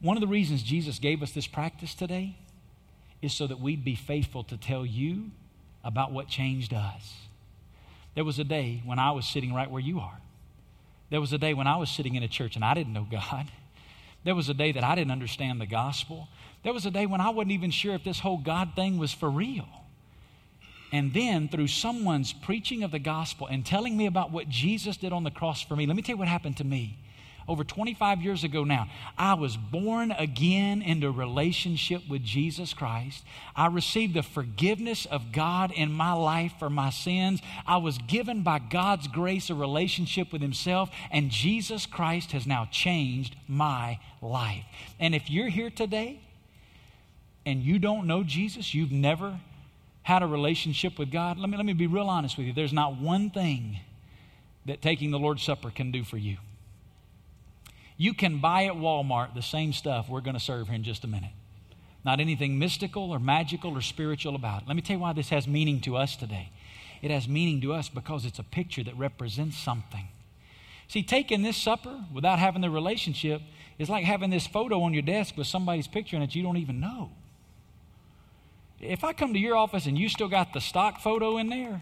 One 0.00 0.16
of 0.16 0.20
the 0.20 0.26
reasons 0.26 0.62
Jesus 0.62 0.98
gave 0.98 1.22
us 1.22 1.32
this 1.32 1.46
practice 1.46 1.94
today 1.94 2.36
is 3.22 3.32
so 3.32 3.46
that 3.46 3.60
we'd 3.60 3.84
be 3.84 3.94
faithful 3.94 4.44
to 4.44 4.58
tell 4.58 4.84
you 4.84 5.30
about 5.82 6.12
what 6.12 6.28
changed 6.28 6.74
us. 6.74 7.14
There 8.14 8.24
was 8.24 8.38
a 8.38 8.44
day 8.44 8.82
when 8.84 8.98
I 8.98 9.10
was 9.10 9.26
sitting 9.26 9.52
right 9.52 9.70
where 9.70 9.82
you 9.82 10.00
are. 10.00 10.20
There 11.10 11.20
was 11.20 11.32
a 11.32 11.38
day 11.38 11.54
when 11.54 11.66
I 11.66 11.76
was 11.76 11.90
sitting 11.90 12.14
in 12.14 12.22
a 12.22 12.28
church 12.28 12.56
and 12.56 12.64
I 12.64 12.74
didn't 12.74 12.92
know 12.92 13.06
God. 13.10 13.50
There 14.24 14.34
was 14.34 14.48
a 14.48 14.54
day 14.54 14.72
that 14.72 14.82
I 14.82 14.94
didn't 14.94 15.10
understand 15.10 15.60
the 15.60 15.66
gospel. 15.66 16.28
There 16.62 16.72
was 16.72 16.86
a 16.86 16.90
day 16.90 17.06
when 17.06 17.20
I 17.20 17.30
wasn't 17.30 17.52
even 17.52 17.70
sure 17.70 17.94
if 17.94 18.04
this 18.04 18.20
whole 18.20 18.38
God 18.38 18.70
thing 18.74 18.98
was 18.98 19.12
for 19.12 19.30
real. 19.30 19.68
And 20.92 21.12
then, 21.12 21.48
through 21.48 21.66
someone's 21.66 22.32
preaching 22.32 22.84
of 22.84 22.92
the 22.92 23.00
gospel 23.00 23.48
and 23.48 23.66
telling 23.66 23.96
me 23.96 24.06
about 24.06 24.30
what 24.30 24.48
Jesus 24.48 24.96
did 24.96 25.12
on 25.12 25.24
the 25.24 25.30
cross 25.30 25.60
for 25.60 25.74
me, 25.74 25.86
let 25.86 25.96
me 25.96 26.02
tell 26.02 26.14
you 26.14 26.18
what 26.18 26.28
happened 26.28 26.56
to 26.58 26.64
me 26.64 26.98
over 27.46 27.64
25 27.64 28.22
years 28.22 28.44
ago 28.44 28.64
now, 28.64 28.88
I 29.18 29.34
was 29.34 29.56
born 29.56 30.12
again 30.12 30.80
into 30.82 31.10
relationship 31.10 32.02
with 32.08 32.22
Jesus 32.22 32.72
Christ. 32.72 33.24
I 33.54 33.66
received 33.66 34.14
the 34.14 34.22
forgiveness 34.22 35.06
of 35.06 35.32
God 35.32 35.70
in 35.72 35.92
my 35.92 36.12
life 36.12 36.52
for 36.58 36.70
my 36.70 36.90
sins. 36.90 37.40
I 37.66 37.76
was 37.76 37.98
given 37.98 38.42
by 38.42 38.58
God's 38.58 39.08
grace 39.08 39.50
a 39.50 39.54
relationship 39.54 40.32
with 40.32 40.40
Himself, 40.40 40.90
and 41.10 41.30
Jesus 41.30 41.86
Christ 41.86 42.32
has 42.32 42.46
now 42.46 42.66
changed 42.70 43.36
my 43.46 43.98
life. 44.22 44.64
And 44.98 45.14
if 45.14 45.30
you're 45.30 45.48
here 45.48 45.70
today 45.70 46.20
and 47.44 47.62
you 47.62 47.78
don't 47.78 48.06
know 48.06 48.24
Jesus, 48.24 48.72
you've 48.72 48.92
never 48.92 49.38
had 50.02 50.22
a 50.22 50.26
relationship 50.26 50.98
with 50.98 51.10
God, 51.10 51.38
let 51.38 51.48
me, 51.48 51.56
let 51.56 51.66
me 51.66 51.72
be 51.72 51.86
real 51.86 52.08
honest 52.08 52.36
with 52.36 52.46
you. 52.46 52.52
There's 52.52 52.72
not 52.72 52.96
one 52.96 53.30
thing 53.30 53.80
that 54.66 54.82
taking 54.82 55.10
the 55.10 55.18
Lord's 55.18 55.42
Supper 55.42 55.70
can 55.70 55.90
do 55.90 56.04
for 56.04 56.18
you. 56.18 56.36
You 57.96 58.14
can 58.14 58.38
buy 58.38 58.64
at 58.66 58.74
Walmart 58.74 59.34
the 59.34 59.42
same 59.42 59.72
stuff 59.72 60.08
we're 60.08 60.20
going 60.20 60.34
to 60.34 60.40
serve 60.40 60.66
here 60.66 60.76
in 60.76 60.82
just 60.82 61.04
a 61.04 61.06
minute. 61.06 61.30
Not 62.04 62.20
anything 62.20 62.58
mystical 62.58 63.10
or 63.10 63.18
magical 63.18 63.76
or 63.76 63.80
spiritual 63.80 64.34
about 64.34 64.62
it. 64.62 64.68
Let 64.68 64.76
me 64.76 64.82
tell 64.82 64.96
you 64.96 65.00
why 65.00 65.12
this 65.12 65.30
has 65.30 65.46
meaning 65.46 65.80
to 65.82 65.96
us 65.96 66.16
today. 66.16 66.50
It 67.02 67.10
has 67.10 67.28
meaning 67.28 67.60
to 67.62 67.72
us 67.72 67.88
because 67.88 68.24
it's 68.24 68.38
a 68.38 68.42
picture 68.44 68.82
that 68.84 68.96
represents 68.96 69.56
something. 69.56 70.08
See, 70.88 71.02
taking 71.02 71.42
this 71.42 71.56
supper 71.56 72.04
without 72.12 72.38
having 72.38 72.60
the 72.60 72.70
relationship 72.70 73.40
is 73.78 73.88
like 73.88 74.04
having 74.04 74.30
this 74.30 74.46
photo 74.46 74.82
on 74.82 74.92
your 74.92 75.02
desk 75.02 75.36
with 75.36 75.46
somebody's 75.46 75.88
picture 75.88 76.16
in 76.16 76.22
it 76.22 76.34
you 76.34 76.42
don't 76.42 76.58
even 76.58 76.80
know. 76.80 77.10
If 78.80 79.02
I 79.02 79.12
come 79.12 79.32
to 79.32 79.38
your 79.38 79.56
office 79.56 79.86
and 79.86 79.96
you 79.96 80.08
still 80.08 80.28
got 80.28 80.52
the 80.52 80.60
stock 80.60 81.00
photo 81.00 81.38
in 81.38 81.48
there, 81.48 81.80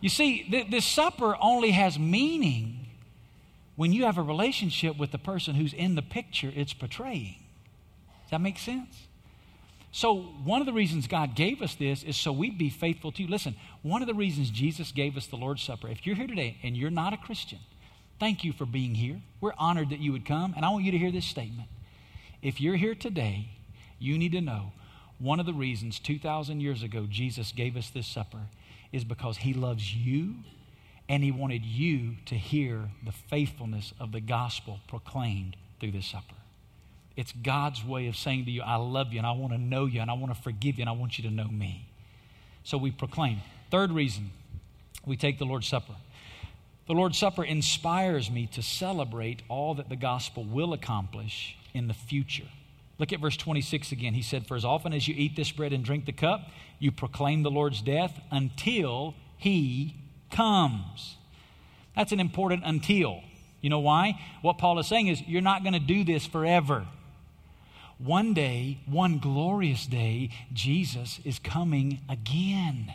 You 0.00 0.08
see, 0.08 0.44
th- 0.44 0.70
this 0.70 0.84
supper 0.84 1.36
only 1.40 1.72
has 1.72 1.98
meaning 1.98 2.86
when 3.76 3.92
you 3.92 4.04
have 4.04 4.18
a 4.18 4.22
relationship 4.22 4.96
with 4.96 5.10
the 5.10 5.18
person 5.18 5.54
who's 5.54 5.72
in 5.72 5.94
the 5.94 6.02
picture 6.02 6.52
it's 6.54 6.72
portraying. 6.72 7.36
Does 8.24 8.30
that 8.32 8.40
make 8.40 8.58
sense? 8.58 9.06
So, 9.92 10.14
one 10.44 10.60
of 10.60 10.66
the 10.66 10.72
reasons 10.72 11.08
God 11.08 11.34
gave 11.34 11.62
us 11.62 11.74
this 11.74 12.04
is 12.04 12.16
so 12.16 12.30
we'd 12.30 12.56
be 12.56 12.70
faithful 12.70 13.10
to 13.12 13.22
you. 13.22 13.28
Listen, 13.28 13.56
one 13.82 14.02
of 14.02 14.06
the 14.06 14.14
reasons 14.14 14.50
Jesus 14.50 14.92
gave 14.92 15.16
us 15.16 15.26
the 15.26 15.36
Lord's 15.36 15.62
Supper, 15.62 15.88
if 15.88 16.06
you're 16.06 16.14
here 16.14 16.28
today 16.28 16.58
and 16.62 16.76
you're 16.76 16.90
not 16.90 17.12
a 17.12 17.16
Christian, 17.16 17.58
thank 18.20 18.44
you 18.44 18.52
for 18.52 18.66
being 18.66 18.94
here. 18.94 19.20
We're 19.40 19.54
honored 19.58 19.90
that 19.90 19.98
you 19.98 20.12
would 20.12 20.24
come, 20.24 20.54
and 20.54 20.64
I 20.64 20.68
want 20.68 20.84
you 20.84 20.92
to 20.92 20.98
hear 20.98 21.10
this 21.10 21.24
statement. 21.24 21.68
If 22.40 22.60
you're 22.60 22.76
here 22.76 22.94
today, 22.94 23.48
you 23.98 24.16
need 24.16 24.32
to 24.32 24.40
know 24.40 24.72
one 25.18 25.40
of 25.40 25.46
the 25.46 25.52
reasons 25.52 25.98
2,000 25.98 26.60
years 26.60 26.82
ago 26.82 27.06
Jesus 27.10 27.52
gave 27.52 27.76
us 27.76 27.90
this 27.90 28.06
supper 28.06 28.42
is 28.92 29.04
because 29.04 29.38
he 29.38 29.54
loves 29.54 29.94
you 29.94 30.34
and 31.08 31.22
he 31.22 31.30
wanted 31.30 31.64
you 31.64 32.16
to 32.26 32.34
hear 32.36 32.90
the 33.04 33.12
faithfulness 33.12 33.92
of 33.98 34.12
the 34.12 34.20
gospel 34.20 34.80
proclaimed 34.86 35.56
through 35.80 35.92
this 35.92 36.06
supper. 36.06 36.36
It's 37.16 37.32
God's 37.32 37.84
way 37.84 38.06
of 38.06 38.16
saying 38.16 38.44
to 38.44 38.50
you, 38.50 38.62
I 38.62 38.76
love 38.76 39.12
you 39.12 39.18
and 39.18 39.26
I 39.26 39.32
want 39.32 39.52
to 39.52 39.58
know 39.58 39.86
you 39.86 40.00
and 40.00 40.10
I 40.10 40.14
want 40.14 40.34
to 40.34 40.40
forgive 40.40 40.76
you 40.76 40.82
and 40.82 40.88
I 40.88 40.92
want 40.92 41.18
you 41.18 41.28
to 41.28 41.34
know 41.34 41.48
me. 41.48 41.88
So 42.62 42.78
we 42.78 42.90
proclaim. 42.90 43.38
Third 43.70 43.92
reason 43.92 44.30
we 45.04 45.16
take 45.16 45.38
the 45.38 45.44
Lord's 45.44 45.66
Supper. 45.66 45.96
The 46.86 46.92
Lord's 46.92 47.18
Supper 47.18 47.44
inspires 47.44 48.30
me 48.30 48.46
to 48.52 48.62
celebrate 48.62 49.42
all 49.48 49.74
that 49.74 49.88
the 49.88 49.96
gospel 49.96 50.44
will 50.44 50.72
accomplish 50.72 51.56
in 51.74 51.88
the 51.88 51.94
future. 51.94 52.48
Look 53.00 53.14
at 53.14 53.20
verse 53.20 53.38
26 53.38 53.92
again. 53.92 54.12
He 54.12 54.20
said, 54.20 54.46
For 54.46 54.56
as 54.56 54.64
often 54.64 54.92
as 54.92 55.08
you 55.08 55.14
eat 55.16 55.34
this 55.34 55.50
bread 55.50 55.72
and 55.72 55.82
drink 55.82 56.04
the 56.04 56.12
cup, 56.12 56.42
you 56.78 56.92
proclaim 56.92 57.42
the 57.42 57.50
Lord's 57.50 57.80
death 57.80 58.20
until 58.30 59.14
he 59.38 59.96
comes. 60.30 61.16
That's 61.96 62.12
an 62.12 62.20
important 62.20 62.62
until. 62.62 63.22
You 63.62 63.70
know 63.70 63.78
why? 63.78 64.20
What 64.42 64.58
Paul 64.58 64.78
is 64.78 64.86
saying 64.86 65.06
is, 65.06 65.22
you're 65.22 65.40
not 65.40 65.62
going 65.62 65.72
to 65.72 65.80
do 65.80 66.04
this 66.04 66.26
forever. 66.26 66.86
One 68.04 68.32
day, 68.32 68.78
one 68.86 69.18
glorious 69.18 69.86
day, 69.86 70.30
Jesus 70.54 71.20
is 71.22 71.38
coming 71.38 72.00
again. 72.08 72.90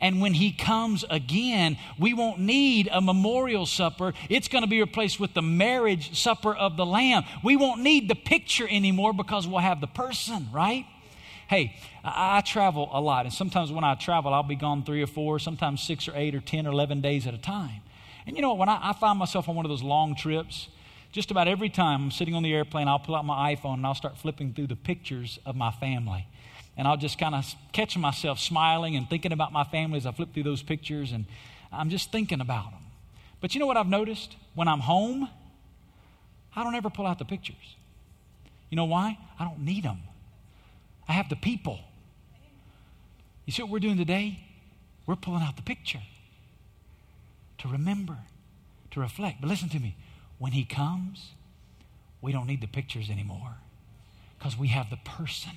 And 0.00 0.20
when 0.20 0.34
he 0.34 0.50
comes 0.50 1.04
again, 1.08 1.78
we 1.96 2.12
won't 2.12 2.40
need 2.40 2.88
a 2.90 3.00
memorial 3.00 3.66
supper. 3.66 4.14
It's 4.28 4.48
going 4.48 4.62
to 4.62 4.68
be 4.68 4.80
replaced 4.80 5.20
with 5.20 5.32
the 5.32 5.42
marriage 5.42 6.18
supper 6.18 6.52
of 6.52 6.76
the 6.76 6.84
Lamb. 6.84 7.22
We 7.44 7.56
won't 7.56 7.82
need 7.82 8.08
the 8.08 8.16
picture 8.16 8.66
anymore 8.68 9.12
because 9.12 9.46
we'll 9.46 9.60
have 9.60 9.80
the 9.80 9.86
person, 9.86 10.48
right? 10.52 10.86
Hey, 11.48 11.76
I, 12.02 12.40
travel 12.40 12.88
a 12.92 13.00
lot, 13.00 13.26
and 13.26 13.32
sometimes 13.32 13.70
when 13.70 13.84
I 13.84 13.94
travel, 13.94 14.34
I'll 14.34 14.42
be 14.42 14.56
gone 14.56 14.82
three 14.82 15.02
or 15.02 15.06
four, 15.06 15.38
sometimes 15.38 15.82
six 15.82 16.08
or 16.08 16.12
eight 16.16 16.34
or 16.34 16.40
10 16.40 16.66
or 16.66 16.72
11 16.72 17.00
days 17.00 17.26
at 17.28 17.32
a 17.32 17.38
time. 17.38 17.80
And 18.26 18.34
you 18.34 18.42
know 18.42 18.50
what? 18.50 18.58
When 18.58 18.68
I, 18.68 18.90
I 18.90 18.92
find 18.92 19.18
myself 19.18 19.48
on 19.48 19.54
one 19.54 19.64
of 19.64 19.70
those 19.70 19.84
long 19.84 20.16
trips, 20.16 20.68
just 21.12 21.30
about 21.30 21.48
every 21.48 21.70
time 21.70 22.04
I'm 22.04 22.10
sitting 22.10 22.34
on 22.34 22.42
the 22.42 22.52
airplane, 22.52 22.86
I'll 22.86 22.98
pull 22.98 23.14
out 23.14 23.24
my 23.24 23.54
iPhone 23.54 23.74
and 23.74 23.86
I'll 23.86 23.94
start 23.94 24.18
flipping 24.18 24.52
through 24.52 24.66
the 24.66 24.76
pictures 24.76 25.38
of 25.46 25.56
my 25.56 25.70
family. 25.70 26.26
And 26.76 26.86
I'll 26.86 26.96
just 26.96 27.18
kind 27.18 27.34
of 27.34 27.44
catch 27.72 27.96
myself 27.96 28.38
smiling 28.38 28.94
and 28.94 29.08
thinking 29.08 29.32
about 29.32 29.52
my 29.52 29.64
family 29.64 29.96
as 29.96 30.06
I 30.06 30.12
flip 30.12 30.32
through 30.32 30.44
those 30.44 30.62
pictures, 30.62 31.10
and 31.12 31.24
I'm 31.72 31.90
just 31.90 32.12
thinking 32.12 32.40
about 32.40 32.70
them. 32.70 32.82
But 33.40 33.54
you 33.54 33.60
know 33.60 33.66
what 33.66 33.76
I've 33.76 33.88
noticed? 33.88 34.36
When 34.54 34.68
I'm 34.68 34.80
home, 34.80 35.28
I 36.54 36.62
don't 36.62 36.74
ever 36.74 36.90
pull 36.90 37.06
out 37.06 37.18
the 37.18 37.24
pictures. 37.24 37.76
You 38.70 38.76
know 38.76 38.84
why? 38.84 39.18
I 39.40 39.44
don't 39.44 39.60
need 39.60 39.84
them. 39.84 39.98
I 41.08 41.12
have 41.12 41.28
the 41.28 41.36
people. 41.36 41.80
You 43.44 43.52
see 43.52 43.62
what 43.62 43.72
we're 43.72 43.78
doing 43.80 43.96
today? 43.96 44.38
We're 45.06 45.16
pulling 45.16 45.42
out 45.42 45.56
the 45.56 45.62
picture 45.62 46.02
to 47.58 47.68
remember, 47.68 48.18
to 48.90 49.00
reflect. 49.00 49.40
But 49.40 49.48
listen 49.48 49.68
to 49.70 49.80
me 49.80 49.96
when 50.38 50.52
He 50.52 50.64
comes, 50.64 51.32
we 52.20 52.32
don't 52.32 52.46
need 52.46 52.60
the 52.60 52.66
pictures 52.66 53.10
anymore 53.10 53.56
because 54.38 54.56
we 54.56 54.68
have 54.68 54.90
the 54.90 54.98
person, 54.98 55.52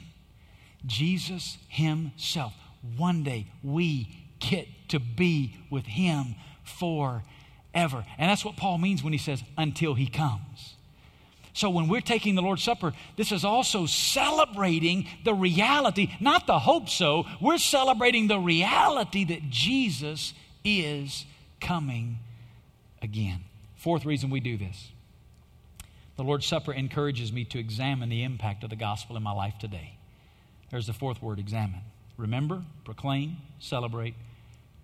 Jesus 0.86 1.57
Himself. 1.67 2.53
One 2.97 3.23
day 3.23 3.47
we 3.63 4.09
get 4.39 4.67
to 4.89 4.99
be 4.99 5.55
with 5.69 5.86
Him 5.86 6.36
forever. 6.63 8.05
And 8.17 8.29
that's 8.29 8.43
what 8.43 8.57
Paul 8.57 8.77
means 8.77 9.03
when 9.03 9.13
he 9.13 9.19
says, 9.19 9.43
until 9.57 9.93
He 9.93 10.07
comes. 10.07 10.75
So 11.53 11.69
when 11.69 11.89
we're 11.89 12.01
taking 12.01 12.36
the 12.36 12.41
Lord's 12.41 12.63
Supper, 12.63 12.93
this 13.17 13.32
is 13.32 13.43
also 13.43 13.86
celebrating 13.86 15.07
the 15.25 15.34
reality, 15.34 16.09
not 16.19 16.47
the 16.47 16.59
hope 16.59 16.89
so, 16.89 17.25
we're 17.41 17.57
celebrating 17.57 18.27
the 18.27 18.39
reality 18.39 19.25
that 19.25 19.49
Jesus 19.49 20.34
is 20.63 21.25
coming 21.59 22.19
again. 23.01 23.41
Fourth 23.82 24.05
reason 24.05 24.29
we 24.29 24.39
do 24.39 24.57
this 24.57 24.91
the 26.15 26.23
Lord's 26.23 26.45
Supper 26.45 26.71
encourages 26.71 27.34
me 27.34 27.45
to 27.45 27.57
examine 27.57 28.09
the 28.09 28.23
impact 28.23 28.63
of 28.63 28.69
the 28.69 28.75
gospel 28.75 29.17
in 29.17 29.23
my 29.23 29.32
life 29.32 29.55
today. 29.59 29.97
There's 30.69 30.86
the 30.86 30.93
fourth 30.93 31.19
word 31.19 31.39
examine. 31.39 31.82
Remember, 32.15 32.61
proclaim, 32.86 33.38
celebrate, 33.57 34.13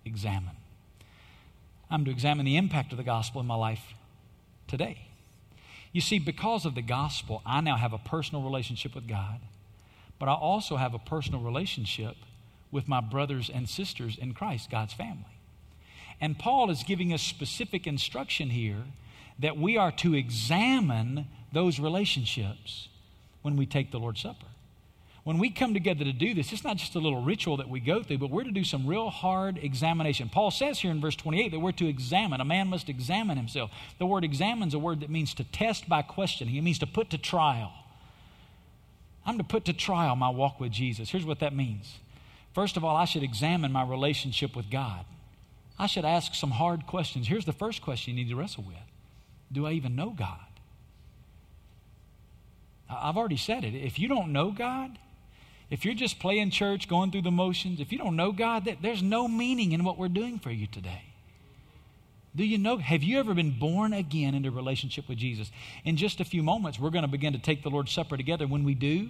examine. 0.04 0.56
I'm 1.88 2.04
to 2.06 2.10
examine 2.10 2.44
the 2.44 2.56
impact 2.56 2.90
of 2.90 2.98
the 2.98 3.04
gospel 3.04 3.40
in 3.40 3.46
my 3.46 3.54
life 3.54 3.94
today. 4.66 5.06
You 5.92 6.00
see, 6.00 6.18
because 6.18 6.66
of 6.66 6.74
the 6.74 6.82
gospel, 6.82 7.40
I 7.46 7.60
now 7.60 7.76
have 7.76 7.92
a 7.92 7.98
personal 7.98 8.42
relationship 8.42 8.96
with 8.96 9.06
God, 9.06 9.38
but 10.18 10.28
I 10.28 10.34
also 10.34 10.74
have 10.74 10.92
a 10.92 10.98
personal 10.98 11.40
relationship 11.40 12.16
with 12.72 12.88
my 12.88 13.00
brothers 13.00 13.48
and 13.48 13.68
sisters 13.68 14.18
in 14.18 14.34
Christ, 14.34 14.72
God's 14.72 14.92
family. 14.92 15.37
And 16.20 16.38
Paul 16.38 16.70
is 16.70 16.82
giving 16.82 17.12
us 17.12 17.22
specific 17.22 17.86
instruction 17.86 18.50
here 18.50 18.84
that 19.38 19.56
we 19.56 19.76
are 19.76 19.92
to 19.92 20.14
examine 20.14 21.26
those 21.52 21.78
relationships 21.78 22.88
when 23.42 23.56
we 23.56 23.66
take 23.66 23.90
the 23.90 23.98
Lord's 23.98 24.20
Supper. 24.20 24.46
When 25.24 25.38
we 25.38 25.50
come 25.50 25.74
together 25.74 26.04
to 26.04 26.12
do 26.12 26.32
this, 26.32 26.52
it's 26.52 26.64
not 26.64 26.78
just 26.78 26.94
a 26.94 26.98
little 26.98 27.22
ritual 27.22 27.58
that 27.58 27.68
we 27.68 27.80
go 27.80 28.02
through, 28.02 28.18
but 28.18 28.30
we're 28.30 28.44
to 28.44 28.50
do 28.50 28.64
some 28.64 28.86
real 28.86 29.10
hard 29.10 29.58
examination. 29.58 30.30
Paul 30.30 30.50
says 30.50 30.78
here 30.78 30.90
in 30.90 31.02
verse 31.02 31.16
28 31.16 31.50
that 31.50 31.60
we're 31.60 31.72
to 31.72 31.86
examine. 31.86 32.40
A 32.40 32.46
man 32.46 32.68
must 32.68 32.88
examine 32.88 33.36
himself. 33.36 33.70
The 33.98 34.06
word 34.06 34.24
examine 34.24 34.68
is 34.68 34.74
a 34.74 34.78
word 34.78 35.00
that 35.00 35.10
means 35.10 35.34
to 35.34 35.44
test 35.44 35.86
by 35.88 36.00
questioning, 36.02 36.56
it 36.56 36.62
means 36.62 36.78
to 36.78 36.86
put 36.86 37.10
to 37.10 37.18
trial. 37.18 37.72
I'm 39.26 39.36
to 39.36 39.44
put 39.44 39.66
to 39.66 39.74
trial 39.74 40.16
my 40.16 40.30
walk 40.30 40.58
with 40.60 40.72
Jesus. 40.72 41.10
Here's 41.10 41.26
what 41.26 41.40
that 41.40 41.54
means. 41.54 41.98
First 42.54 42.78
of 42.78 42.84
all, 42.84 42.96
I 42.96 43.04
should 43.04 43.22
examine 43.22 43.70
my 43.70 43.84
relationship 43.84 44.56
with 44.56 44.70
God. 44.70 45.04
I 45.78 45.86
should 45.86 46.04
ask 46.04 46.34
some 46.34 46.50
hard 46.50 46.86
questions. 46.86 47.28
Here's 47.28 47.44
the 47.44 47.52
first 47.52 47.82
question 47.82 48.16
you 48.16 48.24
need 48.24 48.30
to 48.30 48.36
wrestle 48.36 48.64
with 48.64 48.76
Do 49.52 49.66
I 49.66 49.72
even 49.72 49.94
know 49.94 50.10
God? 50.10 50.40
I've 52.90 53.16
already 53.16 53.36
said 53.36 53.64
it. 53.64 53.74
If 53.74 53.98
you 53.98 54.08
don't 54.08 54.32
know 54.32 54.50
God, 54.50 54.98
if 55.70 55.84
you're 55.84 55.94
just 55.94 56.18
playing 56.18 56.50
church, 56.50 56.88
going 56.88 57.10
through 57.10 57.22
the 57.22 57.30
motions, 57.30 57.80
if 57.80 57.92
you 57.92 57.98
don't 57.98 58.16
know 58.16 58.32
God, 58.32 58.76
there's 58.80 59.02
no 59.02 59.28
meaning 59.28 59.72
in 59.72 59.84
what 59.84 59.98
we're 59.98 60.08
doing 60.08 60.38
for 60.38 60.50
you 60.50 60.66
today. 60.66 61.02
Do 62.34 62.44
you 62.44 62.56
know? 62.56 62.78
Have 62.78 63.02
you 63.02 63.18
ever 63.18 63.34
been 63.34 63.58
born 63.58 63.92
again 63.92 64.34
into 64.34 64.48
a 64.48 64.52
relationship 64.52 65.08
with 65.08 65.18
Jesus? 65.18 65.50
In 65.84 65.96
just 65.96 66.20
a 66.20 66.24
few 66.24 66.42
moments, 66.42 66.78
we're 66.78 66.90
going 66.90 67.02
to 67.02 67.10
begin 67.10 67.32
to 67.32 67.38
take 67.38 67.62
the 67.62 67.70
Lord's 67.70 67.92
Supper 67.92 68.16
together. 68.16 68.46
When 68.46 68.64
we 68.64 68.74
do, 68.74 69.08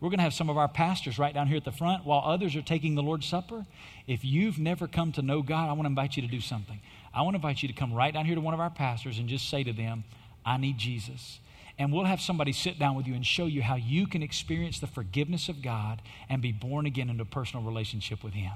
we're 0.00 0.08
going 0.08 0.18
to 0.18 0.24
have 0.24 0.34
some 0.34 0.48
of 0.48 0.56
our 0.56 0.68
pastors 0.68 1.18
right 1.18 1.34
down 1.34 1.46
here 1.46 1.58
at 1.58 1.64
the 1.64 1.72
front 1.72 2.06
while 2.06 2.22
others 2.24 2.56
are 2.56 2.62
taking 2.62 2.94
the 2.94 3.02
Lord's 3.02 3.26
Supper. 3.26 3.66
If 4.06 4.24
you've 4.24 4.58
never 4.58 4.86
come 4.86 5.12
to 5.12 5.22
know 5.22 5.42
God, 5.42 5.68
I 5.68 5.72
want 5.72 5.82
to 5.82 5.88
invite 5.88 6.16
you 6.16 6.22
to 6.22 6.28
do 6.28 6.40
something. 6.40 6.80
I 7.12 7.22
want 7.22 7.34
to 7.34 7.38
invite 7.38 7.62
you 7.62 7.68
to 7.68 7.74
come 7.74 7.92
right 7.92 8.12
down 8.12 8.24
here 8.24 8.34
to 8.34 8.40
one 8.40 8.54
of 8.54 8.60
our 8.60 8.70
pastors 8.70 9.18
and 9.18 9.28
just 9.28 9.48
say 9.50 9.62
to 9.62 9.72
them, 9.72 10.04
I 10.44 10.56
need 10.56 10.78
Jesus. 10.78 11.38
And 11.78 11.92
we'll 11.92 12.04
have 12.04 12.20
somebody 12.20 12.52
sit 12.52 12.78
down 12.78 12.94
with 12.94 13.06
you 13.06 13.14
and 13.14 13.26
show 13.26 13.46
you 13.46 13.62
how 13.62 13.74
you 13.74 14.06
can 14.06 14.22
experience 14.22 14.80
the 14.80 14.86
forgiveness 14.86 15.48
of 15.48 15.62
God 15.62 16.00
and 16.28 16.40
be 16.40 16.52
born 16.52 16.86
again 16.86 17.10
into 17.10 17.22
a 17.22 17.26
personal 17.26 17.64
relationship 17.64 18.24
with 18.24 18.32
Him. 18.32 18.52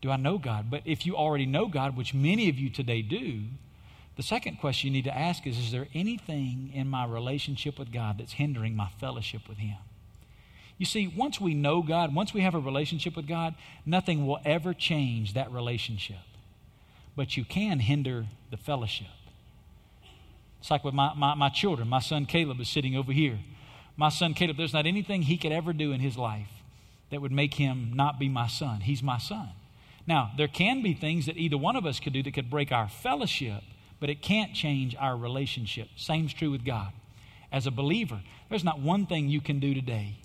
Do 0.00 0.10
I 0.10 0.16
know 0.16 0.36
God? 0.38 0.70
But 0.70 0.82
if 0.84 1.06
you 1.06 1.16
already 1.16 1.46
know 1.46 1.66
God, 1.66 1.96
which 1.96 2.12
many 2.12 2.48
of 2.48 2.58
you 2.58 2.70
today 2.70 3.02
do, 3.02 3.42
the 4.16 4.22
second 4.22 4.58
question 4.58 4.88
you 4.88 4.92
need 4.92 5.04
to 5.04 5.16
ask 5.16 5.46
is 5.46 5.58
Is 5.58 5.72
there 5.72 5.88
anything 5.94 6.70
in 6.74 6.88
my 6.88 7.04
relationship 7.04 7.78
with 7.78 7.92
God 7.92 8.18
that's 8.18 8.32
hindering 8.32 8.76
my 8.76 8.88
fellowship 9.00 9.48
with 9.48 9.58
Him? 9.58 9.78
You 10.78 10.86
see, 10.86 11.06
once 11.06 11.40
we 11.40 11.54
know 11.54 11.82
God, 11.82 12.14
once 12.14 12.34
we 12.34 12.40
have 12.40 12.54
a 12.54 12.60
relationship 12.60 13.14
with 13.16 13.28
God, 13.28 13.54
nothing 13.86 14.26
will 14.26 14.40
ever 14.44 14.74
change 14.74 15.34
that 15.34 15.52
relationship. 15.52 16.16
But 17.14 17.36
you 17.36 17.44
can 17.44 17.78
hinder 17.78 18.26
the 18.50 18.56
fellowship. 18.56 19.06
It's 20.60 20.70
like 20.70 20.84
with 20.84 20.94
my, 20.94 21.12
my, 21.14 21.34
my 21.34 21.48
children. 21.48 21.88
My 21.88 22.00
son 22.00 22.26
Caleb 22.26 22.60
is 22.60 22.68
sitting 22.68 22.96
over 22.96 23.12
here. 23.12 23.38
My 23.96 24.08
son 24.08 24.34
Caleb, 24.34 24.56
there's 24.56 24.72
not 24.72 24.86
anything 24.86 25.22
he 25.22 25.36
could 25.36 25.52
ever 25.52 25.72
do 25.72 25.92
in 25.92 26.00
his 26.00 26.16
life 26.16 26.48
that 27.10 27.20
would 27.20 27.32
make 27.32 27.54
him 27.54 27.92
not 27.94 28.18
be 28.18 28.28
my 28.28 28.46
son. 28.46 28.80
He's 28.80 29.02
my 29.02 29.18
son. 29.18 29.50
Now, 30.06 30.32
there 30.36 30.48
can 30.48 30.82
be 30.82 30.94
things 30.94 31.26
that 31.26 31.36
either 31.36 31.56
one 31.56 31.76
of 31.76 31.86
us 31.86 32.00
could 32.00 32.12
do 32.12 32.22
that 32.22 32.34
could 32.34 32.50
break 32.50 32.72
our 32.72 32.88
fellowship, 32.88 33.62
but 34.02 34.10
it 34.10 34.20
can't 34.20 34.52
change 34.52 34.96
our 34.98 35.16
relationship. 35.16 35.86
Same's 35.94 36.34
true 36.34 36.50
with 36.50 36.64
God. 36.64 36.92
As 37.52 37.68
a 37.68 37.70
believer, 37.70 38.20
there's 38.50 38.64
not 38.64 38.80
one 38.80 39.06
thing 39.06 39.28
you 39.28 39.40
can 39.40 39.60
do 39.60 39.74
today 39.74 40.16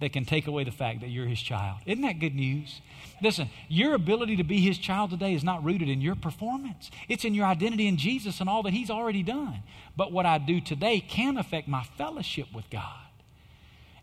that 0.00 0.12
can 0.12 0.24
take 0.24 0.48
away 0.48 0.64
the 0.64 0.72
fact 0.72 1.02
that 1.02 1.06
you're 1.06 1.28
his 1.28 1.40
child. 1.40 1.78
Isn't 1.86 2.02
that 2.02 2.18
good 2.18 2.34
news? 2.34 2.80
Listen, 3.22 3.48
your 3.68 3.94
ability 3.94 4.34
to 4.38 4.42
be 4.42 4.58
his 4.58 4.76
child 4.76 5.10
today 5.10 5.34
is 5.34 5.44
not 5.44 5.62
rooted 5.62 5.88
in 5.88 6.00
your 6.00 6.16
performance. 6.16 6.90
It's 7.08 7.24
in 7.24 7.32
your 7.32 7.46
identity 7.46 7.86
in 7.86 7.96
Jesus 7.96 8.40
and 8.40 8.50
all 8.50 8.64
that 8.64 8.72
he's 8.72 8.90
already 8.90 9.22
done. 9.22 9.62
But 9.96 10.10
what 10.10 10.26
I 10.26 10.38
do 10.38 10.60
today 10.60 10.98
can 10.98 11.36
affect 11.36 11.68
my 11.68 11.84
fellowship 11.96 12.48
with 12.52 12.68
God. 12.70 13.06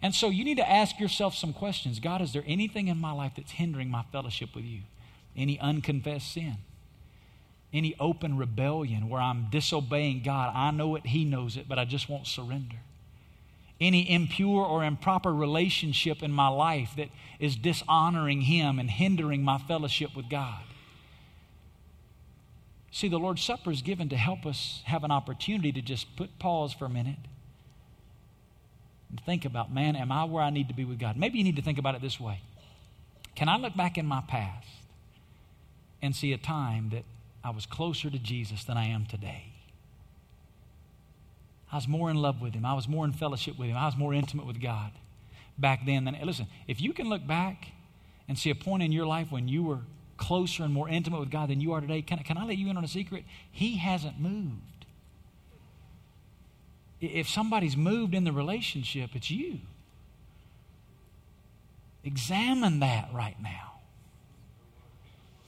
And 0.01 0.15
so 0.15 0.30
you 0.30 0.45
need 0.45 0.59
to 0.59 0.72
ask 0.72 0.97
yourself 0.97 1.36
some 1.36 1.51
questions. 1.51 1.99
God, 1.99 2.22
is 2.22 2.32
there 2.32 2.45
anything 2.47 2.88
in 2.88 2.97
my 2.97 3.11
life 3.11 3.34
that's 3.36 3.51
hindering 3.51 3.89
my 3.89 4.05
fellowship 4.13 4.55
with 4.55 4.63
you? 4.63 4.84
Any 5.36 5.59
unconfessed 5.59 6.32
sin? 6.32 6.59
Any 7.72 7.95
open 7.99 8.38
rebellion 8.38 9.09
where 9.09 9.22
I'm 9.22 9.47
disobeying 9.51 10.24
God? 10.24 10.53
I 10.55 10.72
know 10.72 10.95
it, 10.95 11.05
He 11.05 11.24
knows 11.24 11.55
it, 11.55 11.67
but 11.70 11.78
I 11.78 11.86
just 11.86 12.09
won't 12.09 12.28
surrender 12.28 12.78
any 13.82 14.09
impure 14.11 14.65
or 14.65 14.84
improper 14.84 15.34
relationship 15.34 16.22
in 16.22 16.32
my 16.32 16.49
life 16.49 16.91
that 16.97 17.09
is 17.39 17.55
dishonoring 17.55 18.41
Him 18.41 18.78
and 18.80 18.89
hindering 18.89 19.41
my 19.41 19.57
fellowship 19.57 20.15
with 20.15 20.30
God. 20.30 20.63
See, 22.91 23.07
the 23.07 23.20
Lord's 23.20 23.43
Supper 23.43 23.72
is 23.72 23.82
given 23.82 24.09
to 24.09 24.17
help 24.17 24.45
us 24.45 24.82
have 24.86 25.03
an 25.03 25.11
opportunity 25.11 25.72
to 25.72 25.82
just 25.82 26.15
put 26.15 26.39
pause 26.39 26.74
for 26.74 26.86
a 26.86 26.89
minute 26.89 27.20
and 29.09 29.22
think 29.22 29.45
about, 29.45 29.72
man, 29.72 29.95
am 29.95 30.11
I 30.11 30.26
where 30.26 30.43
I 30.43 30.49
need 30.49 30.67
to 30.67 30.74
be 30.74 30.86
with 30.86 30.99
God? 30.99 31.15
Maybe 31.15 31.38
you 31.38 31.43
need 31.43 31.55
to 31.55 31.61
think 31.61 31.78
about 31.78 31.95
it 31.95 32.01
this 32.01 32.20
way 32.20 32.41
Can 33.36 33.47
I 33.47 33.57
look 33.57 33.78
back 33.78 33.97
in 33.97 34.05
my 34.05 34.22
past 34.28 34.67
and 36.01 36.15
see 36.15 36.34
a 36.34 36.38
time 36.38 36.89
that 36.89 37.03
I 37.43 37.51
was 37.51 37.65
closer 37.65 38.09
to 38.09 38.19
Jesus 38.19 38.63
than 38.63 38.77
I 38.77 38.87
am 38.87 39.05
today? 39.05 39.53
I 41.71 41.75
was 41.75 41.87
more 41.87 42.09
in 42.09 42.17
love 42.17 42.41
with 42.41 42.53
Him. 42.53 42.65
I 42.65 42.73
was 42.73 42.87
more 42.87 43.05
in 43.05 43.13
fellowship 43.13 43.57
with 43.57 43.69
Him. 43.69 43.77
I 43.77 43.85
was 43.85 43.95
more 43.95 44.13
intimate 44.13 44.45
with 44.45 44.61
God 44.61 44.91
back 45.57 45.85
then 45.85 46.05
than. 46.05 46.17
Listen, 46.23 46.47
if 46.67 46.81
you 46.81 46.93
can 46.93 47.09
look 47.09 47.25
back 47.25 47.67
and 48.27 48.37
see 48.37 48.49
a 48.49 48.55
point 48.55 48.83
in 48.83 48.91
your 48.91 49.05
life 49.05 49.31
when 49.31 49.47
you 49.47 49.63
were 49.63 49.79
closer 50.17 50.63
and 50.63 50.73
more 50.73 50.89
intimate 50.89 51.19
with 51.19 51.31
God 51.31 51.49
than 51.49 51.61
you 51.61 51.73
are 51.73 51.81
today, 51.81 52.01
can, 52.01 52.19
can 52.19 52.37
I 52.37 52.45
let 52.45 52.57
you 52.57 52.69
in 52.69 52.77
on 52.77 52.83
a 52.83 52.87
secret? 52.87 53.23
He 53.51 53.77
hasn't 53.77 54.19
moved. 54.19 54.85
If 56.99 57.29
somebody's 57.29 57.77
moved 57.77 58.13
in 58.13 58.25
the 58.25 58.31
relationship, 58.31 59.11
it's 59.15 59.31
you. 59.31 59.59
Examine 62.03 62.79
that 62.79 63.09
right 63.13 63.41
now. 63.41 63.79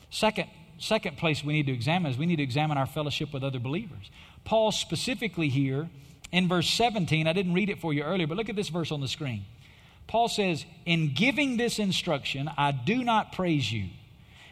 Second, 0.10 0.50
second 0.82 1.18
place 1.18 1.44
we 1.44 1.54
need 1.54 1.68
to 1.68 1.74
examine 1.74 2.12
is 2.12 2.18
we 2.18 2.26
need 2.26 2.38
to 2.38 2.44
examine 2.44 2.78
our 2.78 2.88
fellowship 2.88 3.32
with 3.34 3.44
other 3.44 3.60
believers. 3.60 4.10
Paul 4.44 4.72
specifically 4.72 5.48
here 5.48 5.90
in 6.32 6.48
verse 6.48 6.70
17, 6.70 7.28
I 7.28 7.34
didn't 7.34 7.54
read 7.54 7.70
it 7.70 7.80
for 7.80 7.94
you 7.94 8.04
earlier, 8.04 8.26
but 8.26 8.38
look 8.38 8.50
at 8.50 8.56
this 8.56 8.70
verse 8.70 8.92
on 8.92 9.02
the 9.02 9.08
screen. 9.08 9.46
Paul 10.08 10.28
says, 10.28 10.66
In 10.86 11.14
giving 11.14 11.58
this 11.58 11.78
instruction, 11.78 12.50
I 12.58 12.72
do 12.72 13.04
not 13.04 13.32
praise 13.32 13.72
you, 13.72 13.90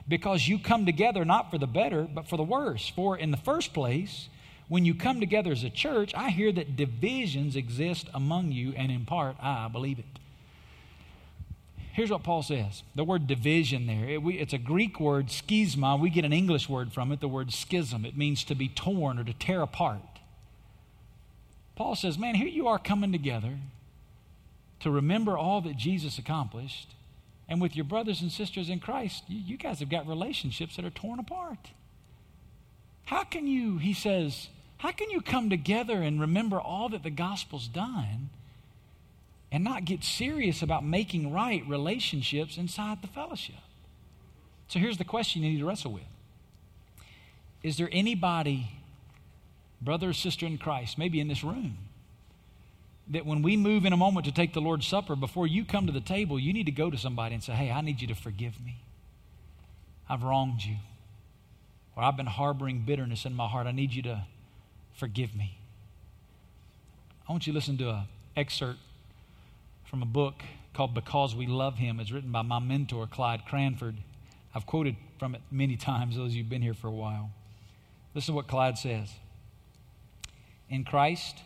because 0.07 0.47
you 0.47 0.59
come 0.59 0.85
together 0.85 1.25
not 1.25 1.49
for 1.49 1.57
the 1.57 1.67
better, 1.67 2.03
but 2.03 2.27
for 2.27 2.37
the 2.37 2.43
worse. 2.43 2.89
For 2.89 3.17
in 3.17 3.31
the 3.31 3.37
first 3.37 3.73
place, 3.73 4.29
when 4.67 4.85
you 4.85 4.93
come 4.93 5.19
together 5.19 5.51
as 5.51 5.63
a 5.63 5.69
church, 5.69 6.13
I 6.13 6.29
hear 6.29 6.51
that 6.51 6.75
divisions 6.75 7.55
exist 7.55 8.07
among 8.13 8.51
you, 8.51 8.73
and 8.77 8.91
in 8.91 9.05
part, 9.05 9.35
I 9.41 9.67
believe 9.67 9.99
it. 9.99 10.18
Here's 11.99 12.11
what 12.11 12.23
Paul 12.23 12.43
says 12.43 12.83
the 12.95 13.03
word 13.03 13.27
division 13.27 13.85
there. 13.85 14.07
It, 14.07 14.23
we, 14.23 14.39
it's 14.39 14.53
a 14.53 14.57
Greek 14.57 15.01
word, 15.01 15.27
schisma. 15.27 15.99
We 15.99 16.09
get 16.09 16.23
an 16.23 16.31
English 16.31 16.69
word 16.69 16.93
from 16.93 17.11
it, 17.11 17.19
the 17.19 17.27
word 17.27 17.51
schism. 17.51 18.05
It 18.05 18.15
means 18.15 18.45
to 18.45 18.55
be 18.55 18.69
torn 18.69 19.19
or 19.19 19.25
to 19.25 19.33
tear 19.33 19.61
apart. 19.61 19.99
Paul 21.75 21.95
says, 21.95 22.17
Man, 22.17 22.35
here 22.35 22.47
you 22.47 22.69
are 22.69 22.79
coming 22.79 23.11
together 23.11 23.57
to 24.79 24.89
remember 24.89 25.37
all 25.37 25.59
that 25.59 25.75
Jesus 25.75 26.17
accomplished. 26.17 26.95
And 27.49 27.59
with 27.59 27.75
your 27.75 27.83
brothers 27.83 28.21
and 28.21 28.31
sisters 28.31 28.69
in 28.69 28.79
Christ, 28.79 29.25
you, 29.27 29.37
you 29.37 29.57
guys 29.57 29.81
have 29.81 29.89
got 29.89 30.07
relationships 30.07 30.77
that 30.77 30.85
are 30.85 30.89
torn 30.89 31.19
apart. 31.19 31.71
How 33.03 33.25
can 33.25 33.45
you, 33.45 33.77
he 33.77 33.93
says, 33.93 34.47
how 34.77 34.93
can 34.93 35.09
you 35.09 35.19
come 35.19 35.49
together 35.49 36.01
and 36.01 36.21
remember 36.21 36.61
all 36.61 36.87
that 36.87 37.03
the 37.03 37.09
gospel's 37.09 37.67
done 37.67 38.29
and 39.51 39.63
not 39.63 39.85
get 39.85 40.03
serious 40.03 40.61
about 40.61 40.85
making 40.85 41.31
right 41.31 41.63
relationships 41.67 42.57
inside 42.57 43.01
the 43.01 43.07
fellowship? 43.07 43.55
So 44.67 44.79
here's 44.79 44.97
the 44.97 45.03
question 45.03 45.41
you 45.43 45.51
need 45.51 45.59
to 45.59 45.65
wrestle 45.65 45.91
with 45.91 46.03
Is 47.63 47.77
there 47.77 47.89
anybody 47.91 48.69
brother 49.81 50.09
or 50.09 50.13
sister 50.13 50.45
in 50.45 50.57
Christ, 50.57 50.97
maybe 50.97 51.19
in 51.19 51.27
this 51.27 51.43
room, 51.43 51.77
that 53.09 53.25
when 53.25 53.41
we 53.41 53.57
move 53.57 53.85
in 53.85 53.93
a 53.93 53.97
moment 53.97 54.25
to 54.25 54.31
take 54.31 54.53
the 54.53 54.61
Lord's 54.61 54.85
Supper, 54.85 55.15
before 55.15 55.47
you 55.47 55.65
come 55.65 55.87
to 55.87 55.91
the 55.91 56.01
table, 56.01 56.39
you 56.39 56.53
need 56.53 56.65
to 56.65 56.71
go 56.71 56.89
to 56.89 56.97
somebody 56.97 57.33
and 57.33 57.43
say, 57.43 57.53
Hey, 57.53 57.71
I 57.71 57.81
need 57.81 58.01
you 58.01 58.07
to 58.07 58.15
forgive 58.15 58.63
me. 58.63 58.77
I've 60.07 60.23
wronged 60.23 60.63
you. 60.63 60.77
Or 61.95 62.03
I've 62.03 62.17
been 62.17 62.27
harboring 62.27 62.83
bitterness 62.85 63.25
in 63.25 63.33
my 63.33 63.47
heart. 63.47 63.67
I 63.67 63.71
need 63.71 63.93
you 63.93 64.03
to 64.03 64.23
forgive 64.93 65.35
me. 65.35 65.57
I 67.27 67.31
want 67.31 67.45
you 67.45 67.53
to 67.53 67.57
listen 67.57 67.77
to 67.77 67.89
an 67.89 68.01
excerpt 68.35 68.79
from 69.89 70.03
a 70.03 70.05
book 70.05 70.43
called 70.73 70.93
Because 70.93 71.35
We 71.35 71.47
Love 71.47 71.77
Him. 71.77 71.99
It's 71.99 72.11
written 72.11 72.31
by 72.31 72.43
my 72.43 72.59
mentor, 72.59 73.07
Clyde 73.07 73.41
Cranford. 73.47 73.97
I've 74.53 74.67
quoted 74.67 74.95
from 75.17 75.33
it 75.33 75.41
many 75.51 75.77
times, 75.77 76.15
those 76.15 76.27
of 76.27 76.35
you 76.35 76.43
who've 76.43 76.49
been 76.49 76.61
here 76.61 76.75
for 76.75 76.87
a 76.87 76.91
while. 76.91 77.31
This 78.13 78.25
is 78.25 78.31
what 78.31 78.47
Clyde 78.47 78.77
says. 78.77 79.11
In 80.69 80.83
Christ, 80.83 81.39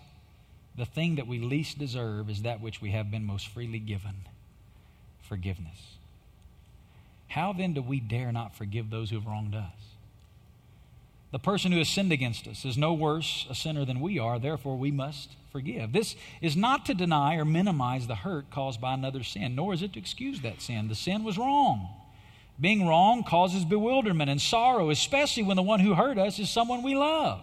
the 0.77 0.85
thing 0.85 1.15
that 1.15 1.27
we 1.27 1.39
least 1.39 1.79
deserve 1.79 2.29
is 2.29 2.41
that 2.41 2.59
which 2.59 2.81
we 2.81 2.91
have 2.91 3.09
been 3.09 3.23
most 3.23 3.47
freely 3.47 3.79
given 3.79 4.15
forgiveness. 5.21 5.95
How 7.29 7.53
then 7.53 7.73
do 7.73 7.81
we 7.81 8.01
dare 8.01 8.31
not 8.31 8.55
forgive 8.55 8.89
those 8.89 9.09
who 9.09 9.15
have 9.15 9.25
wronged 9.25 9.55
us? 9.55 9.71
The 11.33 11.39
person 11.39 11.71
who 11.71 11.79
has 11.79 11.89
sinned 11.89 12.11
against 12.11 12.47
us 12.47 12.63
is 12.63 12.77
no 12.77 12.93
worse 12.93 13.47
a 13.49 13.55
sinner 13.55 13.85
than 13.85 14.01
we 14.01 14.19
are, 14.19 14.37
therefore 14.37 14.77
we 14.77 14.91
must 14.91 15.31
forgive. 15.51 15.91
This 15.91 16.15
is 16.41 16.55
not 16.55 16.85
to 16.85 16.93
deny 16.93 17.37
or 17.37 17.43
minimize 17.43 18.05
the 18.05 18.13
hurt 18.13 18.51
caused 18.51 18.79
by 18.79 18.93
another 18.93 19.23
sin, 19.23 19.55
nor 19.55 19.73
is 19.73 19.81
it 19.81 19.93
to 19.93 19.99
excuse 19.99 20.41
that 20.41 20.61
sin. 20.61 20.89
The 20.89 20.95
sin 20.95 21.23
was 21.23 21.39
wrong. 21.39 21.89
Being 22.61 22.85
wrong 22.85 23.23
causes 23.23 23.65
bewilderment 23.65 24.29
and 24.29 24.39
sorrow, 24.39 24.91
especially 24.91 25.41
when 25.41 25.55
the 25.55 25.63
one 25.63 25.79
who 25.79 25.95
hurt 25.95 26.19
us 26.19 26.37
is 26.37 26.51
someone 26.51 26.83
we 26.83 26.95
love. 26.95 27.41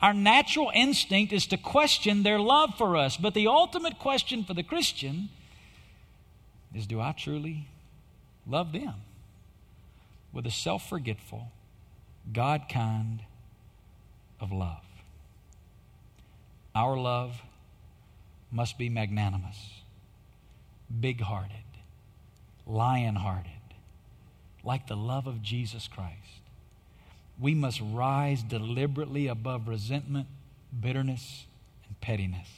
Our 0.00 0.12
natural 0.12 0.72
instinct 0.74 1.32
is 1.32 1.46
to 1.46 1.56
question 1.56 2.24
their 2.24 2.40
love 2.40 2.76
for 2.76 2.96
us. 2.96 3.16
But 3.16 3.34
the 3.34 3.46
ultimate 3.46 4.00
question 4.00 4.42
for 4.42 4.52
the 4.52 4.64
Christian 4.64 5.28
is 6.74 6.88
do 6.88 7.00
I 7.00 7.12
truly 7.12 7.68
love 8.48 8.72
them? 8.72 8.94
With 10.32 10.44
a 10.44 10.50
self 10.50 10.88
forgetful, 10.88 11.52
God 12.32 12.62
kind 12.68 13.20
of 14.40 14.52
love. 14.52 14.84
Our 16.74 16.96
love 16.96 17.40
must 18.50 18.78
be 18.78 18.88
magnanimous, 18.88 19.58
big 21.00 21.20
hearted, 21.20 21.50
lion 22.66 23.16
hearted, 23.16 23.50
like 24.64 24.86
the 24.86 24.96
love 24.96 25.26
of 25.26 25.42
Jesus 25.42 25.88
Christ 25.88 26.40
we 27.38 27.54
must 27.54 27.80
rise 27.80 28.42
deliberately 28.42 29.26
above 29.26 29.68
resentment, 29.68 30.26
bitterness, 30.78 31.46
and 31.86 32.00
pettiness. 32.00 32.48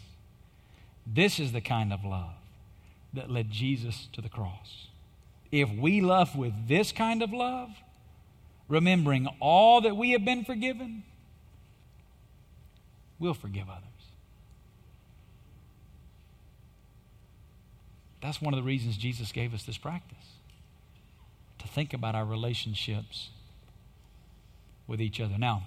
This 1.06 1.38
is 1.38 1.52
the 1.52 1.60
kind 1.60 1.92
of 1.92 2.04
love 2.04 2.34
that 3.14 3.30
led 3.30 3.50
Jesus 3.50 4.08
to 4.12 4.20
the 4.20 4.28
cross. 4.28 4.88
If 5.50 5.70
we 5.70 6.00
love 6.00 6.36
with 6.36 6.52
this 6.68 6.92
kind 6.92 7.22
of 7.22 7.32
love, 7.32 7.70
remembering 8.68 9.28
all 9.40 9.80
that 9.82 9.96
we 9.96 10.12
have 10.12 10.24
been 10.24 10.44
forgiven, 10.44 11.04
we'll 13.18 13.34
forgive 13.34 13.68
others. 13.68 13.82
That's 18.20 18.42
one 18.42 18.54
of 18.54 18.58
the 18.58 18.64
reasons 18.64 18.96
Jesus 18.96 19.30
gave 19.30 19.54
us 19.54 19.62
this 19.62 19.78
practice 19.78 20.16
to 21.58 21.68
think 21.68 21.94
about 21.94 22.14
our 22.14 22.24
relationships 22.24 23.30
with 24.86 25.00
each 25.00 25.20
other. 25.20 25.38
Now, 25.38 25.64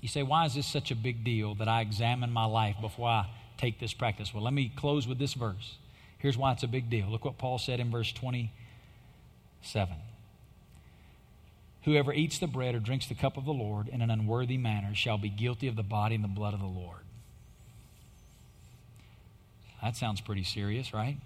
you 0.00 0.08
say, 0.08 0.22
why 0.22 0.46
is 0.46 0.54
this 0.54 0.66
such 0.66 0.90
a 0.90 0.96
big 0.96 1.22
deal 1.24 1.54
that 1.56 1.68
I 1.68 1.80
examine 1.80 2.32
my 2.32 2.46
life 2.46 2.76
before 2.80 3.08
I 3.08 3.26
take 3.56 3.78
this 3.78 3.92
practice? 3.92 4.32
Well, 4.32 4.42
let 4.42 4.52
me 4.52 4.72
close 4.74 5.06
with 5.06 5.18
this 5.18 5.34
verse. 5.34 5.76
Here's 6.18 6.36
why 6.36 6.52
it's 6.52 6.62
a 6.62 6.68
big 6.68 6.90
deal. 6.90 7.08
Look 7.08 7.24
what 7.24 7.38
Paul 7.38 7.58
said 7.58 7.80
in 7.80 7.90
verse 7.90 8.12
27. 8.12 9.94
Whoever 11.84 12.12
eats 12.12 12.38
the 12.38 12.46
bread 12.46 12.74
or 12.74 12.80
drinks 12.80 13.06
the 13.06 13.14
cup 13.14 13.36
of 13.36 13.44
the 13.44 13.52
Lord 13.52 13.88
in 13.88 14.02
an 14.02 14.10
unworthy 14.10 14.58
manner 14.58 14.94
shall 14.94 15.18
be 15.18 15.30
guilty 15.30 15.66
of 15.66 15.76
the 15.76 15.82
body 15.82 16.14
and 16.14 16.22
the 16.22 16.28
blood 16.28 16.52
of 16.52 16.60
the 16.60 16.66
Lord. 16.66 17.00
That 19.82 19.96
sounds 19.96 20.20
pretty 20.20 20.44
serious, 20.44 20.92
right? 20.92 21.16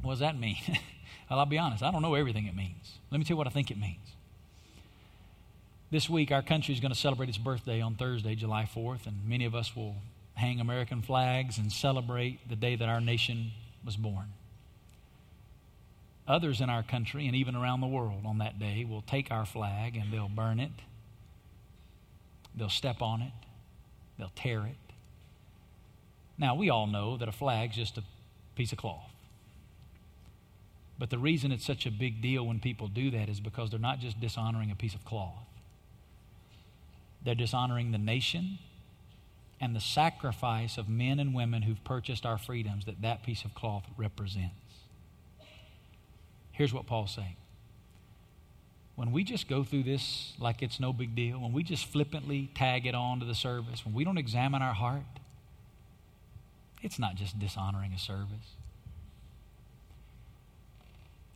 What 0.00 0.12
does 0.12 0.20
that 0.20 0.38
mean? 0.38 0.56
well, 1.30 1.38
I'll 1.38 1.46
be 1.46 1.58
honest, 1.58 1.82
I 1.82 1.90
don't 1.90 2.02
know 2.02 2.14
everything 2.14 2.46
it 2.46 2.56
means. 2.56 2.98
Let 3.10 3.18
me 3.18 3.24
tell 3.24 3.34
you 3.34 3.38
what 3.38 3.46
I 3.46 3.50
think 3.50 3.70
it 3.70 3.78
means. 3.78 3.98
This 5.90 6.08
week, 6.08 6.32
our 6.32 6.42
country 6.42 6.74
is 6.74 6.80
going 6.80 6.92
to 6.92 6.98
celebrate 6.98 7.28
its 7.28 7.38
birthday 7.38 7.80
on 7.80 7.94
Thursday, 7.94 8.34
July 8.34 8.68
4th, 8.74 9.06
and 9.06 9.28
many 9.28 9.44
of 9.44 9.54
us 9.54 9.76
will 9.76 9.96
hang 10.34 10.60
American 10.60 11.02
flags 11.02 11.58
and 11.58 11.70
celebrate 11.70 12.48
the 12.48 12.56
day 12.56 12.76
that 12.76 12.88
our 12.88 13.00
nation 13.00 13.52
was 13.84 13.96
born. 13.96 14.32
Others 16.26 16.60
in 16.60 16.70
our 16.70 16.82
country 16.82 17.26
and 17.26 17.36
even 17.36 17.54
around 17.54 17.80
the 17.80 17.86
world 17.86 18.22
on 18.24 18.38
that 18.38 18.58
day 18.58 18.86
will 18.88 19.02
take 19.02 19.30
our 19.30 19.44
flag 19.44 19.96
and 19.96 20.12
they'll 20.12 20.28
burn 20.28 20.58
it, 20.58 20.70
they'll 22.56 22.70
step 22.70 23.02
on 23.02 23.20
it, 23.20 23.32
they'll 24.18 24.32
tear 24.34 24.66
it. 24.66 24.76
Now, 26.38 26.54
we 26.54 26.70
all 26.70 26.86
know 26.86 27.16
that 27.16 27.28
a 27.28 27.32
flag's 27.32 27.76
just 27.76 27.98
a 27.98 28.02
piece 28.56 28.72
of 28.72 28.78
cloth. 28.78 29.10
But 30.98 31.10
the 31.10 31.18
reason 31.18 31.52
it's 31.52 31.64
such 31.64 31.86
a 31.86 31.90
big 31.90 32.22
deal 32.22 32.46
when 32.46 32.60
people 32.60 32.88
do 32.88 33.10
that 33.10 33.28
is 33.28 33.40
because 33.40 33.70
they're 33.70 33.78
not 33.78 33.98
just 33.98 34.20
dishonoring 34.20 34.70
a 34.70 34.74
piece 34.74 34.94
of 34.94 35.04
cloth, 35.04 35.46
they're 37.24 37.34
dishonoring 37.34 37.92
the 37.92 37.98
nation 37.98 38.58
and 39.60 39.74
the 39.74 39.80
sacrifice 39.80 40.78
of 40.78 40.88
men 40.88 41.18
and 41.18 41.34
women 41.34 41.62
who've 41.62 41.82
purchased 41.84 42.26
our 42.26 42.38
freedoms 42.38 42.84
that 42.84 43.02
that 43.02 43.22
piece 43.22 43.44
of 43.44 43.54
cloth 43.54 43.84
represents. 43.96 44.54
Here's 46.54 46.72
what 46.72 46.86
Paul's 46.86 47.12
saying. 47.12 47.34
When 48.94 49.10
we 49.10 49.24
just 49.24 49.48
go 49.48 49.64
through 49.64 49.82
this 49.82 50.34
like 50.38 50.62
it's 50.62 50.78
no 50.78 50.92
big 50.92 51.16
deal, 51.16 51.40
when 51.40 51.52
we 51.52 51.64
just 51.64 51.86
flippantly 51.86 52.48
tag 52.54 52.86
it 52.86 52.94
on 52.94 53.18
to 53.18 53.26
the 53.26 53.34
service, 53.34 53.84
when 53.84 53.92
we 53.92 54.04
don't 54.04 54.18
examine 54.18 54.62
our 54.62 54.72
heart, 54.72 55.02
it's 56.80 56.96
not 56.96 57.16
just 57.16 57.40
dishonoring 57.40 57.92
a 57.92 57.98
service. 57.98 58.54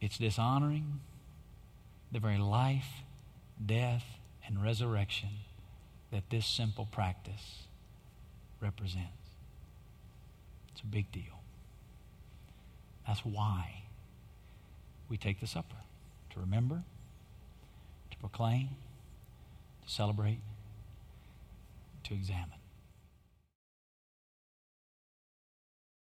It's 0.01 0.19
dishonoring 0.19 1.01
the 2.13 2.21
very 2.21 2.39
life, 2.39 3.03
death, 3.65 4.05
and 4.47 4.63
resurrection 4.63 5.31
that 6.13 6.31
this 6.31 6.47
simple 6.47 6.87
practice 6.93 7.65
represents. 8.61 9.09
It's 10.71 10.83
a 10.83 10.87
big 10.87 11.11
deal. 11.11 11.43
That's 13.05 13.25
why 13.25 13.78
we 15.09 15.17
take 15.17 15.41
the 15.41 15.47
supper 15.47 15.77
to 16.31 16.41
remember, 16.41 16.83
to 18.11 18.17
proclaim, 18.19 18.71
to 19.87 19.91
celebrate, 19.91 20.41
to 22.05 22.15
examine. 22.15 22.58